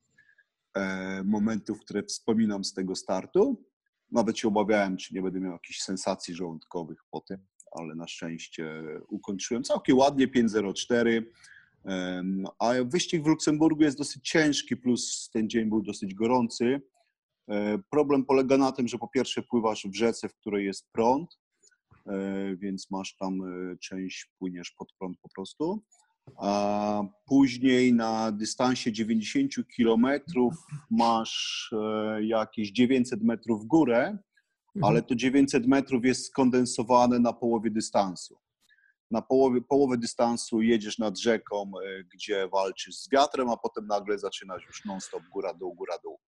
um, 0.76 1.28
momentów, 1.28 1.80
które 1.80 2.04
wspominam 2.04 2.64
z 2.64 2.74
tego 2.74 2.96
startu. 2.96 3.66
Nawet 4.12 4.38
się 4.38 4.48
obawiałem, 4.48 4.98
czy 4.98 5.14
nie 5.14 5.22
będę 5.22 5.40
miał 5.40 5.52
jakichś 5.52 5.80
sensacji 5.80 6.34
żołądkowych 6.34 7.00
po 7.12 7.22
tym, 7.22 7.38
ale 7.72 7.96
na 7.96 8.08
szczęście 8.08 8.84
ukończyłem 9.08 9.64
całkiem 9.64 9.98
ładnie 9.98 10.28
5.04. 10.28 11.24
A 12.60 12.74
wyścig 12.86 13.24
w 13.24 13.28
Luksemburgu 13.28 13.84
jest 13.84 13.98
dosyć 13.98 14.30
ciężki, 14.30 14.78
plus 14.78 15.30
ten 15.34 15.50
dzień 15.50 15.70
był 15.70 15.82
dosyć 15.82 16.14
gorący. 16.14 16.82
E, 17.50 17.78
problem 17.90 18.26
polega 18.26 18.58
na 18.58 18.72
tym, 18.72 18.88
że 18.88 18.98
po 18.98 19.08
pierwsze 19.08 19.42
pływasz 19.42 19.88
w 19.88 19.96
rzece, 19.96 20.30
w 20.30 20.36
której 20.36 20.66
jest 20.66 20.92
prąd, 20.92 21.38
więc 22.58 22.92
masz 22.92 23.16
tam 23.18 23.42
e, 23.42 23.78
część, 23.78 24.32
płyniesz 24.40 24.72
pod 24.72 24.94
prąd 25.00 25.18
po 25.22 25.30
prostu 25.30 25.84
a 26.38 27.04
później 27.26 27.94
na 27.94 28.32
dystansie 28.32 28.92
90 28.92 29.54
km 29.78 30.08
masz 30.92 31.70
e, 31.74 32.24
jakieś 32.24 32.72
900 32.72 33.24
metrów 33.24 33.64
w 33.64 33.66
górę, 33.66 33.98
mhm. 33.98 34.84
ale 34.84 35.02
to 35.02 35.16
900 35.16 35.68
metrów 35.68 36.06
jest 36.06 36.26
skondensowane 36.26 37.20
na 37.20 37.34
połowie 37.34 37.72
dystansu. 37.72 38.38
na 39.12 39.22
połowie, 39.22 39.62
połowę 39.62 39.98
dystansu 39.98 40.62
jedziesz 40.62 40.98
nad 40.98 41.20
rzeką, 41.20 41.72
gdzie 42.14 42.48
walczysz 42.48 42.96
z 42.96 43.12
wiatrem, 43.12 43.50
a 43.50 43.58
potem 43.58 43.88
nagle 43.88 44.20
zaczynasz 44.20 44.66
już 44.68 44.86
non-stop 44.86 45.24
góra-dół, 45.34 45.74
góra-dół. 45.74 46.20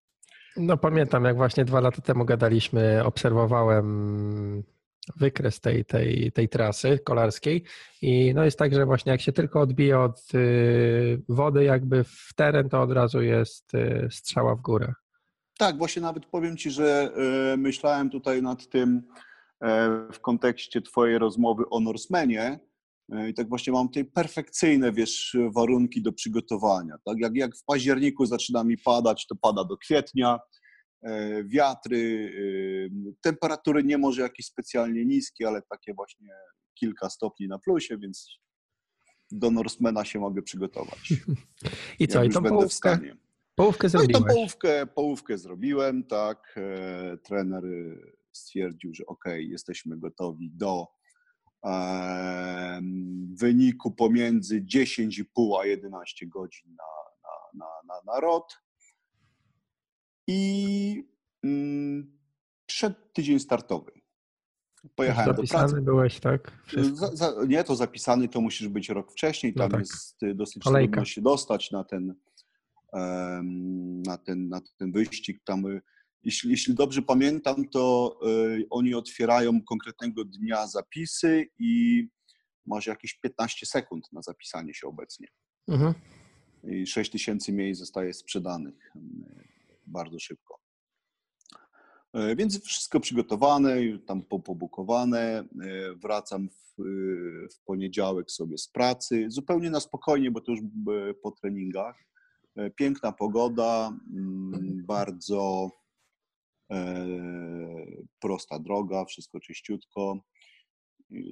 No 0.58 0.78
pamiętam, 0.78 1.24
jak 1.24 1.36
właśnie 1.36 1.66
dwa 1.66 1.80
lata 1.80 2.02
temu 2.02 2.26
gadaliśmy, 2.26 3.04
obserwowałem 3.06 4.64
wykres 5.16 5.60
tej, 5.60 5.86
tej, 5.86 6.32
tej 6.32 6.50
trasy 6.50 7.00
kolarskiej 7.00 7.64
i 8.02 8.34
no 8.34 8.44
jest 8.44 8.60
tak, 8.60 8.74
że 8.74 8.86
właśnie 8.86 9.12
jak 9.12 9.22
się 9.22 9.32
tylko 9.32 9.62
odbije 9.62 10.00
od 10.00 10.34
y, 10.34 11.22
wody 11.30 11.64
jakby 11.64 12.04
w 12.04 12.34
teren, 12.36 12.70
to 12.70 12.82
od 12.82 12.92
razu 12.92 13.22
jest 13.22 13.74
y, 13.74 14.08
strzała 14.12 14.56
w 14.56 14.62
górę. 14.62 14.94
Tak, 15.58 15.78
właśnie 15.78 16.02
nawet 16.02 16.26
powiem 16.26 16.58
Ci, 16.58 16.72
że 16.72 17.12
y, 17.54 17.58
myślałem 17.58 18.10
tutaj 18.10 18.42
nad 18.42 18.68
tym 18.70 19.02
w 20.14 20.20
kontekście 20.22 20.82
Twojej 20.82 21.18
rozmowy 21.18 21.64
o 21.70 21.80
Norsemanie, 21.80 22.60
i 23.30 23.34
tak 23.34 23.50
właśnie 23.50 23.74
mam 23.74 23.88
tutaj 23.88 24.06
perfekcyjne, 24.06 24.92
wiesz, 24.92 25.38
warunki 25.56 26.02
do 26.02 26.14
przygotowania. 26.14 26.96
Tak? 27.06 27.18
Jak, 27.20 27.36
jak 27.36 27.56
w 27.56 27.64
październiku 27.64 28.26
zaczyna 28.26 28.64
mi 28.64 28.78
padać, 28.78 29.28
to 29.28 29.36
pada 29.36 29.64
do 29.64 29.78
kwietnia. 29.78 30.40
E, 31.04 31.44
wiatry, 31.44 32.32
e, 32.86 33.14
temperatury 33.22 33.84
nie 33.84 33.98
może 33.98 34.22
jakieś 34.22 34.46
specjalnie 34.46 35.06
niskie, 35.06 35.48
ale 35.48 35.62
takie 35.62 35.94
właśnie 35.94 36.30
kilka 36.74 37.10
stopni 37.10 37.48
na 37.48 37.60
plusie, 37.60 37.98
więc 37.98 38.40
do 39.32 39.52
Norsemana 39.52 40.06
się 40.06 40.20
mogę 40.20 40.42
przygotować. 40.42 41.14
I 42.00 42.08
co, 42.08 42.24
i 42.24 42.30
tą 42.30 42.44
połówkę, 42.44 43.00
połówkę 43.56 43.90
zrobiłeś? 43.90 44.14
No 44.14 44.20
i 44.20 44.24
tą 44.24 44.36
połówkę, 44.36 44.86
połówkę 44.86 45.38
zrobiłem, 45.38 46.04
tak. 46.04 46.56
E, 46.58 47.18
trener 47.18 47.64
stwierdził, 48.32 48.94
że 48.94 49.06
ok, 49.06 49.24
jesteśmy 49.38 49.98
gotowi 49.98 50.52
do 50.52 50.88
wyniku 53.34 53.92
pomiędzy 53.92 54.62
10,5 54.62 55.60
a 55.62 55.66
11 55.66 56.28
godzin 56.28 56.76
na, 56.76 56.84
na, 57.24 57.66
na, 57.66 57.96
na, 57.96 58.14
na 58.14 58.20
rot. 58.20 58.58
I 60.28 61.10
mm, 61.44 62.18
przed 62.66 63.14
tydzień 63.14 63.40
startowy. 63.40 63.92
Pojechałem 64.96 65.36
zapisany 65.36 65.64
do 65.64 65.70
pracy. 65.70 65.86
byłeś, 65.86 66.20
tak? 66.20 66.52
Za, 66.94 67.16
za, 67.16 67.34
nie, 67.48 67.64
to 67.64 67.76
zapisany 67.76 68.28
to 68.28 68.42
musisz 68.42 68.68
być 68.68 68.90
rok 68.90 69.12
wcześniej. 69.12 69.54
Tam 69.54 69.66
no 69.66 69.72
tak. 69.72 69.80
jest 69.80 70.24
y, 70.24 70.36
dosyć 70.36 70.64
Kolejka. 70.64 70.92
trudno 70.92 71.06
się 71.06 71.22
dostać 71.22 71.72
na 71.72 71.84
ten, 71.84 72.16
um, 72.94 74.02
na 74.02 74.18
ten, 74.18 74.50
na 74.50 74.62
ten 74.78 74.92
wyścig. 74.92 75.44
Tam, 75.46 75.66
y, 75.66 75.82
jeśli, 76.24 76.52
jeśli 76.52 76.76
dobrze 76.76 77.02
pamiętam, 77.02 77.70
to 77.70 78.16
y, 78.28 78.66
oni 78.70 78.94
otwierają 78.94 79.62
konkretnego 79.62 80.26
dnia 80.26 80.68
zapisy 80.68 81.48
i 81.60 82.04
masz 82.66 82.88
jakieś 82.88 83.20
15 83.20 83.66
sekund 83.66 84.08
na 84.14 84.22
zapisanie 84.22 84.74
się 84.74 84.88
obecnie. 84.88 85.28
Mhm. 85.68 85.94
I 86.64 86.88
6 86.88 87.12
tysięcy 87.12 87.54
miejsc 87.54 87.80
zostaje 87.80 88.14
sprzedanych 88.14 88.92
bardzo 89.88 90.20
szybko. 90.20 90.60
E, 92.14 92.36
więc 92.36 92.64
wszystko 92.64 93.00
przygotowane, 93.00 93.76
tam 94.06 94.22
pobukowane. 94.22 95.20
E, 95.20 95.46
wracam 95.96 96.50
w, 96.50 96.84
w, 97.54 97.64
poniedziałek 97.66 98.32
sobie 98.32 98.58
z 98.58 98.68
pracy, 98.68 99.26
zupełnie 99.28 99.70
na 99.70 99.80
spokojnie, 99.80 100.32
bo 100.32 100.42
to 100.42 100.52
już 100.52 100.62
po 101.24 101.32
treningach. 101.32 102.04
E, 102.56 102.70
piękna 102.70 103.12
pogoda, 103.12 103.98
mm, 104.14 104.86
bardzo 104.86 105.72
prosta 108.20 108.60
droga, 108.60 109.06
wszystko 109.06 109.40
czyściutko. 109.40 110.20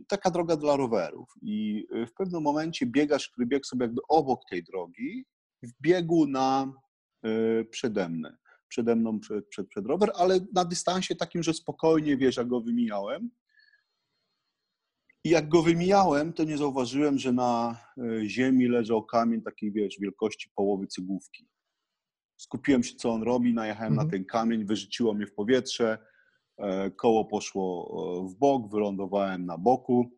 Taka 0.07 0.31
droga 0.31 0.55
dla 0.55 0.75
rowerów. 0.75 1.29
I 1.41 1.87
w 2.07 2.13
pewnym 2.13 2.41
momencie 2.41 2.85
biegasz, 2.85 3.29
który 3.29 3.47
biegł 3.47 3.65
sobie 3.65 3.85
jakby 3.85 4.01
obok 4.09 4.41
tej 4.49 4.63
drogi, 4.63 5.25
w 5.63 5.71
biegu 5.81 6.27
na 6.27 6.73
przede 7.69 8.09
mną 8.09 8.29
przede 8.67 8.95
mną 8.95 9.19
przed, 9.19 9.47
przed, 9.47 9.67
przed 9.67 9.85
rower, 9.85 10.11
ale 10.15 10.39
na 10.53 10.65
dystansie 10.65 11.15
takim, 11.15 11.43
że 11.43 11.53
spokojnie, 11.53 12.17
wiesz, 12.17 12.37
jak 12.37 12.47
go 12.47 12.61
wymijałem. 12.61 13.29
I 15.23 15.29
jak 15.29 15.49
go 15.49 15.63
wymijałem, 15.63 16.33
to 16.33 16.43
nie 16.43 16.57
zauważyłem, 16.57 17.19
że 17.19 17.33
na 17.33 17.77
e, 17.97 18.25
ziemi 18.25 18.67
leżał 18.67 19.05
kamień 19.05 19.41
takiej, 19.41 19.71
wiesz, 19.71 19.99
wielkości 19.99 20.49
połowy 20.55 20.87
cygłówki. 20.87 21.47
Skupiłem 22.37 22.83
się, 22.83 22.95
co 22.95 23.11
on 23.11 23.23
robi, 23.23 23.53
najechałem 23.53 23.93
mhm. 23.93 24.07
na 24.07 24.11
ten 24.11 24.25
kamień, 24.25 24.65
wyrzuciło 24.65 25.13
mnie 25.13 25.27
w 25.27 25.33
powietrze, 25.33 25.97
e, 26.57 26.91
koło 26.91 27.25
poszło 27.25 27.95
e, 28.25 28.29
w 28.29 28.35
bok, 28.35 28.71
wylądowałem 28.71 29.45
na 29.45 29.57
boku. 29.57 30.11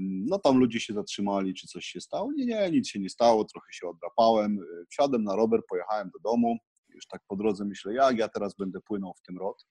No 0.00 0.38
tam 0.38 0.58
ludzie 0.58 0.80
się 0.80 0.94
zatrzymali, 0.94 1.54
czy 1.54 1.66
coś 1.66 1.84
się 1.84 2.00
stało. 2.00 2.32
Nie, 2.32 2.46
nie, 2.46 2.70
nic 2.70 2.88
się 2.88 2.98
nie 2.98 3.10
stało, 3.10 3.44
trochę 3.44 3.72
się 3.72 3.88
odrapałem. 3.88 4.58
Wsiadłem 4.90 5.24
na 5.24 5.36
rower, 5.36 5.60
pojechałem 5.68 6.10
do 6.10 6.30
domu 6.30 6.58
już 6.98 7.06
tak 7.06 7.22
po 7.28 7.36
drodze 7.36 7.64
myślę, 7.64 7.94
jak 7.94 8.18
ja 8.18 8.28
teraz 8.28 8.54
będę 8.54 8.80
płynął 8.80 9.14
w 9.14 9.22
tym 9.22 9.38
rot 9.38 9.66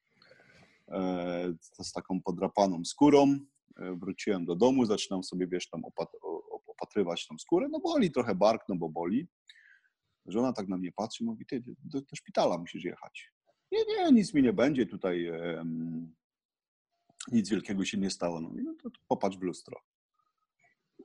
e, 0.87 1.53
z 1.81 1.91
taką 1.91 2.21
podrapaną 2.21 2.85
skórą. 2.85 3.39
E, 3.77 3.95
wróciłem 3.95 4.45
do 4.45 4.55
domu, 4.55 4.85
zaczynam 4.85 5.23
sobie, 5.23 5.47
wiesz, 5.47 5.69
tam 5.69 5.81
opatrywać 6.67 7.27
tą 7.27 7.37
skórę, 7.37 7.67
no 7.71 7.79
boli 7.79 8.11
trochę 8.11 8.35
bark, 8.35 8.63
no 8.69 8.75
bo 8.75 8.89
boli. 8.89 9.27
Żona 10.25 10.53
tak 10.53 10.67
na 10.67 10.77
mnie 10.77 10.91
patrzy, 10.91 11.23
mówi, 11.23 11.45
ty 11.45 11.63
do, 11.83 12.01
do 12.01 12.15
szpitala 12.15 12.57
musisz 12.57 12.83
jechać. 12.83 13.31
Nie, 13.71 13.79
nie, 13.85 14.11
nic 14.11 14.33
mi 14.33 14.43
nie 14.43 14.53
będzie 14.53 14.85
tutaj, 14.85 15.31
nic 17.31 17.49
wielkiego 17.49 17.85
się 17.85 17.97
nie 17.97 18.09
stało. 18.09 18.41
No, 18.41 18.49
no 18.63 18.73
to, 18.83 18.89
to 18.89 18.99
popatrz 19.07 19.37
w 19.37 19.41
lustro. 19.41 19.81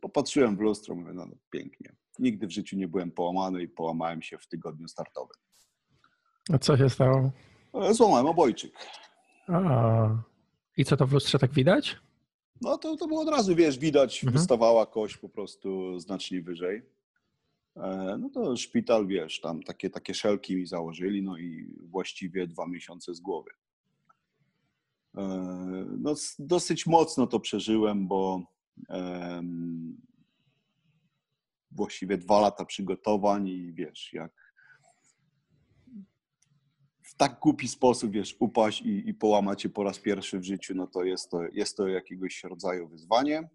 Popatrzyłem 0.01 0.57
w 0.57 0.61
lustro, 0.61 0.95
mówię, 0.95 1.13
no, 1.13 1.27
no 1.27 1.37
pięknie. 1.51 1.97
Nigdy 2.19 2.47
w 2.47 2.51
życiu 2.51 2.77
nie 2.77 2.89
byłem 2.89 3.13
połamany 3.13 3.63
i 3.63 3.69
połamałem 3.69 4.23
się 4.23 4.39
w 4.39 4.49
tygodniu 4.49 4.89
startowym. 4.89 5.37
A 6.51 6.59
co 6.59 6.77
się 6.77 6.91
stało? 6.91 7.31
E, 7.75 7.95
złamałem 7.95 8.27
obojczyk. 8.27 8.73
A. 9.49 10.09
I 10.77 10.85
co 10.85 10.97
to 10.97 11.07
w 11.07 11.13
lustrze 11.13 11.39
tak 11.39 11.53
widać? 11.53 11.97
No 12.61 12.79
to, 12.79 12.97
to 12.97 13.07
było 13.07 13.23
od 13.23 13.29
razu, 13.29 13.57
wiesz, 13.57 13.79
widać, 13.79 14.25
mhm. 14.25 14.39
wystawała 14.39 14.87
kość 14.87 15.17
po 15.17 15.29
prostu 15.29 15.99
znacznie 15.99 16.43
wyżej. 16.43 16.83
E, 17.77 18.17
no 18.21 18.31
to 18.31 18.57
szpital, 18.57 19.07
wiesz, 19.07 19.41
tam 19.41 19.63
takie, 19.63 19.91
takie 19.91 20.15
szelki 20.15 20.57
mi 20.57 20.67
założyli, 20.67 21.23
no 21.23 21.39
i 21.39 21.75
właściwie 21.81 22.47
dwa 22.47 22.67
miesiące 22.67 23.15
z 23.15 23.21
głowy. 23.21 23.51
E, 25.17 25.23
no 25.99 26.15
dosyć 26.39 26.87
mocno 26.87 27.27
to 27.27 27.41
przeżyłem, 27.41 28.09
bo 28.09 28.43
um, 28.89 30.01
właściwie 31.71 32.19
dwa 32.19 32.41
lata 32.41 32.65
przygotowań 32.65 33.49
i 33.49 33.73
wiesz, 33.73 34.13
jak 34.13 34.42
w 37.13 37.15
tak 37.15 37.41
głupi 37.41 37.69
sposób, 37.69 38.11
wiesz, 38.11 38.37
upaść 38.39 38.83
i, 38.83 39.09
i 39.09 39.15
połamać 39.15 39.63
się 39.63 39.69
po 39.69 39.85
raz 39.85 39.99
pierwszy 39.99 40.39
w 40.39 40.45
życiu, 40.45 40.75
no 40.75 40.87
to 40.87 41.05
jest 41.05 41.31
to, 41.31 41.43
jest 41.53 41.77
to 41.77 41.89
jakiegoś 41.89 42.45
rodzaju 42.45 42.89
wyzwanie. 42.89 43.49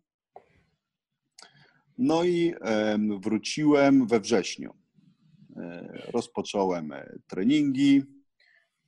No 1.98 2.24
i 2.24 2.54
wróciłem 3.20 4.08
we 4.08 4.20
wrześniu. 4.20 4.74
E, 5.56 5.88
rozpocząłem 6.12 6.92
e, 6.92 7.20
treningi. 7.28 8.04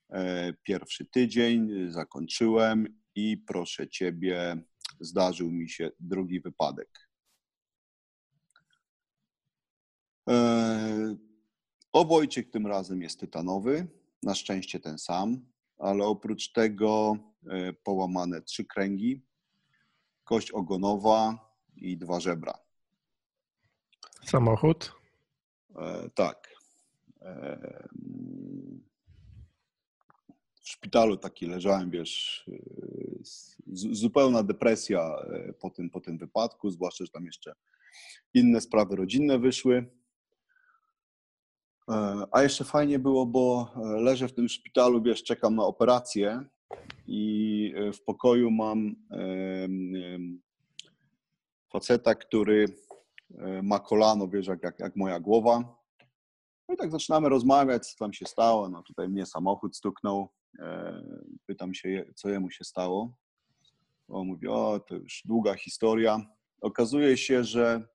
E, 0.10 0.54
pierwszy 0.64 1.06
tydzień 1.06 1.92
zakończyłem 1.92 3.00
i 3.16 3.38
proszę 3.38 3.88
ciebie, 3.88 4.58
zdarzył 5.00 5.52
mi 5.52 5.70
się 5.70 5.92
drugi 6.00 6.42
wypadek. 6.42 7.10
Obojczyk 11.92 12.52
tym 12.52 12.68
razem 12.68 13.02
jest 13.02 13.20
tytanowy 13.20 13.88
na 14.24 14.36
szczęście 14.36 14.80
ten 14.80 14.98
sam, 14.98 15.46
ale 15.78 16.06
oprócz 16.06 16.52
tego 16.52 17.18
e, 17.48 17.74
połamane 17.74 18.42
trzy 18.42 18.66
kręgi, 18.66 19.22
kość 20.24 20.52
ogonowa 20.52 21.50
i 21.76 21.98
dwa 21.98 22.20
żebra. 22.20 22.54
Samochód? 24.26 24.94
E, 25.76 26.10
tak. 26.10 26.56
E, 27.22 27.88
w 30.62 30.70
szpitalu 30.70 31.18
taki 31.18 31.46
leżałem, 31.46 31.90
wiesz, 31.92 32.46
z, 33.22 33.58
zupełna 33.92 34.44
depresja 34.44 35.16
po 35.60 35.70
tym, 35.70 35.90
po 35.90 36.02
tym 36.02 36.18
wypadku, 36.18 36.70
zwłaszcza, 36.70 37.06
że 37.06 37.12
tam 37.12 37.26
jeszcze 37.26 37.54
inne 38.34 38.62
sprawy 38.62 38.96
rodzinne 38.96 39.40
wyszły. 39.40 39.99
E, 41.90 42.26
a 42.32 42.44
jeszcze 42.44 42.64
fajnie 42.64 43.00
było, 43.00 43.26
bo 43.26 43.74
e, 43.76 43.80
leżę 44.02 44.28
w 44.28 44.34
tym 44.34 44.50
szpitalu, 44.50 45.02
wiesz, 45.02 45.24
czekam 45.24 45.56
na 45.56 45.64
operację 45.64 46.44
i 47.08 47.74
e, 47.76 47.94
w 47.94 48.04
pokoju 48.04 48.52
mam 48.52 48.96
faceta, 51.72 52.16
który 52.16 52.66
ma 53.64 53.80
kolano, 53.80 54.28
wiesz, 54.28 54.48
jak, 54.48 54.80
jak, 54.80 54.96
moja 54.96 55.20
głowa. 55.20 55.76
No 56.68 56.76
i 56.76 56.78
tak 56.78 56.92
zaczynamy 56.92 57.30
rozmawiać, 57.30 57.88
co 57.88 57.98
tam 57.98 58.14
się 58.14 58.26
stało. 58.26 58.70
No 58.70 58.84
tutaj 58.84 59.10
mnie 59.10 59.26
samochód 59.26 59.78
stuknął. 59.78 60.30
Pytam 61.46 61.74
się, 61.74 62.06
co 62.16 62.30
jemu 62.30 62.52
się 62.52 62.64
stało. 62.64 63.14
On 64.08 64.28
mówi, 64.28 64.48
o, 64.48 64.80
to 64.88 64.96
już 64.96 65.22
długa 65.26 65.56
historia. 65.56 66.22
okazuje 66.62 67.18
się, 67.18 67.44
że 67.44 67.88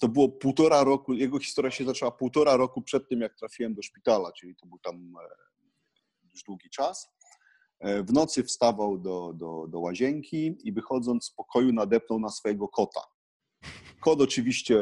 to 0.00 0.08
było 0.08 0.28
półtora 0.28 0.84
roku, 0.84 1.12
jego 1.12 1.38
historia 1.38 1.70
się 1.70 1.84
zaczęła 1.84 2.10
półtora 2.10 2.56
roku 2.56 2.82
przed 2.82 3.08
tym, 3.08 3.20
jak 3.20 3.34
trafiłem 3.34 3.74
do 3.74 3.82
szpitala, 3.82 4.32
czyli 4.32 4.56
to 4.56 4.66
był 4.66 4.78
tam 4.78 4.94
e, 4.94 5.28
już 6.32 6.42
długi 6.42 6.70
czas. 6.70 7.08
E, 7.80 8.02
w 8.02 8.12
nocy 8.12 8.42
wstawał 8.44 8.98
do, 8.98 9.32
do, 9.32 9.66
do 9.68 9.80
łazienki 9.80 10.58
i 10.64 10.72
wychodząc 10.72 11.24
z 11.24 11.30
pokoju 11.30 11.72
nadepnął 11.72 12.20
na 12.20 12.28
swojego 12.28 12.68
kota. 12.68 13.00
Kot 14.00 14.20
oczywiście 14.20 14.76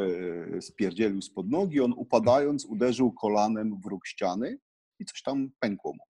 spierdzielił 0.60 1.22
spod 1.22 1.50
nogi, 1.50 1.80
on 1.80 1.94
upadając 1.96 2.64
uderzył 2.64 3.12
kolanem 3.12 3.80
w 3.80 3.86
róg 3.86 4.06
ściany 4.06 4.58
i 4.98 5.04
coś 5.04 5.22
tam 5.22 5.50
pękło 5.60 5.92
mu. 5.92 6.04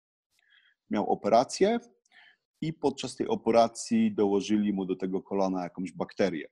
Miał 0.90 1.10
operację, 1.10 1.78
i 2.60 2.72
podczas 2.72 3.16
tej 3.16 3.28
operacji 3.28 4.14
dołożyli 4.14 4.72
mu 4.72 4.84
do 4.84 4.96
tego 4.96 5.22
kolana 5.22 5.62
jakąś 5.62 5.92
bakterię. 5.92 6.48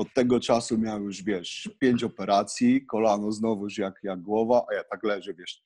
Od 0.00 0.14
tego 0.14 0.40
czasu 0.40 0.78
miał 0.78 1.02
już, 1.02 1.22
wiesz, 1.22 1.70
pięć 1.78 2.04
operacji, 2.04 2.86
kolano 2.86 3.32
znowuż 3.32 3.78
jak, 3.78 4.00
jak 4.02 4.20
głowa, 4.20 4.66
a 4.70 4.74
ja 4.74 4.84
tak 4.84 5.04
leżę, 5.04 5.34
wiesz, 5.34 5.62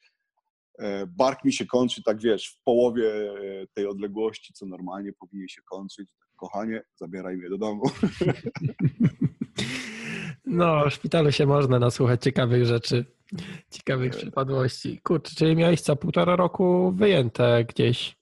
e, 0.79 1.07
bark 1.07 1.45
mi 1.45 1.53
się 1.53 1.67
kończy, 1.67 2.03
tak 2.03 2.21
wiesz, 2.21 2.49
w 2.49 2.63
połowie 2.65 3.11
e, 3.11 3.67
tej 3.75 3.87
odległości, 3.87 4.53
co 4.53 4.67
normalnie 4.67 5.13
powinien 5.13 5.49
się 5.49 5.63
kończyć. 5.63 6.09
Kochanie, 6.37 6.83
zabieraj 6.95 7.37
mnie 7.37 7.49
do 7.49 7.59
domu. 7.59 7.83
No, 10.47 10.91
w 10.91 10.93
szpitalu 10.93 11.33
się 11.33 11.47
można 11.47 11.79
nasłuchać 11.79 12.23
ciekawych 12.23 12.67
rzeczy, 12.67 13.05
ciekawych 13.71 14.13
przypadłości. 14.13 15.01
Kurczę, 15.03 15.35
czyli 15.35 15.57
miałeś 15.57 15.81
co 15.81 15.97
półtora 15.97 16.37
roku 16.37 16.93
wyjęte 16.93 17.65
gdzieś 17.65 18.17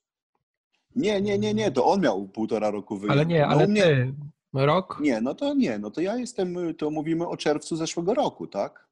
nie, 0.97 1.21
nie, 1.21 1.39
nie, 1.39 1.55
nie, 1.55 1.73
to 1.73 1.87
on 1.87 2.01
miał 2.01 2.29
półtora 2.29 2.71
roku 2.71 2.97
wyjazdu. 2.97 3.13
Ale 3.13 3.27
nie, 3.27 3.41
no 3.41 3.47
ale 3.47 3.67
mnie... 3.67 3.83
ty, 3.83 4.15
rok? 4.55 4.99
Nie, 5.01 5.21
no 5.21 5.35
to 5.35 5.55
nie, 5.55 5.79
no 5.79 5.91
to 5.91 6.01
ja 6.01 6.17
jestem, 6.17 6.75
to 6.79 6.91
mówimy 6.91 7.29
o 7.29 7.37
czerwcu 7.37 7.77
zeszłego 7.77 8.15
roku, 8.15 8.47
tak? 8.47 8.89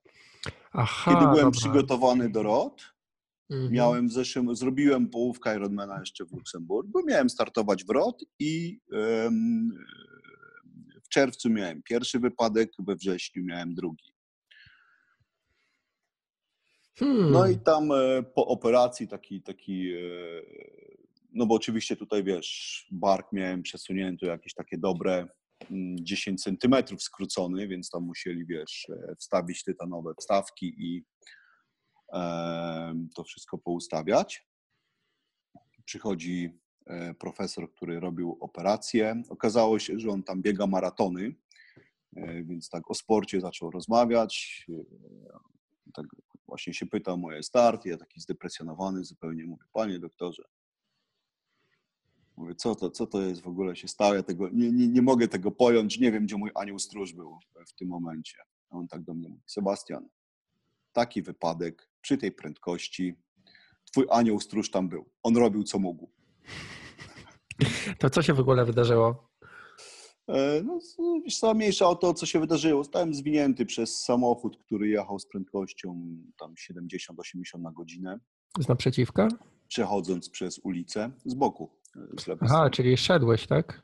Aha, 0.72 1.10
Kiedy 1.14 1.24
byłem 1.24 1.44
dobra. 1.44 1.60
przygotowany 1.60 2.30
do 2.30 2.42
ROT, 2.42 2.82
mhm. 3.50 3.72
miałem 3.72 4.08
w 4.08 4.12
zeszłym, 4.12 4.56
zrobiłem 4.56 5.08
połówkę 5.08 5.56
Ironmana 5.56 6.00
jeszcze 6.00 6.24
w 6.24 6.32
Luksemburgu, 6.32 7.06
miałem 7.06 7.30
startować 7.30 7.84
w 7.84 7.90
ROT 7.90 8.24
i 8.38 8.80
um, 8.92 9.70
w 11.04 11.08
czerwcu 11.08 11.50
miałem 11.50 11.82
pierwszy 11.82 12.18
wypadek, 12.18 12.70
we 12.78 12.96
wrześniu 12.96 13.44
miałem 13.44 13.74
drugi. 13.74 14.14
Hmm. 16.98 17.30
No 17.30 17.46
i 17.46 17.58
tam 17.58 17.92
e, 17.92 18.22
po 18.22 18.46
operacji 18.46 19.08
taki, 19.08 19.42
taki 19.42 19.92
e, 19.92 19.98
no 21.32 21.46
bo 21.46 21.54
oczywiście 21.54 21.96
tutaj 21.96 22.24
wiesz, 22.24 22.86
bark 22.90 23.32
miałem 23.32 23.62
przesunięty 23.62 24.26
jakieś 24.26 24.54
takie 24.54 24.78
dobre 24.78 25.28
10 25.70 26.28
mm, 26.28 26.38
centymetrów 26.38 27.02
skrócony, 27.02 27.68
więc 27.68 27.90
tam 27.90 28.02
musieli, 28.02 28.46
wiesz, 28.46 28.86
e, 28.90 29.16
wstawić 29.16 29.64
tytanowe 29.64 30.14
wstawki 30.20 30.74
i 30.78 31.04
e, 32.12 32.94
to 33.14 33.24
wszystko 33.24 33.58
poustawiać. 33.58 34.46
Przychodzi 35.84 36.58
e, 36.86 37.14
profesor, 37.14 37.72
który 37.72 38.00
robił 38.00 38.36
operację. 38.40 39.22
Okazało 39.28 39.78
się, 39.78 40.00
że 40.00 40.10
on 40.10 40.22
tam 40.22 40.42
biega 40.42 40.66
maratony, 40.66 41.34
więc 42.44 42.68
tak 42.68 42.90
o 42.90 42.94
sporcie 42.94 43.40
zaczął 43.40 43.70
rozmawiać. 43.70 44.66
Tak 45.94 46.06
właśnie 46.46 46.74
się 46.74 46.86
pytał 46.86 47.18
moje 47.18 47.42
starty, 47.42 47.88
ja 47.88 47.96
taki 47.96 48.20
zdepresjonowany 48.20 49.04
zupełnie 49.04 49.44
mówię, 49.44 49.64
panie 49.72 49.98
doktorze, 49.98 50.42
Mówię, 52.40 52.54
co 52.54 52.74
to, 52.74 52.90
co 52.90 53.06
to 53.06 53.20
jest 53.20 53.40
w 53.40 53.46
ogóle 53.46 53.76
się 53.76 53.88
stało? 53.88 54.14
Ja 54.14 54.22
tego, 54.22 54.48
nie, 54.52 54.72
nie, 54.72 54.88
nie 54.88 55.02
mogę 55.02 55.28
tego 55.28 55.50
pojąć, 55.50 55.98
nie 55.98 56.12
wiem, 56.12 56.24
gdzie 56.24 56.36
mój 56.36 56.50
anioł 56.54 56.78
stróż 56.78 57.12
był 57.12 57.38
w 57.68 57.72
tym 57.72 57.88
momencie. 57.88 58.38
A 58.70 58.76
on 58.76 58.88
tak 58.88 59.02
do 59.02 59.14
mnie 59.14 59.28
mówi, 59.28 59.42
Sebastian, 59.46 60.08
taki 60.92 61.22
wypadek 61.22 61.90
przy 62.00 62.18
tej 62.18 62.32
prędkości, 62.32 63.14
twój 63.84 64.06
anioł 64.10 64.40
stróż 64.40 64.70
tam 64.70 64.88
był. 64.88 65.10
On 65.22 65.36
robił, 65.36 65.64
co 65.64 65.78
mógł. 65.78 66.10
To 67.98 68.10
co 68.10 68.22
się 68.22 68.34
w 68.34 68.40
ogóle 68.40 68.64
wydarzyło? 68.64 69.30
E, 70.28 70.62
no, 70.62 70.78
wiesz 71.24 71.38
co, 71.38 71.54
mniejsza 71.54 71.88
o 71.88 71.94
to, 71.94 72.14
co 72.14 72.26
się 72.26 72.40
wydarzyło. 72.40 72.84
Zostałem 72.84 73.14
zwinięty 73.14 73.66
przez 73.66 74.04
samochód, 74.04 74.56
który 74.56 74.88
jechał 74.88 75.18
z 75.18 75.26
prędkością 75.26 76.02
tam 76.38 76.54
70-80 76.54 77.60
na 77.60 77.72
godzinę. 77.72 78.20
Z 78.60 78.68
naprzeciwka? 78.68 79.28
Przechodząc 79.68 80.30
przez 80.30 80.58
ulicę 80.58 81.10
z 81.24 81.34
boku. 81.34 81.79
Aha, 82.40 82.70
czyli 82.70 82.96
szedłeś, 82.96 83.46
tak? 83.46 83.82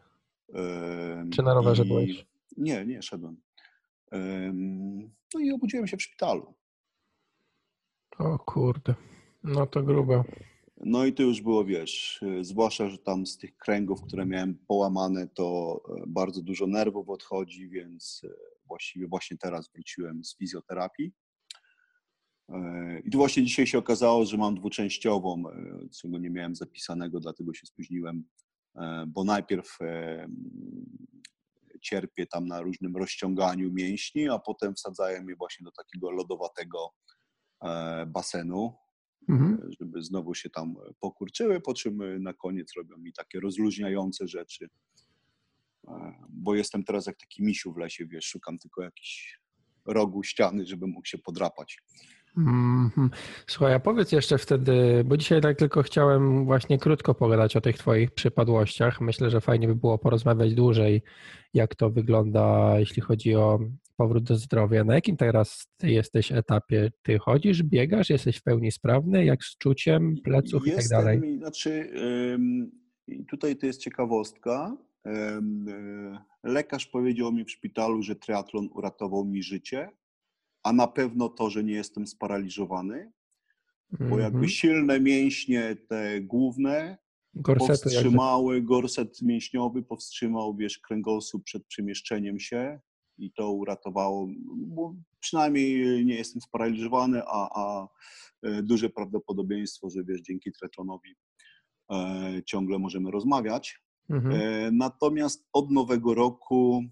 Czy 1.33 1.43
na 1.43 1.55
rowerze 1.55 1.85
I... 1.85 1.89
byłeś? 1.89 2.27
Nie, 2.57 2.87
nie, 2.87 3.03
szedłem. 3.03 3.37
No 5.35 5.41
i 5.41 5.53
obudziłem 5.53 5.87
się 5.87 5.97
w 5.97 6.03
szpitalu. 6.03 6.55
O 8.19 8.39
kurde, 8.39 8.95
no 9.43 9.67
to 9.67 9.83
grubo. 9.83 10.25
No 10.81 11.07
i 11.07 11.13
to 11.13 11.23
już 11.23 11.41
było, 11.41 11.65
wiesz, 11.65 12.25
zwłaszcza, 12.41 12.89
że 12.89 12.99
tam 12.99 13.27
z 13.27 13.39
tych 13.39 13.57
kręgów, 13.57 14.03
które 14.03 14.27
miałem 14.27 14.59
połamane, 14.69 15.29
to 15.29 15.81
e, 15.89 16.05
bardzo 16.07 16.43
dużo 16.43 16.67
nerwów 16.67 17.09
odchodzi, 17.09 17.69
więc 17.69 18.23
e, 18.25 18.29
właściwie 18.67 19.07
właśnie 19.09 19.37
teraz 19.37 19.71
wróciłem 19.73 20.25
z 20.25 20.37
fizjoterapii. 20.37 21.13
E, 22.49 23.01
I 23.05 23.11
tu 23.11 23.19
właśnie 23.19 23.45
dzisiaj 23.45 23.67
się 23.67 23.79
okazało, 23.79 24.25
że 24.25 24.37
mam 24.37 24.55
dwuczęściową, 24.55 25.43
e, 25.49 25.89
czego 26.01 26.19
nie 26.19 26.31
miałem 26.31 26.57
zapisanego, 26.57 27.21
dlatego 27.21 27.55
się 27.55 27.67
spóźniłem, 27.67 28.25
e, 28.77 29.05
bo 29.09 29.25
najpierw 29.25 29.79
cierpię 31.81 32.27
tam 32.27 32.47
na 32.47 32.61
różnym 32.61 32.97
rozciąganiu 32.97 33.73
mięśni, 33.73 34.29
a 34.29 34.39
potem 34.39 34.75
wsadzają 34.75 35.23
mnie 35.23 35.37
właśnie 35.37 35.65
do 35.65 35.71
takiego 35.71 36.11
lodowatego 36.11 36.91
basenu, 38.07 38.75
mhm. 39.29 39.71
żeby 39.81 40.03
znowu 40.03 40.35
się 40.35 40.51
tam 40.51 40.77
pokurczyły, 41.01 41.61
po 41.61 41.75
czym 41.75 42.23
na 42.23 42.35
koniec 42.35 42.73
robią 42.77 42.97
mi 42.99 43.13
takie 43.13 43.41
rozluźniające 43.41 44.29
rzeczy, 44.29 44.69
bo 46.29 46.55
jestem 46.55 46.85
teraz 46.85 47.07
jak 47.07 47.17
taki 47.17 47.43
misiu 47.43 47.73
w 47.73 47.77
lesie, 47.77 48.07
wiesz, 48.07 48.25
szukam 48.25 48.59
tylko 48.59 48.83
jakiś 48.83 49.41
rogu 49.87 50.23
ściany, 50.23 50.67
żeby 50.67 50.87
mógł 50.87 51.07
się 51.07 51.19
podrapać. 51.19 51.79
Mm-hmm. 52.39 53.09
Słuchaj, 53.47 53.75
a 53.75 53.81
powiedz 53.81 54.13
jeszcze 54.13 54.39
wtedy, 54.39 55.05
bo 55.05 55.17
dzisiaj 55.17 55.41
tak 55.41 55.59
tylko 55.59 55.83
chciałem 55.83 56.45
właśnie 56.45 56.79
krótko 56.79 57.15
pogadać 57.15 57.57
o 57.57 57.61
tych 57.61 57.79
Twoich 57.79 58.11
przypadłościach. 58.11 59.01
Myślę, 59.01 59.31
że 59.31 59.41
fajnie 59.41 59.69
by 59.69 59.75
było 59.75 59.99
porozmawiać 59.99 60.55
dłużej, 60.55 61.03
jak 61.55 61.75
to 61.75 61.91
wygląda, 61.91 62.75
jeśli 62.79 63.03
chodzi 63.03 63.35
o 63.35 63.59
powrót 63.97 64.25
do 64.25 64.37
zdrowia. 64.37 64.85
Na 64.85 64.95
jakim 64.95 65.17
teraz 65.17 65.69
Ty 65.77 65.91
jesteś 65.91 66.33
etapie? 66.33 66.91
Ty 67.03 67.19
chodzisz, 67.19 67.63
biegasz, 67.63 68.11
jesteś 68.11 68.37
w 68.37 68.43
pełni 68.43 68.73
sprawny, 68.73 69.25
jak 69.25 69.45
z 69.45 69.59
czuciem 69.59 70.15
pleców 70.25 70.67
Jestem, 70.67 70.85
i 70.85 70.89
tak 70.89 70.99
dalej? 70.99 71.39
Znaczy, 71.39 71.91
tutaj 73.29 73.57
to 73.57 73.67
jest 73.67 73.81
ciekawostka. 73.81 74.77
E, 75.07 75.41
lekarz 76.45 76.87
powiedział 76.87 77.33
mi 77.33 77.45
w 77.45 77.51
szpitalu, 77.51 78.03
że 78.03 78.17
triatlon 78.17 78.69
uratował 78.75 79.25
mi 79.25 79.43
życie 79.43 79.89
a 80.67 80.73
na 80.73 80.87
pewno 80.87 81.29
to, 81.29 81.51
że 81.51 81.65
nie 81.65 81.75
jestem 81.75 82.07
sparaliżowany, 82.07 83.13
bo 83.91 84.19
jakby 84.19 84.39
mhm. 84.39 84.49
silne 84.49 85.01
mięśnie 85.01 85.77
te 85.89 86.21
główne 86.21 86.99
Gorsety 87.35 87.69
powstrzymały, 87.69 88.55
jakby. 88.55 88.69
gorset 88.69 89.23
mięśniowy 89.23 89.83
powstrzymał, 89.83 90.57
wiesz, 90.57 90.79
kręgosłup 90.79 91.45
przed 91.45 91.67
przemieszczeniem 91.67 92.41
się 92.41 92.81
i 93.19 93.33
to 93.33 93.53
uratowało, 93.53 94.29
bo 94.57 94.95
przynajmniej 95.21 96.05
nie 96.05 96.15
jestem 96.15 96.43
sparaliżowany, 96.43 97.23
a, 97.27 97.49
a 97.55 97.89
e, 98.43 98.63
duże 98.63 98.91
prawdopodobieństwo, 98.91 99.91
że 99.91 100.05
wiesz, 100.05 100.21
dzięki 100.21 100.53
Tretonowi 100.53 101.15
e, 101.91 102.43
ciągle 102.47 102.79
możemy 102.79 103.11
rozmawiać. 103.11 103.81
Mhm. 104.11 104.41
E, 104.41 104.71
natomiast 104.71 105.49
od 105.53 105.71
nowego 105.71 106.15
roku 106.15 106.85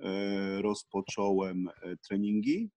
e, 0.00 0.62
rozpocząłem 0.62 1.68
e, 1.68 1.96
treningi 1.96 2.70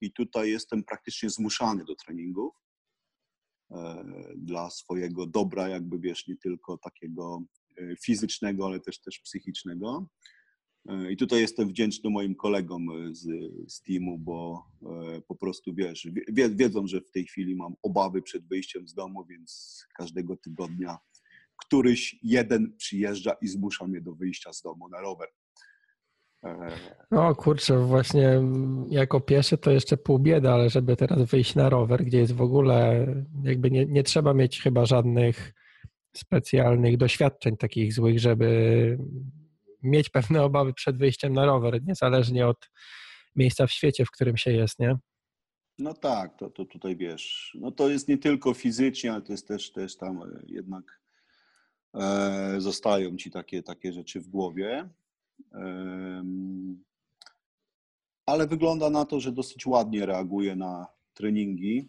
i 0.00 0.12
tutaj 0.12 0.50
jestem 0.50 0.84
praktycznie 0.84 1.30
zmuszany 1.30 1.84
do 1.84 1.94
treningów 1.94 2.54
e, 3.70 4.04
dla 4.36 4.70
swojego 4.70 5.26
dobra, 5.26 5.68
jakby 5.68 5.98
wiesz, 5.98 6.26
nie 6.26 6.36
tylko 6.36 6.78
takiego 6.78 7.42
e, 7.78 7.96
fizycznego, 7.96 8.66
ale 8.66 8.80
też 8.80 9.00
też 9.00 9.18
psychicznego. 9.18 10.06
E, 10.88 11.12
I 11.12 11.16
tutaj 11.16 11.40
jestem 11.40 11.68
wdzięczny 11.68 12.10
moim 12.10 12.34
kolegom 12.34 13.14
z, 13.14 13.28
z 13.72 13.82
teamu, 13.82 14.18
bo 14.18 14.64
po 15.28 15.36
prostu 15.36 15.74
wiesz, 15.74 16.08
wiedzą, 16.50 16.86
że 16.86 17.00
w 17.00 17.10
tej 17.10 17.24
chwili 17.24 17.56
mam 17.56 17.74
obawy 17.82 18.22
przed 18.22 18.48
wyjściem 18.48 18.88
z 18.88 18.94
domu, 18.94 19.24
więc 19.24 19.84
każdego 19.96 20.36
tygodnia 20.36 20.98
któryś 21.60 22.18
jeden 22.22 22.76
przyjeżdża 22.76 23.32
i 23.32 23.48
zmusza 23.48 23.86
mnie 23.86 24.00
do 24.00 24.14
wyjścia 24.14 24.52
z 24.52 24.62
domu 24.62 24.88
na 24.88 25.00
rower. 25.00 25.28
No 27.10 27.34
kurczę, 27.34 27.78
właśnie 27.78 28.42
jako 28.88 29.20
pieszy 29.20 29.58
to 29.58 29.70
jeszcze 29.70 29.96
pół 29.96 30.18
bieda, 30.18 30.52
ale 30.52 30.70
żeby 30.70 30.96
teraz 30.96 31.22
wyjść 31.22 31.54
na 31.54 31.68
rower, 31.68 32.04
gdzie 32.04 32.18
jest 32.18 32.32
w 32.32 32.42
ogóle 32.42 33.06
jakby 33.42 33.70
nie, 33.70 33.86
nie 33.86 34.02
trzeba 34.02 34.34
mieć 34.34 34.62
chyba 34.62 34.86
żadnych 34.86 35.52
specjalnych 36.16 36.96
doświadczeń 36.96 37.56
takich 37.56 37.92
złych, 37.92 38.20
żeby 38.20 38.98
mieć 39.82 40.08
pewne 40.08 40.42
obawy 40.42 40.74
przed 40.74 40.96
wyjściem 40.96 41.32
na 41.32 41.46
rower, 41.46 41.82
niezależnie 41.84 42.46
od 42.46 42.70
miejsca 43.36 43.66
w 43.66 43.72
świecie, 43.72 44.04
w 44.04 44.10
którym 44.10 44.36
się 44.36 44.52
jest, 44.52 44.78
nie? 44.78 44.98
No 45.78 45.94
tak, 45.94 46.36
to, 46.38 46.50
to 46.50 46.64
tutaj 46.64 46.96
wiesz, 46.96 47.56
no 47.60 47.70
to 47.70 47.88
jest 47.88 48.08
nie 48.08 48.18
tylko 48.18 48.54
fizycznie, 48.54 49.12
ale 49.12 49.22
to 49.22 49.32
jest 49.32 49.48
też, 49.48 49.72
też 49.72 49.96
tam 49.96 50.22
e, 50.22 50.26
jednak 50.46 51.00
e, 51.94 52.54
zostają 52.58 53.16
ci 53.16 53.30
takie, 53.30 53.62
takie 53.62 53.92
rzeczy 53.92 54.20
w 54.20 54.28
głowie. 54.28 54.88
Ale 58.26 58.46
wygląda 58.46 58.90
na 58.90 59.04
to, 59.04 59.20
że 59.20 59.32
dosyć 59.32 59.66
ładnie 59.66 60.06
reaguje 60.06 60.56
na 60.56 60.86
treningi. 61.14 61.88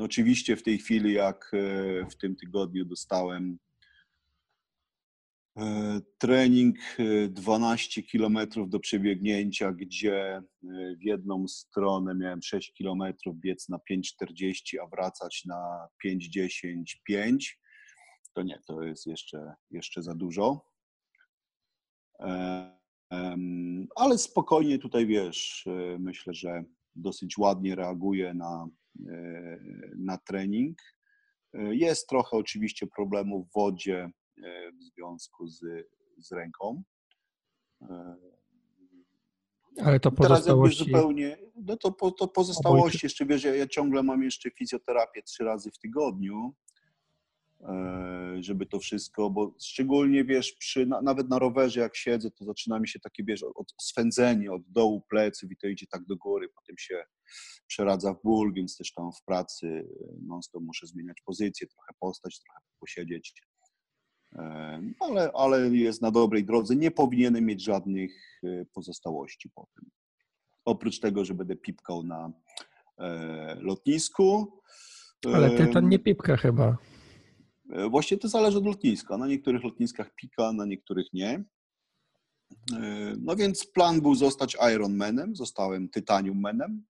Oczywiście 0.00 0.56
w 0.56 0.62
tej 0.62 0.78
chwili, 0.78 1.12
jak 1.12 1.50
e, 1.54 2.06
w 2.10 2.16
tym 2.16 2.36
tygodniu 2.36 2.84
dostałem 2.84 3.58
E, 5.56 6.00
trening 6.18 6.76
12 7.28 8.00
e, 8.00 8.04
km 8.04 8.38
do 8.66 8.80
przebiegnięcia, 8.80 9.72
gdzie 9.72 10.42
w 11.00 11.02
jedną 11.02 11.48
stronę 11.48 12.14
miałem 12.14 12.42
6 12.42 12.72
km 12.78 13.02
biec 13.34 13.68
na 13.68 13.78
5,40, 13.90 14.76
a 14.82 14.86
wracać 14.86 15.44
na 15.44 15.88
5,10, 16.06 16.82
5. 17.04 17.58
To 18.32 18.42
nie, 18.42 18.60
to 18.66 18.82
jest 18.82 19.06
jeszcze, 19.06 19.54
jeszcze 19.70 20.02
za 20.02 20.14
dużo. 20.14 20.73
Ale 23.96 24.18
spokojnie 24.18 24.78
tutaj 24.78 25.06
wiesz, 25.06 25.68
myślę, 25.98 26.34
że 26.34 26.64
dosyć 26.94 27.38
ładnie 27.38 27.74
reaguje 27.74 28.34
na, 28.34 28.66
na 29.96 30.18
trening. 30.18 30.78
Jest 31.54 32.08
trochę 32.08 32.36
oczywiście 32.36 32.86
problemów 32.86 33.48
w 33.48 33.52
wodzie, 33.54 34.10
E, 34.42 34.72
w 34.72 34.82
związku 34.82 35.46
z, 35.46 35.60
z 36.18 36.32
ręką. 36.32 36.82
E, 37.82 38.16
Ale 39.82 40.00
to 40.00 40.12
pozostałości... 40.12 40.84
Teraz 40.84 40.88
zupełnie, 40.88 41.38
no 41.56 41.76
to, 41.76 41.92
po, 41.92 42.10
to 42.10 42.28
pozostałości, 42.28 43.00
jeszcze 43.02 43.26
wiesz, 43.26 43.44
ja, 43.44 43.54
ja 43.54 43.66
ciągle 43.66 44.02
mam 44.02 44.22
jeszcze 44.22 44.50
fizjoterapię 44.50 45.22
trzy 45.22 45.44
razy 45.44 45.70
w 45.70 45.78
tygodniu, 45.78 46.54
e, 46.72 46.73
żeby 48.40 48.66
to 48.66 48.78
wszystko, 48.78 49.30
bo 49.30 49.54
szczególnie 49.60 50.24
wiesz, 50.24 50.52
przy, 50.52 50.86
nawet 50.86 51.28
na 51.28 51.38
rowerze 51.38 51.80
jak 51.80 51.96
siedzę, 51.96 52.30
to 52.30 52.44
zaczyna 52.44 52.80
mi 52.80 52.88
się 52.88 53.00
takie, 53.00 53.24
wiesz, 53.24 53.42
od 53.42 53.74
swędzenie 53.80 54.52
od 54.52 54.62
dołu 54.68 55.02
pleców 55.08 55.50
i 55.50 55.56
to 55.56 55.66
idzie 55.66 55.86
tak 55.86 56.04
do 56.04 56.16
góry, 56.16 56.48
potem 56.48 56.78
się 56.78 57.04
przeradza 57.66 58.14
w 58.14 58.22
ból, 58.22 58.54
więc 58.54 58.76
też 58.76 58.92
tam 58.92 59.12
w 59.12 59.24
pracy 59.24 59.88
non 60.26 60.42
stop 60.42 60.62
muszę 60.62 60.86
zmieniać 60.86 61.16
pozycję, 61.24 61.66
trochę 61.66 61.92
postać, 62.00 62.40
trochę 62.40 62.60
posiedzieć 62.80 63.34
ale, 65.00 65.30
ale 65.34 65.68
jest 65.68 66.02
na 66.02 66.10
dobrej 66.10 66.44
drodze. 66.44 66.76
Nie 66.76 66.90
powinienem 66.90 67.44
mieć 67.44 67.64
żadnych 67.64 68.40
e, 68.44 68.64
pozostałości 68.74 69.50
po 69.54 69.68
tym. 69.74 69.90
Oprócz 70.64 71.00
tego, 71.00 71.24
że 71.24 71.34
będę 71.34 71.56
pipkał 71.56 72.02
na 72.02 72.32
e, 72.98 73.56
lotnisku. 73.60 74.58
Ale 75.34 75.50
ty 75.50 75.66
to 75.66 75.80
nie 75.80 75.98
pipka 75.98 76.36
chyba. 76.36 76.76
E, 77.70 77.88
właśnie 77.88 78.18
to 78.18 78.28
zależy 78.28 78.58
od 78.58 78.66
lotniska. 78.66 79.18
Na 79.18 79.26
niektórych 79.26 79.64
lotniskach 79.64 80.14
pika, 80.14 80.52
na 80.52 80.64
niektórych 80.64 81.06
nie. 81.12 81.44
No 83.18 83.36
więc 83.36 83.66
plan 83.66 84.00
był 84.00 84.14
zostać 84.14 84.56
Ironmanem, 84.74 85.36
zostałem 85.36 85.88
Titanium 85.88 86.40
Manem. 86.40 86.84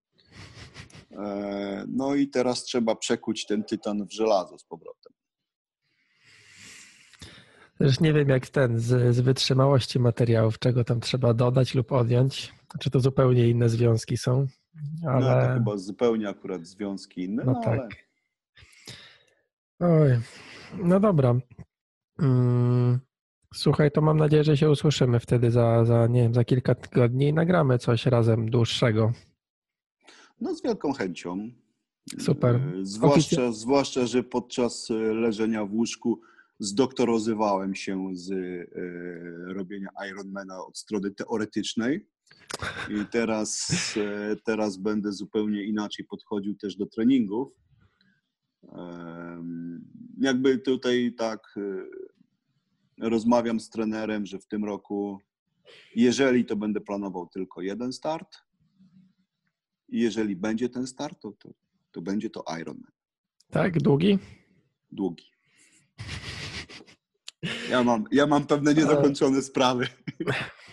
No 1.88 2.14
i 2.14 2.28
teraz 2.28 2.64
trzeba 2.64 2.96
przekuć 2.96 3.46
ten 3.46 3.64
tytan 3.64 4.06
w 4.06 4.12
żelazo 4.12 4.58
z 4.58 4.64
powrotem. 4.64 5.12
Też 7.78 8.00
nie 8.00 8.12
wiem, 8.12 8.28
jak 8.28 8.48
ten 8.48 8.78
z, 8.78 9.16
z 9.16 9.20
wytrzymałości 9.20 10.00
materiałów, 10.00 10.58
czego 10.58 10.84
tam 10.84 11.00
trzeba 11.00 11.34
dodać 11.34 11.74
lub 11.74 11.92
odjąć. 11.92 12.52
Czy 12.80 12.90
to 12.90 13.00
zupełnie 13.00 13.48
inne 13.48 13.68
związki 13.68 14.16
są? 14.16 14.46
Ale... 15.08 15.20
No 15.20 15.48
to 15.48 15.54
chyba 15.54 15.76
zupełnie 15.76 16.28
akurat 16.28 16.66
związki 16.66 17.24
inne, 17.24 17.44
no, 17.44 17.52
no 17.52 17.60
tak. 17.60 17.80
ale... 19.80 19.90
Oj, 20.00 20.20
no 20.82 21.00
dobra. 21.00 21.34
Mm, 22.18 22.98
słuchaj, 23.54 23.90
to 23.90 24.00
mam 24.00 24.16
nadzieję, 24.16 24.44
że 24.44 24.56
się 24.56 24.70
usłyszymy 24.70 25.20
wtedy 25.20 25.50
za, 25.50 25.84
za, 25.84 26.06
nie 26.06 26.22
wiem, 26.22 26.34
za 26.34 26.44
kilka 26.44 26.74
tygodni 26.74 27.28
i 27.28 27.32
nagramy 27.32 27.78
coś 27.78 28.06
razem 28.06 28.50
dłuższego. 28.50 29.12
No 30.40 30.54
z 30.54 30.62
wielką 30.62 30.92
chęcią. 30.92 31.50
Super. 32.18 32.56
E, 32.56 32.60
zwłaszcza, 32.82 33.52
zwłaszcza, 33.52 34.06
że 34.06 34.22
podczas 34.22 34.90
e, 34.90 34.94
leżenia 34.94 35.64
w 35.64 35.72
łóżku 35.72 36.20
zdoktorozywałem 36.58 37.74
się 37.74 38.10
z 38.12 38.30
e, 38.32 39.54
robienia 39.54 39.88
Ironmana 40.10 40.64
od 40.64 40.78
strony 40.78 41.10
teoretycznej 41.10 42.06
i 42.90 43.06
teraz, 43.10 43.68
e, 43.96 44.36
teraz 44.44 44.76
będę 44.76 45.12
zupełnie 45.12 45.64
inaczej 45.64 46.04
podchodził 46.04 46.54
też 46.56 46.76
do 46.76 46.86
treningów. 46.86 47.48
Jakby 50.20 50.58
tutaj 50.58 51.14
tak 51.18 51.54
e, 53.00 53.08
rozmawiam 53.08 53.60
z 53.60 53.70
trenerem, 53.70 54.26
że 54.26 54.38
w 54.38 54.46
tym 54.46 54.64
roku, 54.64 55.18
jeżeli 55.96 56.44
to 56.44 56.56
będę 56.56 56.80
planował 56.80 57.28
tylko 57.28 57.62
jeden 57.62 57.92
start, 57.92 58.44
i 59.88 60.00
jeżeli 60.00 60.36
będzie 60.36 60.68
ten 60.68 60.86
start, 60.86 61.20
to, 61.20 61.32
to, 61.32 61.48
to 61.92 62.02
będzie 62.02 62.30
to 62.30 62.44
Ironman. 62.60 62.92
Tak, 63.50 63.78
długi? 63.78 64.18
Długi. 64.92 65.24
Ja 67.70 67.84
mam, 67.84 68.04
ja 68.12 68.26
mam 68.26 68.46
pewne 68.46 68.74
niedokończone 68.74 69.42
sprawy. 69.42 69.86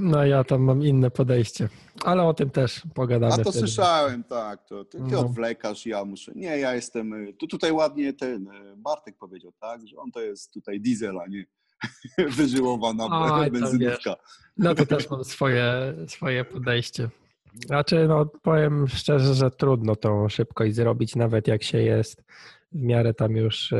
No 0.00 0.26
ja 0.26 0.44
tam 0.44 0.62
mam 0.62 0.82
inne 0.82 1.10
podejście, 1.10 1.68
ale 2.04 2.22
o 2.22 2.34
tym 2.34 2.50
też 2.50 2.82
pogadamy. 2.94 3.32
A 3.32 3.36
to 3.36 3.42
wtedy. 3.42 3.58
słyszałem, 3.58 4.24
tak. 4.24 4.64
To 4.64 4.84
ty, 4.84 4.98
ty 4.98 5.04
no. 5.04 5.20
odwlekasz, 5.20 5.86
ja 5.86 6.04
muszę. 6.04 6.32
Nie, 6.34 6.58
ja 6.58 6.74
jestem. 6.74 7.34
Tu 7.38 7.46
tutaj 7.46 7.72
ładnie 7.72 8.12
ten 8.12 8.48
e, 8.48 8.76
Bartek 8.76 9.16
powiedział, 9.16 9.52
tak, 9.60 9.86
że 9.86 9.96
on 9.96 10.10
to 10.10 10.20
jest 10.20 10.52
tutaj 10.52 10.80
diesel, 10.80 11.18
a 11.18 11.26
nie 11.26 11.44
wyżyłowana 12.36 13.06
Oj, 13.10 13.50
benzynówka. 13.50 14.16
No 14.56 14.74
to 14.74 14.86
też 14.86 15.10
mam 15.10 15.24
swoje, 15.24 15.94
swoje 16.06 16.44
podejście. 16.44 17.08
Znaczy, 17.66 18.08
no 18.08 18.26
powiem 18.26 18.88
szczerze, 18.88 19.34
że 19.34 19.50
trudno 19.50 19.96
tą 19.96 20.28
szybkość 20.28 20.74
zrobić, 20.74 21.16
nawet 21.16 21.48
jak 21.48 21.62
się 21.62 21.78
jest 21.78 22.22
w 22.72 22.82
miarę 22.82 23.14
tam 23.14 23.36
już 23.36 23.74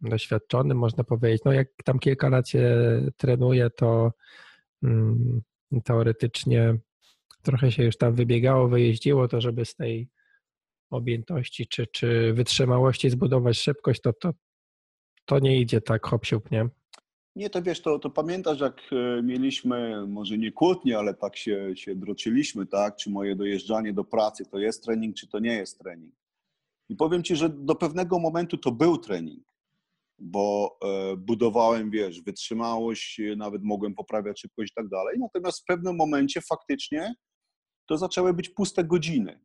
doświadczony, 0.00 0.74
można 0.74 1.04
powiedzieć. 1.04 1.42
No 1.44 1.52
jak 1.52 1.68
tam 1.84 1.98
kilka 1.98 2.28
lat 2.28 2.48
się 2.48 2.76
trenuje, 3.16 3.70
to 3.70 4.12
teoretycznie 5.84 6.78
trochę 7.42 7.72
się 7.72 7.84
już 7.84 7.96
tam 7.96 8.14
wybiegało, 8.14 8.68
wyjeździło, 8.68 9.28
to 9.28 9.40
żeby 9.40 9.64
z 9.64 9.74
tej 9.74 10.08
objętości 10.90 11.66
czy, 11.66 11.86
czy 11.86 12.32
wytrzymałości 12.32 13.10
zbudować 13.10 13.58
szybkość, 13.58 14.00
to, 14.00 14.12
to, 14.12 14.32
to 15.24 15.38
nie 15.38 15.60
idzie 15.60 15.80
tak 15.80 16.06
hop 16.06 16.26
nie? 16.50 16.68
Nie, 17.36 17.50
to 17.50 17.62
wiesz, 17.62 17.80
to, 17.82 17.98
to 17.98 18.10
pamiętasz, 18.10 18.60
jak 18.60 18.80
e, 18.92 19.22
mieliśmy, 19.22 20.06
może 20.06 20.38
nie 20.38 20.52
kłótnie, 20.52 20.98
ale 20.98 21.14
tak 21.14 21.36
się, 21.36 21.72
się 21.76 21.94
droczyliśmy, 21.94 22.66
tak? 22.66 22.96
Czy 22.96 23.10
moje 23.10 23.36
dojeżdżanie 23.36 23.92
do 23.92 24.04
pracy 24.04 24.44
to 24.50 24.58
jest 24.58 24.84
trening, 24.84 25.16
czy 25.16 25.28
to 25.28 25.38
nie 25.38 25.54
jest 25.54 25.78
trening. 25.78 26.14
I 26.88 26.96
powiem 26.96 27.22
Ci, 27.22 27.36
że 27.36 27.48
do 27.48 27.74
pewnego 27.74 28.18
momentu 28.18 28.58
to 28.58 28.72
był 28.72 28.98
trening 28.98 29.44
bo 30.18 30.76
e, 30.84 31.16
budowałem, 31.16 31.90
wiesz, 31.90 32.22
wytrzymałość, 32.22 33.20
nawet 33.36 33.62
mogłem 33.62 33.94
poprawiać 33.94 34.40
szybkość 34.40 34.70
i 34.70 34.74
tak 34.74 34.88
dalej. 34.88 35.16
Natomiast 35.18 35.62
w 35.62 35.64
pewnym 35.64 35.96
momencie 35.96 36.40
faktycznie 36.40 37.14
to 37.86 37.98
zaczęły 37.98 38.34
być 38.34 38.48
puste 38.48 38.84
godziny. 38.84 39.40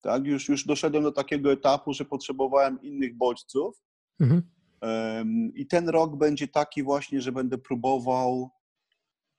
Tak? 0.00 0.26
Już, 0.26 0.48
już 0.48 0.66
doszedłem 0.66 1.02
do 1.02 1.12
takiego 1.12 1.52
etapu, 1.52 1.92
że 1.92 2.04
potrzebowałem 2.04 2.82
innych 2.82 3.16
bodźców. 3.16 3.82
Mhm. 4.20 4.42
I 5.54 5.66
ten 5.66 5.88
rok 5.88 6.16
będzie 6.16 6.48
taki 6.48 6.82
właśnie, 6.82 7.20
że 7.20 7.32
będę 7.32 7.58
próbował 7.58 8.50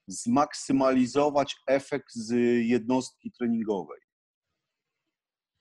zmaksymalizować 0.07 1.55
efekt 1.67 2.15
z 2.15 2.33
jednostki 2.65 3.31
treningowej. 3.31 3.99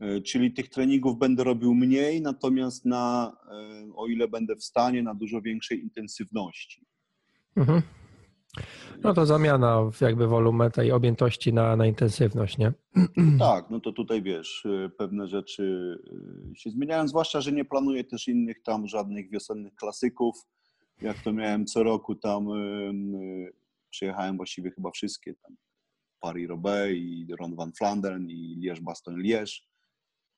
E, 0.01 0.20
czyli 0.20 0.53
tych 0.53 0.68
treningów 0.68 1.18
będę 1.18 1.45
robił 1.45 1.74
mniej, 1.74 2.20
natomiast 2.20 2.84
na, 2.84 3.36
e, 3.51 3.95
o 3.95 4.07
ile 4.07 4.28
będę 4.28 4.57
w 4.57 4.64
stanie, 4.64 5.03
na 5.03 5.14
dużo 5.14 5.42
większej 5.42 5.80
intensywności. 5.82 6.86
Mhm. 7.57 7.82
No 9.03 9.14
to 9.14 9.26
zamiana 9.26 9.90
jakby 10.01 10.26
wolumen 10.26 10.70
tej 10.70 10.92
objętości 10.92 11.53
na, 11.53 11.76
na 11.76 11.86
intensywność, 11.86 12.59
nie? 12.59 12.72
Tak, 13.38 13.70
no 13.70 13.80
to 13.80 13.92
tutaj 13.92 14.22
wiesz, 14.22 14.66
e, 14.66 14.88
pewne 14.88 15.28
rzeczy 15.28 15.99
się 16.57 16.70
zmieniają, 16.70 17.09
zwłaszcza, 17.09 17.40
że 17.40 17.53
nie 17.53 17.64
planuję 17.64 18.05
też 18.05 18.28
innych 18.28 18.62
tam 18.62 18.88
żadnych 18.88 19.30
wiosennych 19.30 19.74
klasyków. 19.74 20.36
Jak 21.03 21.22
to 21.22 21.32
miałem 21.32 21.66
co 21.66 21.82
roku 21.82 22.14
tam, 22.14 22.47
przyjechałem 23.90 24.36
właściwie 24.36 24.70
chyba 24.70 24.90
wszystkie 24.90 25.34
tam. 25.34 25.57
Paris-Roubaix 26.20 26.97
i 26.97 27.26
Ron 27.40 27.57
van 27.57 27.72
Flandern 27.72 28.26
i 28.28 28.59
Liège-Bastogne-Liège. 28.61 29.74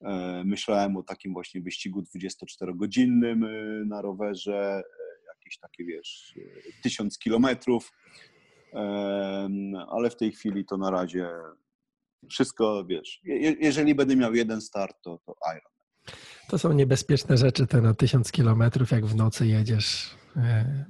E, 0.05 0.43
myślałem 0.45 0.97
o 0.97 1.03
takim 1.03 1.33
właśnie 1.33 1.61
wyścigu 1.61 2.03
24-godzinnym 2.03 3.45
e, 3.45 3.85
na 3.85 4.03
rowerze, 4.03 4.55
e, 4.55 4.83
jakieś 5.29 5.59
takie, 5.59 5.85
wiesz, 5.85 6.35
tysiąc 6.83 7.19
kilometrów. 7.19 7.93
ale 9.89 10.11
w 10.11 10.17
tej 10.17 10.33
chwili 10.33 10.65
to 10.65 10.77
na 10.77 10.91
razie 10.91 11.29
wszystko, 12.31 12.85
wiesz, 12.85 13.21
jeżeli 13.61 13.95
będę 13.95 14.17
miał 14.17 14.35
jeden 14.35 14.61
start, 14.61 14.97
to, 15.03 15.19
to 15.27 15.35
Iron. 15.53 15.73
To 16.49 16.59
są 16.59 16.73
niebezpieczne 16.73 17.37
rzeczy 17.37 17.67
te 17.67 17.81
na 17.81 17.95
tysiąc 17.95 18.33
kilometrów, 18.33 18.91
jak 18.91 19.07
w 19.07 19.17
nocy 19.17 19.47
jedziesz. 19.47 20.17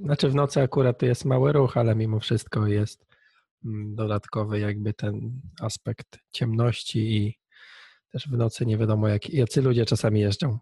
Znaczy 0.00 0.28
w 0.28 0.34
nocy 0.34 0.60
akurat 0.60 1.02
jest 1.02 1.24
mały 1.24 1.52
ruch, 1.52 1.76
ale 1.76 1.94
mimo 1.94 2.20
wszystko 2.20 2.66
jest 2.66 3.06
mm, 3.64 3.94
dodatkowy 3.94 4.60
jakby 4.60 4.94
ten 4.94 5.40
aspekt 5.60 6.18
ciemności 6.32 7.16
i 7.16 7.38
też 8.16 8.28
w 8.28 8.36
nocy 8.36 8.66
nie 8.66 8.78
wiadomo 8.78 9.08
jak, 9.08 9.30
jacy 9.30 9.62
ludzie 9.62 9.84
czasami 9.84 10.20
jeżdżą. 10.20 10.58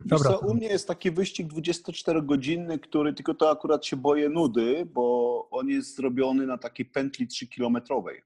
Dobra. 0.00 0.30
Co, 0.30 0.38
u 0.38 0.54
mnie 0.54 0.68
jest 0.68 0.88
taki 0.88 1.10
wyścig 1.10 1.52
24-godzinny, 1.52 2.78
który 2.78 3.14
tylko 3.14 3.34
to 3.34 3.50
akurat 3.50 3.86
się 3.86 3.96
boję 3.96 4.28
nudy, 4.28 4.86
bo 4.94 5.48
on 5.50 5.68
jest 5.68 5.96
zrobiony 5.96 6.46
na 6.46 6.58
takiej 6.58 6.86
pętli 6.86 7.26
3-kilometrowej. 7.26 8.20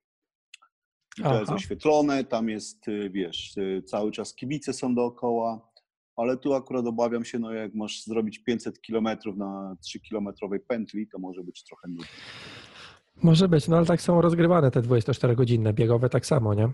to 1.22 1.40
jest 1.40 1.52
oświetlone, 1.52 2.24
tam 2.24 2.48
jest, 2.48 2.88
y, 2.88 3.10
wiesz, 3.10 3.56
y, 3.56 3.82
cały 3.86 4.12
czas 4.12 4.34
kibice 4.34 4.72
są 4.72 4.94
dookoła, 4.94 5.70
ale 6.16 6.36
tu 6.36 6.54
akurat 6.54 6.86
obawiam 6.86 7.24
się, 7.24 7.38
no 7.38 7.52
jak 7.52 7.74
masz 7.74 8.04
zrobić 8.04 8.38
500 8.38 8.80
kilometrów 8.80 9.36
na 9.36 9.76
3-kilometrowej 9.86 10.58
pętli, 10.68 11.08
to 11.08 11.18
może 11.18 11.44
być 11.44 11.64
trochę 11.64 11.88
nudne. 11.88 12.06
Może 13.22 13.48
być, 13.48 13.68
no 13.68 13.76
ale 13.76 13.86
tak 13.86 14.02
są 14.02 14.20
rozgrywane 14.20 14.70
te 14.70 14.82
24-godzinne, 14.82 15.72
biegowe 15.72 16.08
tak 16.08 16.26
samo, 16.26 16.54
nie? 16.54 16.68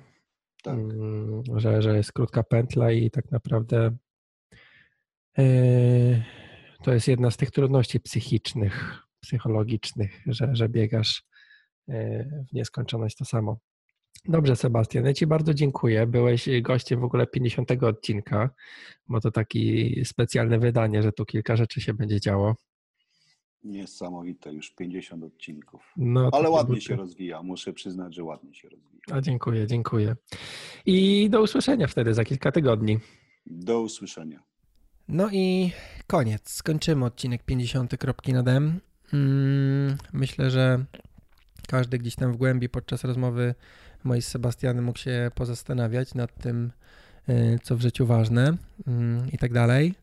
Tak. 0.66 0.78
Mm, 0.78 1.42
że, 1.56 1.82
że 1.82 1.96
jest 1.96 2.12
krótka 2.12 2.42
pętla 2.42 2.92
i 2.92 3.10
tak 3.10 3.30
naprawdę 3.30 3.96
Yy, 5.38 6.22
to 6.82 6.94
jest 6.94 7.08
jedna 7.08 7.30
z 7.30 7.36
tych 7.36 7.50
trudności 7.50 8.00
psychicznych, 8.00 9.02
psychologicznych, 9.20 10.22
że, 10.26 10.48
że 10.52 10.68
biegasz 10.68 11.24
yy, 11.88 12.44
w 12.50 12.52
nieskończoność 12.52 13.16
to 13.16 13.24
samo. 13.24 13.58
Dobrze, 14.24 14.56
Sebastian, 14.56 15.04
ja 15.04 15.12
Ci 15.14 15.26
bardzo 15.26 15.54
dziękuję. 15.54 16.06
Byłeś 16.06 16.48
gościem 16.62 17.00
w 17.00 17.04
ogóle 17.04 17.26
50 17.26 17.70
odcinka, 17.82 18.50
bo 19.08 19.20
to 19.20 19.30
taki 19.30 19.94
specjalne 20.04 20.58
wydanie, 20.58 21.02
że 21.02 21.12
tu 21.12 21.24
kilka 21.24 21.56
rzeczy 21.56 21.80
się 21.80 21.94
będzie 21.94 22.20
działo. 22.20 22.54
Niesamowite, 23.64 24.52
już 24.52 24.70
50 24.70 25.24
odcinków. 25.24 25.92
No, 25.96 26.30
Ale 26.32 26.50
ładnie 26.50 26.80
się 26.80 26.96
rozwija, 26.96 27.42
muszę 27.42 27.72
przyznać, 27.72 28.14
że 28.14 28.24
ładnie 28.24 28.54
się 28.54 28.68
rozwija. 28.68 29.00
A 29.12 29.20
dziękuję, 29.20 29.66
dziękuję. 29.66 30.16
I 30.86 31.28
do 31.30 31.42
usłyszenia 31.42 31.86
wtedy 31.86 32.14
za 32.14 32.24
kilka 32.24 32.52
tygodni. 32.52 32.98
Do 33.46 33.80
usłyszenia. 33.80 34.42
No 35.08 35.28
i 35.32 35.72
koniec. 36.06 36.50
Skończymy 36.50 37.04
odcinek 37.04 37.42
50. 37.42 37.96
Kropki 37.96 38.32
nad 38.32 38.48
M. 38.48 38.80
Mm, 39.12 39.96
myślę, 40.12 40.50
że 40.50 40.84
każdy 41.68 41.98
gdzieś 41.98 42.16
tam 42.16 42.32
w 42.32 42.36
głębi 42.36 42.68
podczas 42.68 43.04
rozmowy 43.04 43.54
mojej 44.04 44.22
z 44.22 44.28
Sebastianem 44.28 44.84
mógł 44.84 44.98
się 44.98 45.30
pozastanawiać 45.34 46.14
nad 46.14 46.42
tym, 46.42 46.72
y, 47.28 47.58
co 47.62 47.76
w 47.76 47.80
życiu 47.80 48.06
ważne 48.06 48.56
mm, 48.86 49.32
i 49.32 49.38
tak 49.38 49.52
dalej. 49.52 49.94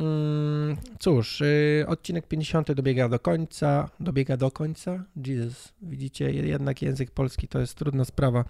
Mm, 0.00 0.76
cóż, 0.98 1.40
y, 1.40 1.84
odcinek 1.88 2.26
50 2.26 2.72
dobiega 2.72 3.08
do 3.08 3.18
końca. 3.18 3.90
Dobiega 4.00 4.36
do 4.36 4.50
końca? 4.50 5.04
Jesus, 5.26 5.72
widzicie, 5.82 6.32
jednak 6.32 6.82
język 6.82 7.10
polski 7.10 7.48
to 7.48 7.60
jest 7.60 7.74
trudna 7.74 8.04
sprawa. 8.04 8.44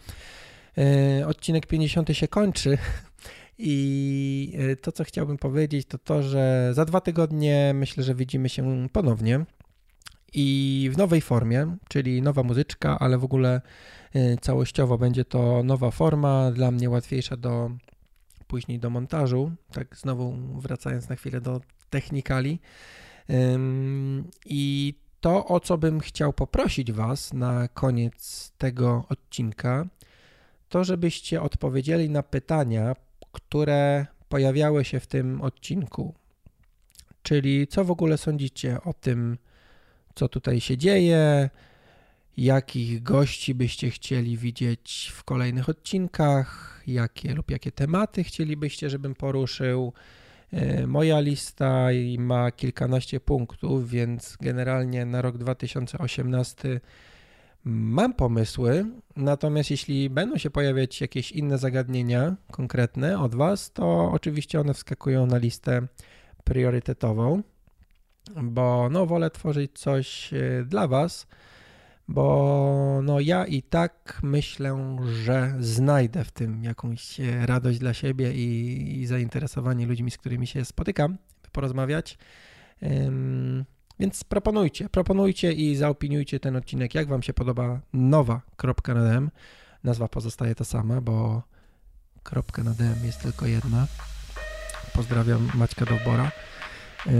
Y, 1.20 1.26
odcinek 1.26 1.66
50 1.66 2.08
się 2.12 2.28
kończy, 2.28 2.78
I 3.62 4.52
e, 4.58 4.76
to, 4.76 4.92
co 4.92 5.04
chciałbym 5.04 5.38
powiedzieć, 5.38 5.86
to 5.88 5.98
to, 5.98 6.22
że 6.22 6.70
za 6.74 6.84
dwa 6.84 7.00
tygodnie 7.00 7.72
myślę, 7.74 8.04
że 8.04 8.14
widzimy 8.14 8.48
się 8.48 8.88
ponownie 8.92 9.44
i 10.32 10.90
w 10.92 10.98
nowej 10.98 11.20
formie, 11.20 11.76
czyli 11.88 12.22
nowa 12.22 12.42
muzyczka, 12.42 12.98
ale 12.98 13.18
w 13.18 13.24
ogóle 13.24 13.60
całościowo 14.40 14.98
będzie 14.98 15.24
to 15.24 15.62
nowa 15.62 15.90
forma, 15.90 16.50
dla 16.50 16.70
mnie 16.70 16.90
łatwiejsza 16.90 17.36
do 17.36 17.70
później 18.50 18.78
do 18.78 18.90
montażu, 18.90 19.52
tak 19.72 19.96
znowu 19.96 20.36
wracając 20.60 21.08
na 21.08 21.16
chwilę 21.16 21.40
do 21.40 21.60
technikali. 21.90 22.60
I 24.46 24.94
to, 25.20 25.46
o 25.46 25.60
co 25.60 25.78
bym 25.78 26.00
chciał 26.00 26.32
poprosić 26.32 26.92
Was 26.92 27.32
na 27.32 27.68
koniec 27.68 28.52
tego 28.58 29.04
odcinka, 29.08 29.86
to 30.68 30.84
żebyście 30.84 31.42
odpowiedzieli 31.42 32.10
na 32.10 32.22
pytania 32.22 32.94
które 33.32 34.06
pojawiały 34.28 34.84
się 34.84 35.00
w 35.00 35.06
tym 35.06 35.42
odcinku. 35.42 36.14
Czyli 37.22 37.66
co 37.66 37.84
w 37.84 37.90
ogóle 37.90 38.18
sądzicie 38.18 38.78
o 38.84 38.92
tym, 38.92 39.38
co 40.14 40.28
tutaj 40.28 40.60
się 40.60 40.76
dzieje, 40.76 41.50
jakich 42.36 43.02
gości 43.02 43.54
byście 43.54 43.90
chcieli 43.90 44.36
widzieć 44.36 45.12
w 45.14 45.24
kolejnych 45.24 45.68
odcinkach, 45.68 46.80
jakie 46.86 47.34
lub 47.34 47.50
jakie 47.50 47.72
tematy 47.72 48.24
chcielibyście, 48.24 48.90
żebym 48.90 49.14
poruszył. 49.14 49.92
E, 50.52 50.86
moja 50.86 51.20
lista 51.20 51.88
ma 52.18 52.50
kilkanaście 52.50 53.20
punktów, 53.20 53.90
więc 53.90 54.36
generalnie 54.40 55.06
na 55.06 55.22
rok 55.22 55.38
2018 55.38 56.80
Mam 57.64 58.14
pomysły, 58.14 58.86
natomiast 59.16 59.70
jeśli 59.70 60.10
będą 60.10 60.38
się 60.38 60.50
pojawiać 60.50 61.00
jakieś 61.00 61.32
inne 61.32 61.58
zagadnienia 61.58 62.36
konkretne 62.50 63.20
od 63.20 63.34
Was, 63.34 63.72
to 63.72 64.10
oczywiście 64.12 64.60
one 64.60 64.74
wskakują 64.74 65.26
na 65.26 65.38
listę 65.38 65.86
priorytetową, 66.44 67.42
bo 68.42 68.88
no, 68.90 69.06
wolę 69.06 69.30
tworzyć 69.30 69.78
coś 69.78 70.34
e, 70.34 70.64
dla 70.64 70.88
Was, 70.88 71.26
bo 72.10 73.00
no, 73.02 73.20
ja 73.20 73.46
i 73.46 73.62
tak 73.62 74.20
myślę, 74.22 74.98
że 75.24 75.54
znajdę 75.60 76.24
w 76.24 76.32
tym 76.32 76.64
jakąś 76.64 77.20
e, 77.20 77.46
radość 77.46 77.78
dla 77.78 77.94
siebie 77.94 78.32
i, 78.32 79.00
i 79.00 79.06
zainteresowanie 79.06 79.86
ludźmi, 79.86 80.10
z 80.10 80.18
którymi 80.18 80.46
się 80.46 80.64
spotykam, 80.64 81.12
by 81.42 81.48
porozmawiać. 81.52 82.18
Więc 84.00 84.24
proponujcie, 84.24 84.88
proponujcie 84.88 85.52
i 85.52 85.76
zaopiniujcie 85.76 86.40
ten 86.40 86.56
odcinek, 86.56 86.94
jak 86.94 87.08
Wam 87.08 87.22
się 87.22 87.32
podoba 87.32 87.80
nowa 87.92 88.40
kropka 88.56 88.94
na 88.94 89.04
DM. 89.04 89.30
Nazwa 89.84 90.08
pozostaje 90.08 90.54
ta 90.54 90.64
sama, 90.64 91.00
bo 91.00 91.42
kropka 92.22 92.62
na 92.62 92.70
DM 92.70 93.04
jest 93.04 93.22
tylko 93.22 93.46
jedna. 93.46 93.86
Pozdrawiam 94.94 95.50
Maćka 95.54 95.84
Dowbora. 95.84 96.30
Yy, 97.06 97.12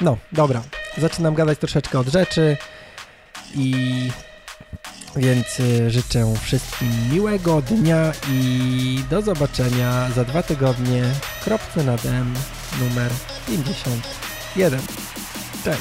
no, 0.00 0.16
dobra. 0.32 0.62
Zaczynam 0.98 1.34
gadać 1.34 1.58
troszeczkę 1.58 1.98
od 1.98 2.06
rzeczy 2.06 2.56
i 3.54 4.10
więc 5.16 5.58
yy, 5.58 5.90
życzę 5.90 6.34
wszystkim 6.42 6.88
miłego 7.12 7.62
dnia 7.62 8.12
i 8.30 9.00
do 9.10 9.22
zobaczenia 9.22 10.08
za 10.16 10.24
dwa 10.24 10.42
tygodnie. 10.42 11.04
Kropkę 11.44 11.84
na 11.84 11.96
DM 11.96 12.34
numer 12.80 13.10
51. 13.46 14.80
Cześć. 15.64 15.80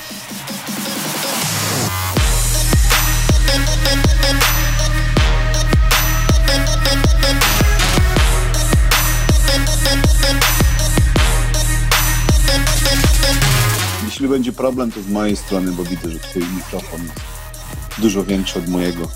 Jeśli 14.05 14.27
będzie 14.27 14.53
problem, 14.53 14.91
to 14.91 15.01
z 15.01 15.07
mojej 15.07 15.35
strony, 15.35 15.71
bo 15.71 15.83
widzę, 15.83 16.11
że 16.11 16.19
twój 16.19 16.43
mikrofon 16.43 17.01
jest 17.01 17.34
dużo 17.97 18.23
większy 18.23 18.59
od 18.59 18.67
mojego. 18.67 19.07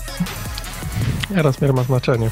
Rozmiar 1.30 1.74
ma 1.74 1.82
znaczenie. 1.82 2.30